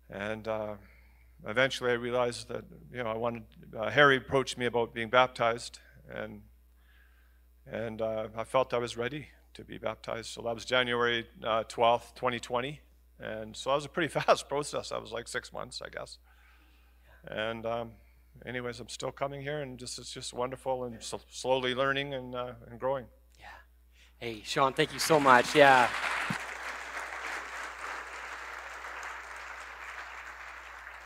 and 0.09 0.47
uh, 0.47 0.73
eventually 1.47 1.91
I 1.91 1.95
realized 1.95 2.49
that, 2.49 2.65
you 2.91 3.03
know, 3.03 3.09
I 3.09 3.17
wanted, 3.17 3.43
uh, 3.75 3.89
Harry 3.89 4.17
approached 4.17 4.57
me 4.57 4.65
about 4.65 4.93
being 4.93 5.09
baptized. 5.09 5.79
And 6.13 6.41
and 7.71 8.01
uh, 8.01 8.27
I 8.37 8.43
felt 8.43 8.73
I 8.73 8.77
was 8.77 8.97
ready 8.97 9.27
to 9.55 9.63
be 9.63 9.77
baptized. 9.77 10.27
So 10.27 10.41
that 10.43 10.53
was 10.53 10.65
January 10.65 11.25
uh, 11.43 11.63
12th, 11.63 12.13
2020. 12.15 12.81
And 13.19 13.55
so 13.55 13.69
that 13.69 13.75
was 13.75 13.85
a 13.85 13.89
pretty 13.89 14.09
fast 14.19 14.47
process. 14.47 14.89
That 14.89 15.01
was 15.01 15.11
like 15.11 15.27
six 15.27 15.51
months, 15.51 15.81
I 15.83 15.89
guess. 15.89 16.17
And 17.27 17.65
um, 17.65 17.91
anyways, 18.45 18.79
I'm 18.79 18.89
still 18.89 19.11
coming 19.11 19.41
here, 19.41 19.61
and 19.61 19.79
just 19.79 19.97
it's 19.97 20.11
just 20.11 20.33
wonderful 20.33 20.83
and 20.83 21.01
so 21.01 21.19
slowly 21.29 21.73
learning 21.73 22.13
and, 22.13 22.35
uh, 22.35 22.53
and 22.69 22.79
growing. 22.79 23.05
Yeah. 23.39 23.45
Hey, 24.19 24.41
Sean, 24.43 24.73
thank 24.73 24.93
you 24.93 24.99
so 24.99 25.19
much. 25.19 25.55
Yeah. 25.55 25.89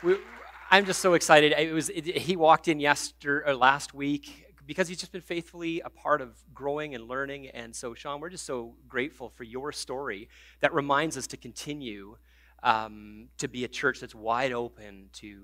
We, 0.03 0.17
I'm 0.71 0.85
just 0.85 1.01
so 1.01 1.13
excited. 1.13 1.53
It 1.57 1.73
was 1.73 1.89
it, 1.89 2.05
he 2.05 2.35
walked 2.35 2.67
in 2.67 2.79
yesterday 2.79 3.49
or 3.49 3.55
last 3.55 3.93
week 3.93 4.48
because 4.69 4.87
he's 4.87 4.99
just 4.99 5.11
been 5.11 5.19
faithfully 5.19 5.81
a 5.83 5.89
part 5.89 6.21
of 6.21 6.37
growing 6.53 6.93
and 6.93 7.07
learning. 7.07 7.47
And 7.47 7.75
so, 7.75 7.95
Sean, 7.95 8.19
we're 8.19 8.29
just 8.29 8.45
so 8.45 8.75
grateful 8.87 9.31
for 9.31 9.43
your 9.43 9.71
story 9.71 10.29
that 10.59 10.71
reminds 10.75 11.17
us 11.17 11.25
to 11.25 11.37
continue 11.37 12.17
um, 12.61 13.29
to 13.39 13.47
be 13.47 13.63
a 13.63 13.67
church 13.67 13.99
that's 13.99 14.13
wide 14.13 14.51
open 14.51 15.09
to, 15.13 15.41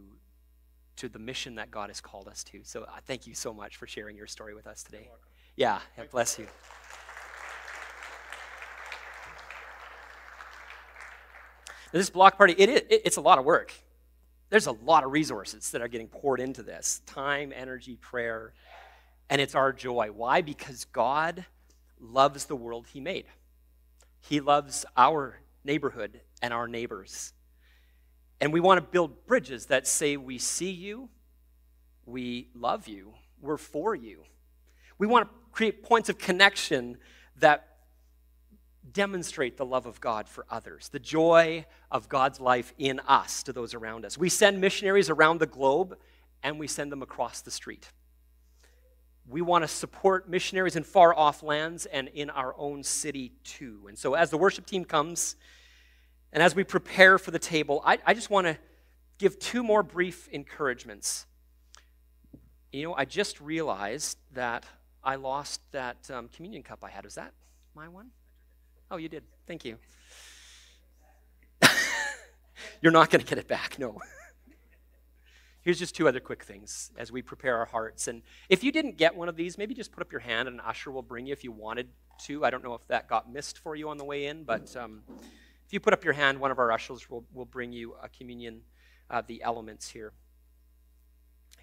to 0.97 1.09
the 1.09 1.17
mission 1.17 1.55
that 1.55 1.71
God 1.71 1.89
has 1.89 2.01
called 2.01 2.28
us 2.28 2.43
to. 2.43 2.59
So, 2.61 2.84
uh, 2.84 2.99
thank 3.07 3.26
you 3.26 3.34
so 3.34 3.51
much 3.51 3.78
for 3.78 3.88
sharing 3.88 4.15
your 4.15 4.28
story 4.28 4.53
with 4.53 4.67
us 4.67 4.84
today. 4.84 5.09
Yeah, 5.55 5.80
yeah 5.97 6.03
bless 6.11 6.38
you. 6.38 6.45
Now, 11.91 11.97
this 11.97 12.11
block 12.11 12.38
party, 12.38 12.53
it, 12.59 12.69
it, 12.69 12.88
it's 12.91 13.17
a 13.17 13.21
lot 13.21 13.39
of 13.39 13.45
work. 13.45 13.73
There's 14.51 14.67
a 14.67 14.71
lot 14.71 15.03
of 15.03 15.11
resources 15.11 15.71
that 15.71 15.82
are 15.82 15.88
getting 15.88 16.09
poured 16.09 16.39
into 16.39 16.61
this 16.61 17.01
time, 17.07 17.51
energy, 17.55 17.95
prayer 17.95 18.53
and 19.30 19.41
it's 19.41 19.55
our 19.55 19.73
joy. 19.73 20.09
Why? 20.13 20.41
Because 20.41 20.86
God 20.86 21.45
loves 21.99 22.45
the 22.45 22.55
world 22.55 22.88
He 22.91 22.99
made. 22.99 23.26
He 24.21 24.39
loves 24.39 24.86
our 24.95 25.39
neighborhood 25.63 26.21
and 26.41 26.53
our 26.53 26.67
neighbors. 26.67 27.34
And 28.41 28.51
we 28.51 28.59
want 28.59 28.80
to 28.80 28.82
build 28.82 29.26
bridges 29.26 29.67
that 29.67 29.88
say, 29.88 30.17
We 30.17 30.38
see 30.38 30.71
you, 30.71 31.09
we 32.05 32.49
love 32.53 32.88
you, 32.88 33.13
we're 33.41 33.57
for 33.57 33.95
you. 33.95 34.23
We 34.97 35.07
want 35.07 35.28
to 35.28 35.36
create 35.51 35.84
points 35.84 36.09
of 36.09 36.17
connection 36.17 36.97
that 37.38 37.76
demonstrate 38.91 39.57
the 39.57 39.65
love 39.65 39.86
of 39.86 39.99
God 39.99 40.30
for 40.30 40.45
others, 40.49 40.89
the 40.89 40.99
joy 40.99 41.65
of 41.91 42.07
God's 42.07 42.39
life 42.39 42.73
in 42.78 42.99
us 43.01 43.43
to 43.43 43.53
those 43.53 43.73
around 43.73 44.05
us. 44.05 44.17
We 44.17 44.30
send 44.30 44.61
missionaries 44.61 45.09
around 45.09 45.39
the 45.39 45.47
globe 45.47 45.97
and 46.43 46.59
we 46.59 46.67
send 46.67 46.91
them 46.91 47.01
across 47.01 47.41
the 47.41 47.51
street. 47.51 47.89
We 49.28 49.41
want 49.41 49.63
to 49.63 49.67
support 49.67 50.30
missionaries 50.30 50.76
in 50.76 50.84
far 50.84 51.15
off 51.15 51.41
lands 51.41 51.86
and 51.88 52.09
in 52.09 52.30
our 52.30 52.53
own 52.57 52.84
city 52.84 53.32
too. 53.43 53.86
And 53.88 53.97
so, 53.97 54.13
as 54.13 54.30
the 54.30 54.38
worship 54.38 54.65
team 54.65 54.86
comes 54.86 55.36
and 56.32 56.43
as 56.43 56.53
we 56.53 56.63
prepare 56.63 57.17
for 57.17 57.32
the 57.32 57.39
table, 57.39 57.82
I, 57.86 57.97
I 58.05 58.13
just 58.13 58.30
want 58.30 58.45
to 58.45 58.57
give 59.17 59.39
two 59.39 59.63
more 59.63 59.84
brief 59.84 60.28
encouragements. 60.30 61.26
You 62.71 62.84
know, 62.84 62.93
I 62.93 63.05
just 63.05 63.39
realized 63.39 64.17
that 64.34 64.65
I 65.03 65.15
lost 65.15 65.61
that 65.71 66.09
um, 66.11 66.28
communion 66.28 66.61
cup 66.61 66.84
I 66.84 66.89
had. 66.89 67.05
Was 67.05 67.15
that 67.15 67.32
my 67.73 67.88
one? 67.88 68.09
Oh, 68.91 68.97
you 68.97 69.07
did. 69.07 69.23
Thank 69.47 69.63
you. 69.65 69.78
You're 72.82 72.91
not 72.91 73.09
going 73.09 73.23
to 73.23 73.28
get 73.28 73.38
it 73.38 73.47
back, 73.47 73.80
no. 73.80 73.99
Here's 75.66 75.80
just 75.80 75.95
two 75.95 76.07
other 76.07 76.22
quick 76.22 76.43
things 76.43 76.91
as 76.97 77.11
we 77.11 77.22
prepare 77.22 77.57
our 77.57 77.66
hearts. 77.66 78.07
And 78.07 78.22
if 78.47 78.63
you 78.63 78.72
didn't 78.72 78.95
get 78.95 79.16
one 79.16 79.28
of 79.28 79.36
these, 79.36 79.57
maybe 79.57 79.74
just 79.74 79.91
put 79.91 80.01
up 80.01 80.11
your 80.11 80.22
hand 80.22 80.47
and 80.47 80.59
an 80.59 80.66
usher 80.66 80.91
will 80.91 81.01
bring 81.01 81.26
you 81.26 81.34
if 81.34 81.43
you 81.43 81.51
wanted 81.51 81.89
to. 82.26 82.45
I 82.45 82.49
don't 82.49 82.63
know 82.63 82.76
if 82.76 82.88
that 82.88 83.09
got 83.09 83.30
missed 83.32 83.57
for 83.57 83.76
you 83.76 83.89
on 83.89 83.97
the 83.97 84.05
way 84.05 84.28
in, 84.28 84.43
but 84.43 84.74
um, 84.78 85.01
if 85.66 85.74
you 85.74 85.82
put 85.82 85.91
up 85.91 86.05
your 86.05 86.13
hand, 86.13 86.39
one 86.39 86.51
of 86.51 86.59
our 86.59 86.72
ushers 86.72 87.09
will, 87.09 87.26
will 87.34 87.45
bring 87.45 87.74
you 87.74 87.95
a 88.01 88.07
communion, 88.07 88.61
uh, 89.09 89.22
the 89.26 89.43
elements 89.43 89.89
here. 89.89 90.13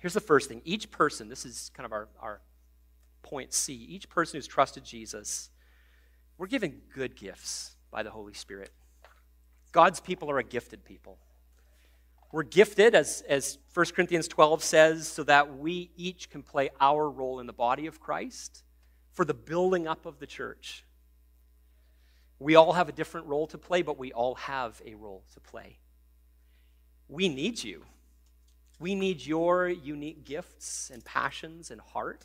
Here's 0.01 0.15
the 0.15 0.21
first 0.21 0.49
thing 0.49 0.61
each 0.65 0.91
person, 0.91 1.29
this 1.29 1.47
is 1.47 1.71
kind 1.73 1.87
of 1.87 1.93
our, 1.93 2.09
our 2.21 2.41
point 3.23 3.55
C, 3.55 3.73
each 3.73 4.11
person 4.11 4.37
who's 4.37 4.47
trusted 4.47 4.85
Jesus 4.85 5.49
we're 6.43 6.49
given 6.49 6.81
good 6.93 7.15
gifts 7.15 7.77
by 7.93 8.03
the 8.03 8.11
Holy 8.11 8.35
Spirit. 8.35 8.71
God's 9.71 10.01
people 10.01 10.29
are 10.29 10.39
a 10.39 10.43
gifted 10.45 10.85
people. 10.85 11.19
We're 12.33 12.45
gifted, 12.45 12.95
as, 12.95 13.23
as 13.29 13.59
1 13.75 13.87
Corinthians 13.95 14.27
12 14.27 14.65
says, 14.65 15.07
so 15.07 15.23
that 15.25 15.59
we 15.59 15.91
each 15.97 16.31
can 16.31 16.43
play 16.43 16.71
our 16.81 17.09
role 17.09 17.41
in 17.41 17.47
the 17.47 17.53
body 17.53 17.87
of 17.87 18.01
Christ 18.01 18.65
for 19.13 19.27
the 19.27 19.35
building 19.35 19.87
up 19.87 20.07
of 20.07 20.19
the 20.19 20.27
church. 20.27 20.87
We 22.39 22.57
all 22.57 22.73
have 22.73 22.89
a 22.89 22.93
different 22.93 23.27
role 23.27 23.47
to 23.49 23.59
play, 23.59 23.83
but 23.83 23.99
we 23.99 24.13
all 24.13 24.35
have 24.37 24.81
a 24.87 24.95
role 24.95 25.25
to 25.35 25.41
play. 25.41 25.79
We 27.07 27.29
need 27.29 27.63
you. 27.63 27.85
We 28.81 28.95
need 28.95 29.25
your 29.25 29.69
unique 29.69 30.25
gifts 30.25 30.91
and 30.93 31.05
passions 31.05 31.71
and 31.71 31.83
heart 31.83 32.25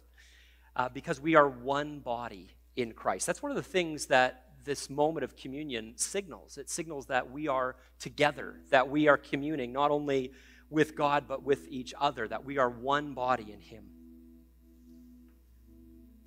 uh, 0.77 0.87
because 0.87 1.19
we 1.19 1.35
are 1.35 1.49
one 1.49 1.99
body 1.99 2.55
in 2.77 2.93
Christ. 2.93 3.27
That's 3.27 3.43
one 3.43 3.51
of 3.51 3.57
the 3.57 3.61
things 3.61 4.05
that 4.05 4.46
this 4.67 4.89
moment 4.89 5.23
of 5.23 5.35
communion 5.35 5.93
signals. 5.95 6.59
It 6.59 6.69
signals 6.69 7.07
that 7.07 7.31
we 7.31 7.47
are 7.47 7.75
together, 7.97 8.59
that 8.69 8.89
we 8.89 9.07
are 9.07 9.17
communing 9.17 9.73
not 9.73 9.89
only 9.89 10.31
with 10.69 10.95
God, 10.95 11.23
but 11.27 11.41
with 11.41 11.67
each 11.69 11.95
other, 11.99 12.27
that 12.27 12.45
we 12.45 12.59
are 12.59 12.69
one 12.69 13.15
body 13.15 13.51
in 13.51 13.61
Him. 13.61 13.85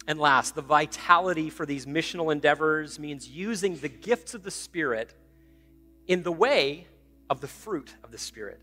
And 0.09 0.19
last, 0.19 0.57
the 0.57 0.63
vitality 0.63 1.51
for 1.51 1.65
these 1.65 1.87
missional 1.87 2.33
endeavors 2.33 2.99
means 2.99 3.29
using 3.29 3.77
the 3.77 3.89
gifts 3.89 4.35
of 4.35 4.43
the 4.43 4.51
Spirit 4.51 5.15
in 6.09 6.25
the 6.25 6.33
way 6.33 6.89
of 7.29 7.41
the 7.41 7.47
fruit 7.47 7.95
of 8.03 8.11
the 8.11 8.19
Spirit. 8.19 8.61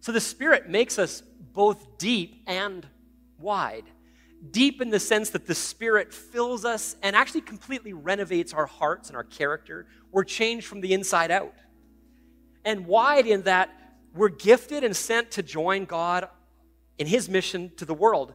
So 0.00 0.12
the 0.12 0.20
Spirit 0.20 0.68
makes 0.68 0.98
us 0.98 1.22
both 1.52 1.98
deep 1.98 2.44
and 2.46 2.86
wide 3.38 3.86
deep 4.50 4.80
in 4.80 4.90
the 4.90 5.00
sense 5.00 5.30
that 5.30 5.46
the 5.46 5.54
Spirit 5.54 6.12
fills 6.14 6.64
us 6.64 6.96
and 7.02 7.14
actually 7.14 7.42
completely 7.42 7.92
renovates 7.92 8.54
our 8.54 8.66
hearts 8.66 9.08
and 9.08 9.16
our 9.16 9.24
character. 9.24 9.86
We're 10.10 10.24
changed 10.24 10.66
from 10.66 10.80
the 10.80 10.92
inside 10.92 11.30
out. 11.30 11.54
And 12.64 12.86
wide 12.86 13.26
in 13.26 13.42
that 13.42 13.70
we're 14.14 14.28
gifted 14.28 14.82
and 14.82 14.96
sent 14.96 15.32
to 15.32 15.42
join 15.42 15.84
God 15.84 16.28
in 16.98 17.06
His 17.06 17.28
mission 17.28 17.70
to 17.76 17.84
the 17.84 17.94
world. 17.94 18.34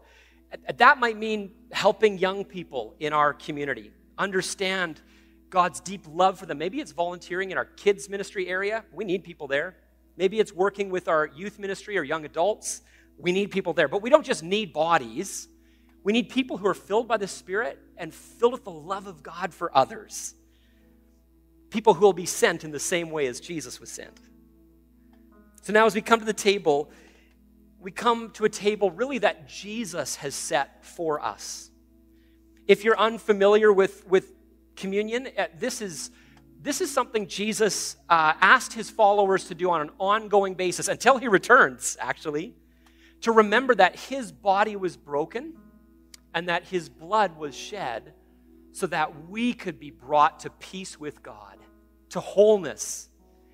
That 0.77 0.99
might 0.99 1.17
mean 1.17 1.51
helping 1.71 2.17
young 2.17 2.45
people 2.45 2.95
in 2.99 3.13
our 3.13 3.33
community 3.33 3.91
understand 4.17 5.01
God's 5.49 5.79
deep 5.79 6.05
love 6.07 6.39
for 6.39 6.45
them. 6.45 6.57
Maybe 6.57 6.79
it's 6.79 6.91
volunteering 6.91 7.51
in 7.51 7.57
our 7.57 7.65
kids' 7.65 8.09
ministry 8.09 8.47
area. 8.47 8.85
We 8.93 9.05
need 9.05 9.23
people 9.23 9.47
there. 9.47 9.75
Maybe 10.17 10.39
it's 10.39 10.53
working 10.53 10.89
with 10.89 11.07
our 11.07 11.29
youth 11.35 11.59
ministry 11.59 11.97
or 11.97 12.03
young 12.03 12.25
adults. 12.25 12.81
We 13.17 13.31
need 13.31 13.51
people 13.51 13.73
there. 13.73 13.87
But 13.87 14.01
we 14.01 14.09
don't 14.09 14.25
just 14.25 14.43
need 14.43 14.71
bodies 14.71 15.47
we 16.05 16.13
need 16.13 16.29
people 16.29 16.57
who 16.57 16.67
are 16.67 16.75
filled 16.75 17.07
by 17.07 17.17
the 17.17 17.27
Spirit 17.27 17.79
and 17.97 18.13
filled 18.13 18.53
with 18.53 18.63
the 18.63 18.69
love 18.69 19.07
of 19.07 19.23
God 19.23 19.51
for 19.51 19.75
others. 19.75 20.35
People 21.71 21.95
who 21.95 22.01
will 22.01 22.13
be 22.13 22.27
sent 22.27 22.63
in 22.63 22.69
the 22.69 22.79
same 22.79 23.09
way 23.09 23.25
as 23.25 23.39
Jesus 23.39 23.79
was 23.79 23.89
sent. 23.89 24.19
So 25.63 25.73
now, 25.73 25.87
as 25.87 25.95
we 25.95 26.01
come 26.01 26.19
to 26.19 26.25
the 26.25 26.31
table, 26.31 26.91
we 27.79 27.89
come 27.89 28.29
to 28.33 28.45
a 28.45 28.49
table 28.49 28.91
really 28.91 29.17
that 29.17 29.49
Jesus 29.49 30.17
has 30.17 30.35
set 30.35 30.85
for 30.85 31.19
us. 31.19 31.71
If 32.67 32.83
you're 32.83 32.99
unfamiliar 32.99 33.73
with, 33.73 34.05
with 34.07 34.31
communion, 34.75 35.29
uh, 35.35 35.47
this 35.57 35.81
is, 35.81 36.11
this 36.61 36.81
is 36.81 36.91
something 36.91 37.25
Jesus 37.25 37.95
uh, 38.09 38.33
asked 38.41 38.73
his 38.73 38.91
followers 38.91 39.45
to 39.45 39.55
do 39.55 39.71
on 39.71 39.81
an 39.81 39.89
ongoing 39.97 40.53
basis 40.53 40.87
until 40.87 41.17
he 41.17 41.27
returns, 41.27 41.97
actually, 41.99 42.53
to 43.21 43.31
remember 43.31 43.73
that 43.73 43.95
his 43.95 44.31
body 44.31 44.75
was 44.75 44.95
broken 44.95 45.55
and 46.35 46.49
that 46.49 46.65
his 46.65 46.89
blood 46.89 47.37
was 47.37 47.55
shed 47.55 48.13
so 48.73 48.85
that 48.87 49.29
we 49.29 49.53
could 49.53 49.79
be 49.79 49.89
brought 49.89 50.41
to 50.41 50.49
peace 50.49 50.99
with 50.99 51.23
God, 51.23 51.57
to 52.09 52.19
wholeness. 52.19 53.09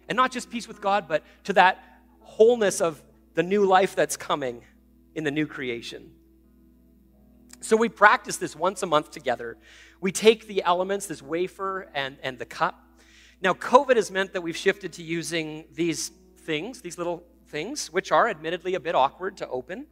And 0.10 0.16
not 0.16 0.32
just 0.32 0.50
peace 0.50 0.68
with 0.68 0.82
God, 0.82 1.08
but 1.08 1.24
to 1.44 1.54
that 1.54 1.82
wholeness 2.22 2.82
of 2.82 3.02
the 3.36 3.44
new 3.44 3.66
life 3.66 3.96
that's 3.96 4.18
coming 4.18 4.64
in 5.14 5.24
the 5.24 5.32
new 5.32 5.46
creation. 5.46 6.12
So 7.62 7.78
we 7.78 7.88
practice 7.88 8.38
this 8.38 8.56
once 8.56 8.82
a 8.82 8.88
month 8.88 9.12
together. 9.12 9.58
We 10.02 10.12
take 10.12 10.48
the 10.48 10.64
elements, 10.64 11.06
this 11.06 11.22
wafer 11.22 11.88
and, 11.94 12.18
and 12.24 12.40
the 12.40 12.46
cup. 12.46 12.84
Now, 13.42 13.54
COVID 13.54 13.96
has 13.96 14.10
meant 14.10 14.34
that 14.34 14.42
we've 14.42 14.58
shifted 14.58 14.94
to 14.94 15.04
using 15.04 15.66
these 15.72 16.12
things, 16.40 16.82
these 16.82 16.98
little 16.98 17.24
things, 17.50 17.94
which 17.94 18.12
are 18.12 18.28
admittedly 18.28 18.74
a 18.74 18.80
bit 18.80 18.96
awkward 18.96 19.38
to 19.38 19.48
open. 19.48 19.86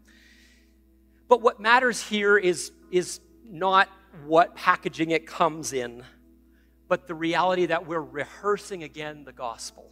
But 1.27 1.43
what 1.43 1.59
matters 1.59 2.01
here 2.01 2.35
is, 2.35 2.71
is 2.91 3.19
not 3.45 3.89
what 4.25 4.55
packaging 4.55 5.11
it 5.11 5.25
comes 5.27 5.73
in, 5.73 6.03
but 6.87 7.07
the 7.07 7.15
reality 7.15 7.67
that 7.67 7.85
we're 7.85 8.01
rehearsing 8.01 8.83
again 8.83 9.23
the 9.23 9.31
gospel. 9.31 9.91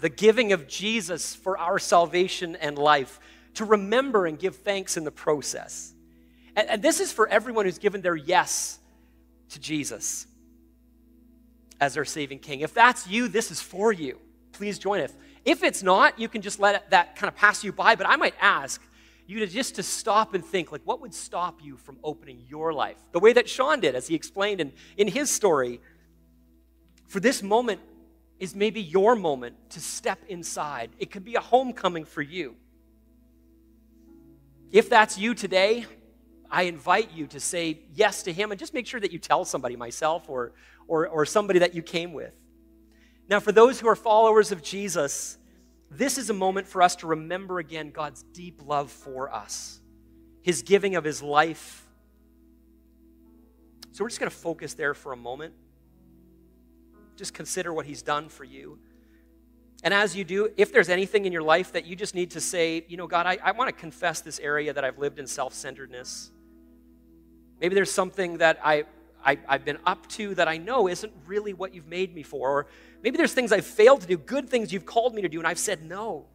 The, 0.00 0.08
giving 0.08 0.52
of 0.52 0.68
Jesus 0.68 1.34
for 1.34 1.56
our 1.56 1.78
salvation 1.78 2.56
and 2.56 2.76
life, 2.76 3.18
to 3.54 3.64
remember 3.64 4.26
and 4.26 4.38
give 4.38 4.56
thanks 4.56 4.96
in 4.96 5.04
the 5.04 5.10
process. 5.10 5.94
And, 6.54 6.68
and 6.68 6.82
this 6.82 7.00
is 7.00 7.12
for 7.12 7.26
everyone 7.28 7.64
who's 7.64 7.78
given 7.78 8.00
their 8.02 8.16
yes 8.16 8.78
to 9.50 9.60
Jesus 9.60 10.26
as 11.80 11.94
their 11.94 12.04
saving 12.04 12.40
king. 12.40 12.60
If 12.60 12.74
that's 12.74 13.08
you, 13.08 13.26
this 13.26 13.50
is 13.50 13.60
for 13.60 13.92
you. 13.92 14.18
Please 14.52 14.78
join 14.78 15.00
us. 15.00 15.12
If 15.44 15.62
it's 15.62 15.82
not, 15.82 16.18
you 16.18 16.28
can 16.28 16.42
just 16.42 16.60
let 16.60 16.90
that 16.90 17.16
kind 17.16 17.28
of 17.28 17.36
pass 17.36 17.64
you 17.64 17.72
by. 17.72 17.94
But 17.94 18.06
I 18.06 18.16
might 18.16 18.34
ask 18.40 18.82
you 19.30 19.40
to 19.40 19.46
just 19.46 19.76
to 19.76 19.82
stop 19.82 20.34
and 20.34 20.44
think 20.44 20.72
like 20.72 20.82
what 20.84 21.00
would 21.00 21.14
stop 21.14 21.60
you 21.62 21.76
from 21.76 21.98
opening 22.02 22.44
your 22.48 22.72
life? 22.72 22.98
The 23.12 23.20
way 23.20 23.32
that 23.32 23.48
sean 23.48 23.80
did 23.80 23.94
as 23.94 24.08
he 24.08 24.14
explained 24.14 24.60
in, 24.60 24.72
in 24.96 25.08
his 25.08 25.30
story 25.30 25.80
for 27.06 27.20
this 27.20 27.42
moment 27.42 27.80
is 28.38 28.54
maybe 28.54 28.80
your 28.80 29.14
moment 29.14 29.54
to 29.70 29.80
step 29.80 30.18
inside. 30.28 30.90
It 30.98 31.10
could 31.10 31.24
be 31.24 31.34
a 31.36 31.40
homecoming 31.40 32.04
for 32.04 32.22
you. 32.22 32.56
If 34.72 34.88
that's 34.88 35.18
you 35.18 35.34
today 35.34 35.86
i 36.50 36.64
invite 36.64 37.12
you 37.12 37.26
to 37.28 37.38
say 37.38 37.78
yes 37.94 38.24
to 38.24 38.32
him 38.32 38.50
and 38.50 38.58
just 38.58 38.74
make 38.74 38.86
sure 38.86 39.00
that 39.00 39.12
you 39.12 39.18
tell 39.18 39.44
somebody 39.44 39.76
myself 39.76 40.28
or, 40.28 40.52
or, 40.88 41.06
or 41.06 41.24
somebody 41.24 41.60
that 41.60 41.74
you 41.74 41.82
came 41.82 42.12
with. 42.12 42.34
Now 43.28 43.38
for 43.38 43.52
those 43.52 43.78
who 43.78 43.88
are 43.88 43.96
followers 43.96 44.50
of 44.50 44.62
jesus 44.62 45.38
this 45.90 46.18
is 46.18 46.30
a 46.30 46.34
moment 46.34 46.66
for 46.66 46.82
us 46.82 46.96
to 46.96 47.08
remember 47.08 47.58
again 47.58 47.90
God's 47.90 48.22
deep 48.32 48.62
love 48.64 48.90
for 48.90 49.32
us, 49.32 49.80
His 50.42 50.62
giving 50.62 50.94
of 50.94 51.04
His 51.04 51.22
life. 51.22 51.86
So 53.92 54.04
we're 54.04 54.08
just 54.08 54.20
going 54.20 54.30
to 54.30 54.36
focus 54.36 54.74
there 54.74 54.94
for 54.94 55.12
a 55.12 55.16
moment. 55.16 55.52
Just 57.16 57.34
consider 57.34 57.72
what 57.72 57.86
He's 57.86 58.02
done 58.02 58.28
for 58.28 58.44
you. 58.44 58.78
And 59.82 59.94
as 59.94 60.14
you 60.14 60.24
do, 60.24 60.50
if 60.56 60.72
there's 60.72 60.90
anything 60.90 61.24
in 61.24 61.32
your 61.32 61.42
life 61.42 61.72
that 61.72 61.86
you 61.86 61.96
just 61.96 62.14
need 62.14 62.32
to 62.32 62.40
say, 62.40 62.84
you 62.88 62.96
know, 62.96 63.06
God, 63.06 63.26
I, 63.26 63.38
I 63.42 63.52
want 63.52 63.68
to 63.68 63.72
confess 63.72 64.20
this 64.20 64.38
area 64.38 64.72
that 64.72 64.84
I've 64.84 64.98
lived 64.98 65.18
in 65.18 65.26
self 65.26 65.54
centeredness. 65.54 66.30
Maybe 67.60 67.74
there's 67.74 67.90
something 67.90 68.38
that 68.38 68.58
I, 68.64 68.84
I, 69.24 69.38
have 69.48 69.64
been 69.64 69.78
up 69.84 70.06
to 70.10 70.34
that 70.34 70.48
I 70.48 70.56
know 70.58 70.88
isn't 70.88 71.12
really 71.26 71.52
what 71.52 71.74
you've 71.74 71.86
made 71.86 72.14
me 72.14 72.22
for. 72.22 72.50
Or 72.50 72.66
maybe 73.02 73.16
there's 73.16 73.32
things 73.32 73.52
I've 73.52 73.66
failed 73.66 74.00
to 74.02 74.06
do, 74.06 74.16
good 74.16 74.48
things 74.48 74.72
you've 74.72 74.86
called 74.86 75.14
me 75.14 75.22
to 75.22 75.28
do, 75.28 75.38
and 75.38 75.46
I've 75.46 75.58
said 75.58 75.82
no. 75.84 76.26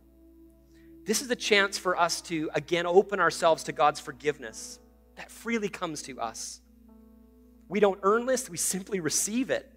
This 1.06 1.22
is 1.22 1.30
a 1.30 1.36
chance 1.36 1.78
for 1.78 2.00
us 2.00 2.22
to, 2.22 2.50
again, 2.54 2.86
open 2.86 3.20
ourselves 3.20 3.64
to 3.66 3.72
God's 3.72 4.00
forgiveness 4.00 4.80
that 5.16 5.32
freely 5.32 5.70
comes 5.70 6.02
to 6.04 6.20
us. 6.20 6.62
We 7.68 7.80
don't 7.80 8.00
earn 8.04 8.26
this, 8.26 8.50
we 8.50 8.58
simply 8.58 9.00
receive 9.00 9.50
it, 9.50 9.72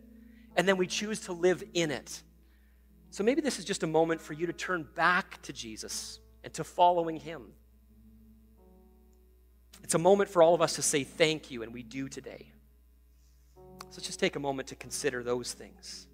and 0.56 0.68
then 0.68 0.76
we 0.76 0.86
choose 0.86 1.20
to 1.20 1.32
live 1.32 1.62
in 1.74 1.90
it. 1.90 2.22
So 3.10 3.24
maybe 3.24 3.40
this 3.40 3.58
is 3.58 3.64
just 3.64 3.82
a 3.82 3.86
moment 3.86 4.20
for 4.20 4.34
you 4.34 4.46
to 4.46 4.52
turn 4.52 4.86
back 4.94 5.40
to 5.42 5.52
Jesus 5.52 6.18
and 6.44 6.52
to 6.54 6.64
following 6.64 7.16
Him. 7.16 7.52
It's 9.82 9.94
a 9.94 9.98
moment 9.98 10.28
for 10.28 10.42
all 10.42 10.54
of 10.54 10.60
us 10.60 10.74
to 10.74 10.82
say 10.82 11.04
thank 11.04 11.50
you, 11.50 11.62
and 11.62 11.72
we 11.72 11.82
do 11.82 12.08
today. 12.08 12.52
So 13.90 14.02
just 14.02 14.20
take 14.20 14.36
a 14.36 14.40
moment 14.40 14.68
to 14.68 14.74
consider 14.74 15.22
those 15.22 15.52
things. 15.52 16.06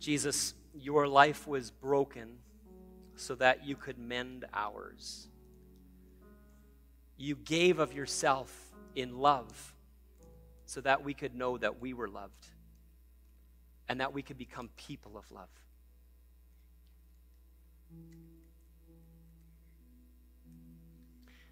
Jesus, 0.00 0.54
your 0.74 1.06
life 1.06 1.46
was 1.46 1.70
broken 1.70 2.38
so 3.16 3.34
that 3.34 3.66
you 3.66 3.76
could 3.76 3.98
mend 3.98 4.46
ours. 4.54 5.28
You 7.18 7.36
gave 7.36 7.78
of 7.78 7.92
yourself 7.92 8.50
in 8.96 9.18
love 9.18 9.74
so 10.64 10.80
that 10.80 11.04
we 11.04 11.12
could 11.12 11.34
know 11.34 11.58
that 11.58 11.80
we 11.80 11.92
were 11.92 12.08
loved 12.08 12.46
and 13.88 14.00
that 14.00 14.14
we 14.14 14.22
could 14.22 14.38
become 14.38 14.70
people 14.76 15.18
of 15.18 15.30
love. 15.30 15.50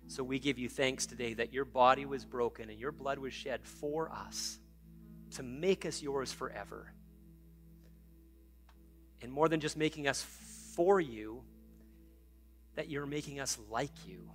So 0.06 0.24
we 0.24 0.38
give 0.38 0.58
you 0.58 0.70
thanks 0.70 1.04
today 1.04 1.34
that 1.34 1.52
your 1.52 1.66
body 1.66 2.06
was 2.06 2.24
broken 2.24 2.70
and 2.70 2.78
your 2.78 2.92
blood 2.92 3.18
was 3.18 3.34
shed 3.34 3.60
for 3.64 4.10
us 4.10 4.58
to 5.32 5.42
make 5.42 5.84
us 5.84 6.02
yours 6.02 6.32
forever. 6.32 6.92
And 9.20 9.30
more 9.30 9.48
than 9.48 9.60
just 9.60 9.76
making 9.76 10.08
us 10.08 10.24
for 10.74 11.00
you, 11.00 11.42
that 12.74 12.88
you're 12.88 13.06
making 13.06 13.38
us 13.38 13.58
like 13.70 14.06
you. 14.06 14.30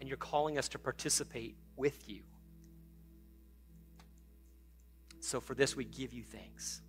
And 0.00 0.08
you're 0.08 0.18
calling 0.18 0.58
us 0.58 0.68
to 0.70 0.78
participate 0.78 1.56
with 1.76 2.08
you. 2.08 2.22
So 5.20 5.40
for 5.40 5.54
this, 5.54 5.76
we 5.76 5.84
give 5.84 6.12
you 6.12 6.22
thanks. 6.22 6.82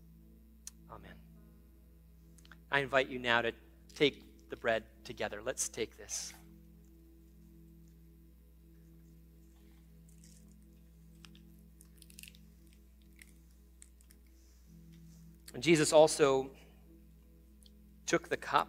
Amen. 0.91 1.24
I 2.71 2.79
invite 2.79 3.09
you 3.09 3.19
now 3.19 3.41
to 3.41 3.51
take 3.93 4.49
the 4.49 4.55
bread 4.55 4.83
together. 5.03 5.41
Let's 5.43 5.69
take 5.69 5.97
this. 5.97 6.33
And 15.53 15.63
Jesus 15.63 15.93
also 15.93 16.49
took 18.05 18.27
the 18.27 18.37
cup 18.37 18.67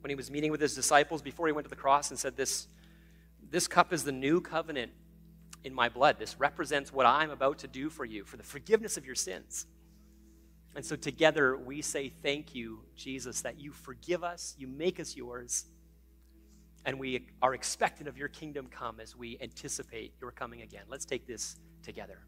when 0.00 0.10
he 0.10 0.16
was 0.16 0.30
meeting 0.30 0.50
with 0.50 0.60
his 0.60 0.74
disciples 0.74 1.22
before 1.22 1.46
he 1.46 1.52
went 1.52 1.64
to 1.64 1.70
the 1.70 1.76
cross 1.76 2.10
and 2.10 2.18
said, 2.18 2.36
This, 2.36 2.66
this 3.50 3.68
cup 3.68 3.92
is 3.92 4.02
the 4.02 4.12
new 4.12 4.40
covenant 4.40 4.90
in 5.62 5.72
my 5.72 5.88
blood. 5.88 6.18
This 6.18 6.38
represents 6.40 6.92
what 6.92 7.06
I'm 7.06 7.30
about 7.30 7.58
to 7.58 7.68
do 7.68 7.88
for 7.88 8.04
you, 8.04 8.24
for 8.24 8.36
the 8.36 8.42
forgiveness 8.42 8.96
of 8.96 9.06
your 9.06 9.14
sins. 9.14 9.66
And 10.74 10.84
so 10.84 10.96
together 10.96 11.56
we 11.56 11.82
say, 11.82 12.12
Thank 12.22 12.54
you, 12.54 12.80
Jesus, 12.96 13.40
that 13.42 13.58
you 13.58 13.72
forgive 13.72 14.22
us, 14.22 14.54
you 14.58 14.68
make 14.68 15.00
us 15.00 15.16
yours, 15.16 15.66
and 16.84 16.98
we 16.98 17.26
are 17.42 17.54
expectant 17.54 18.08
of 18.08 18.16
your 18.16 18.28
kingdom 18.28 18.68
come 18.70 19.00
as 19.00 19.14
we 19.14 19.36
anticipate 19.40 20.14
your 20.20 20.30
coming 20.30 20.62
again. 20.62 20.84
Let's 20.88 21.04
take 21.04 21.26
this 21.26 21.56
together. 21.82 22.20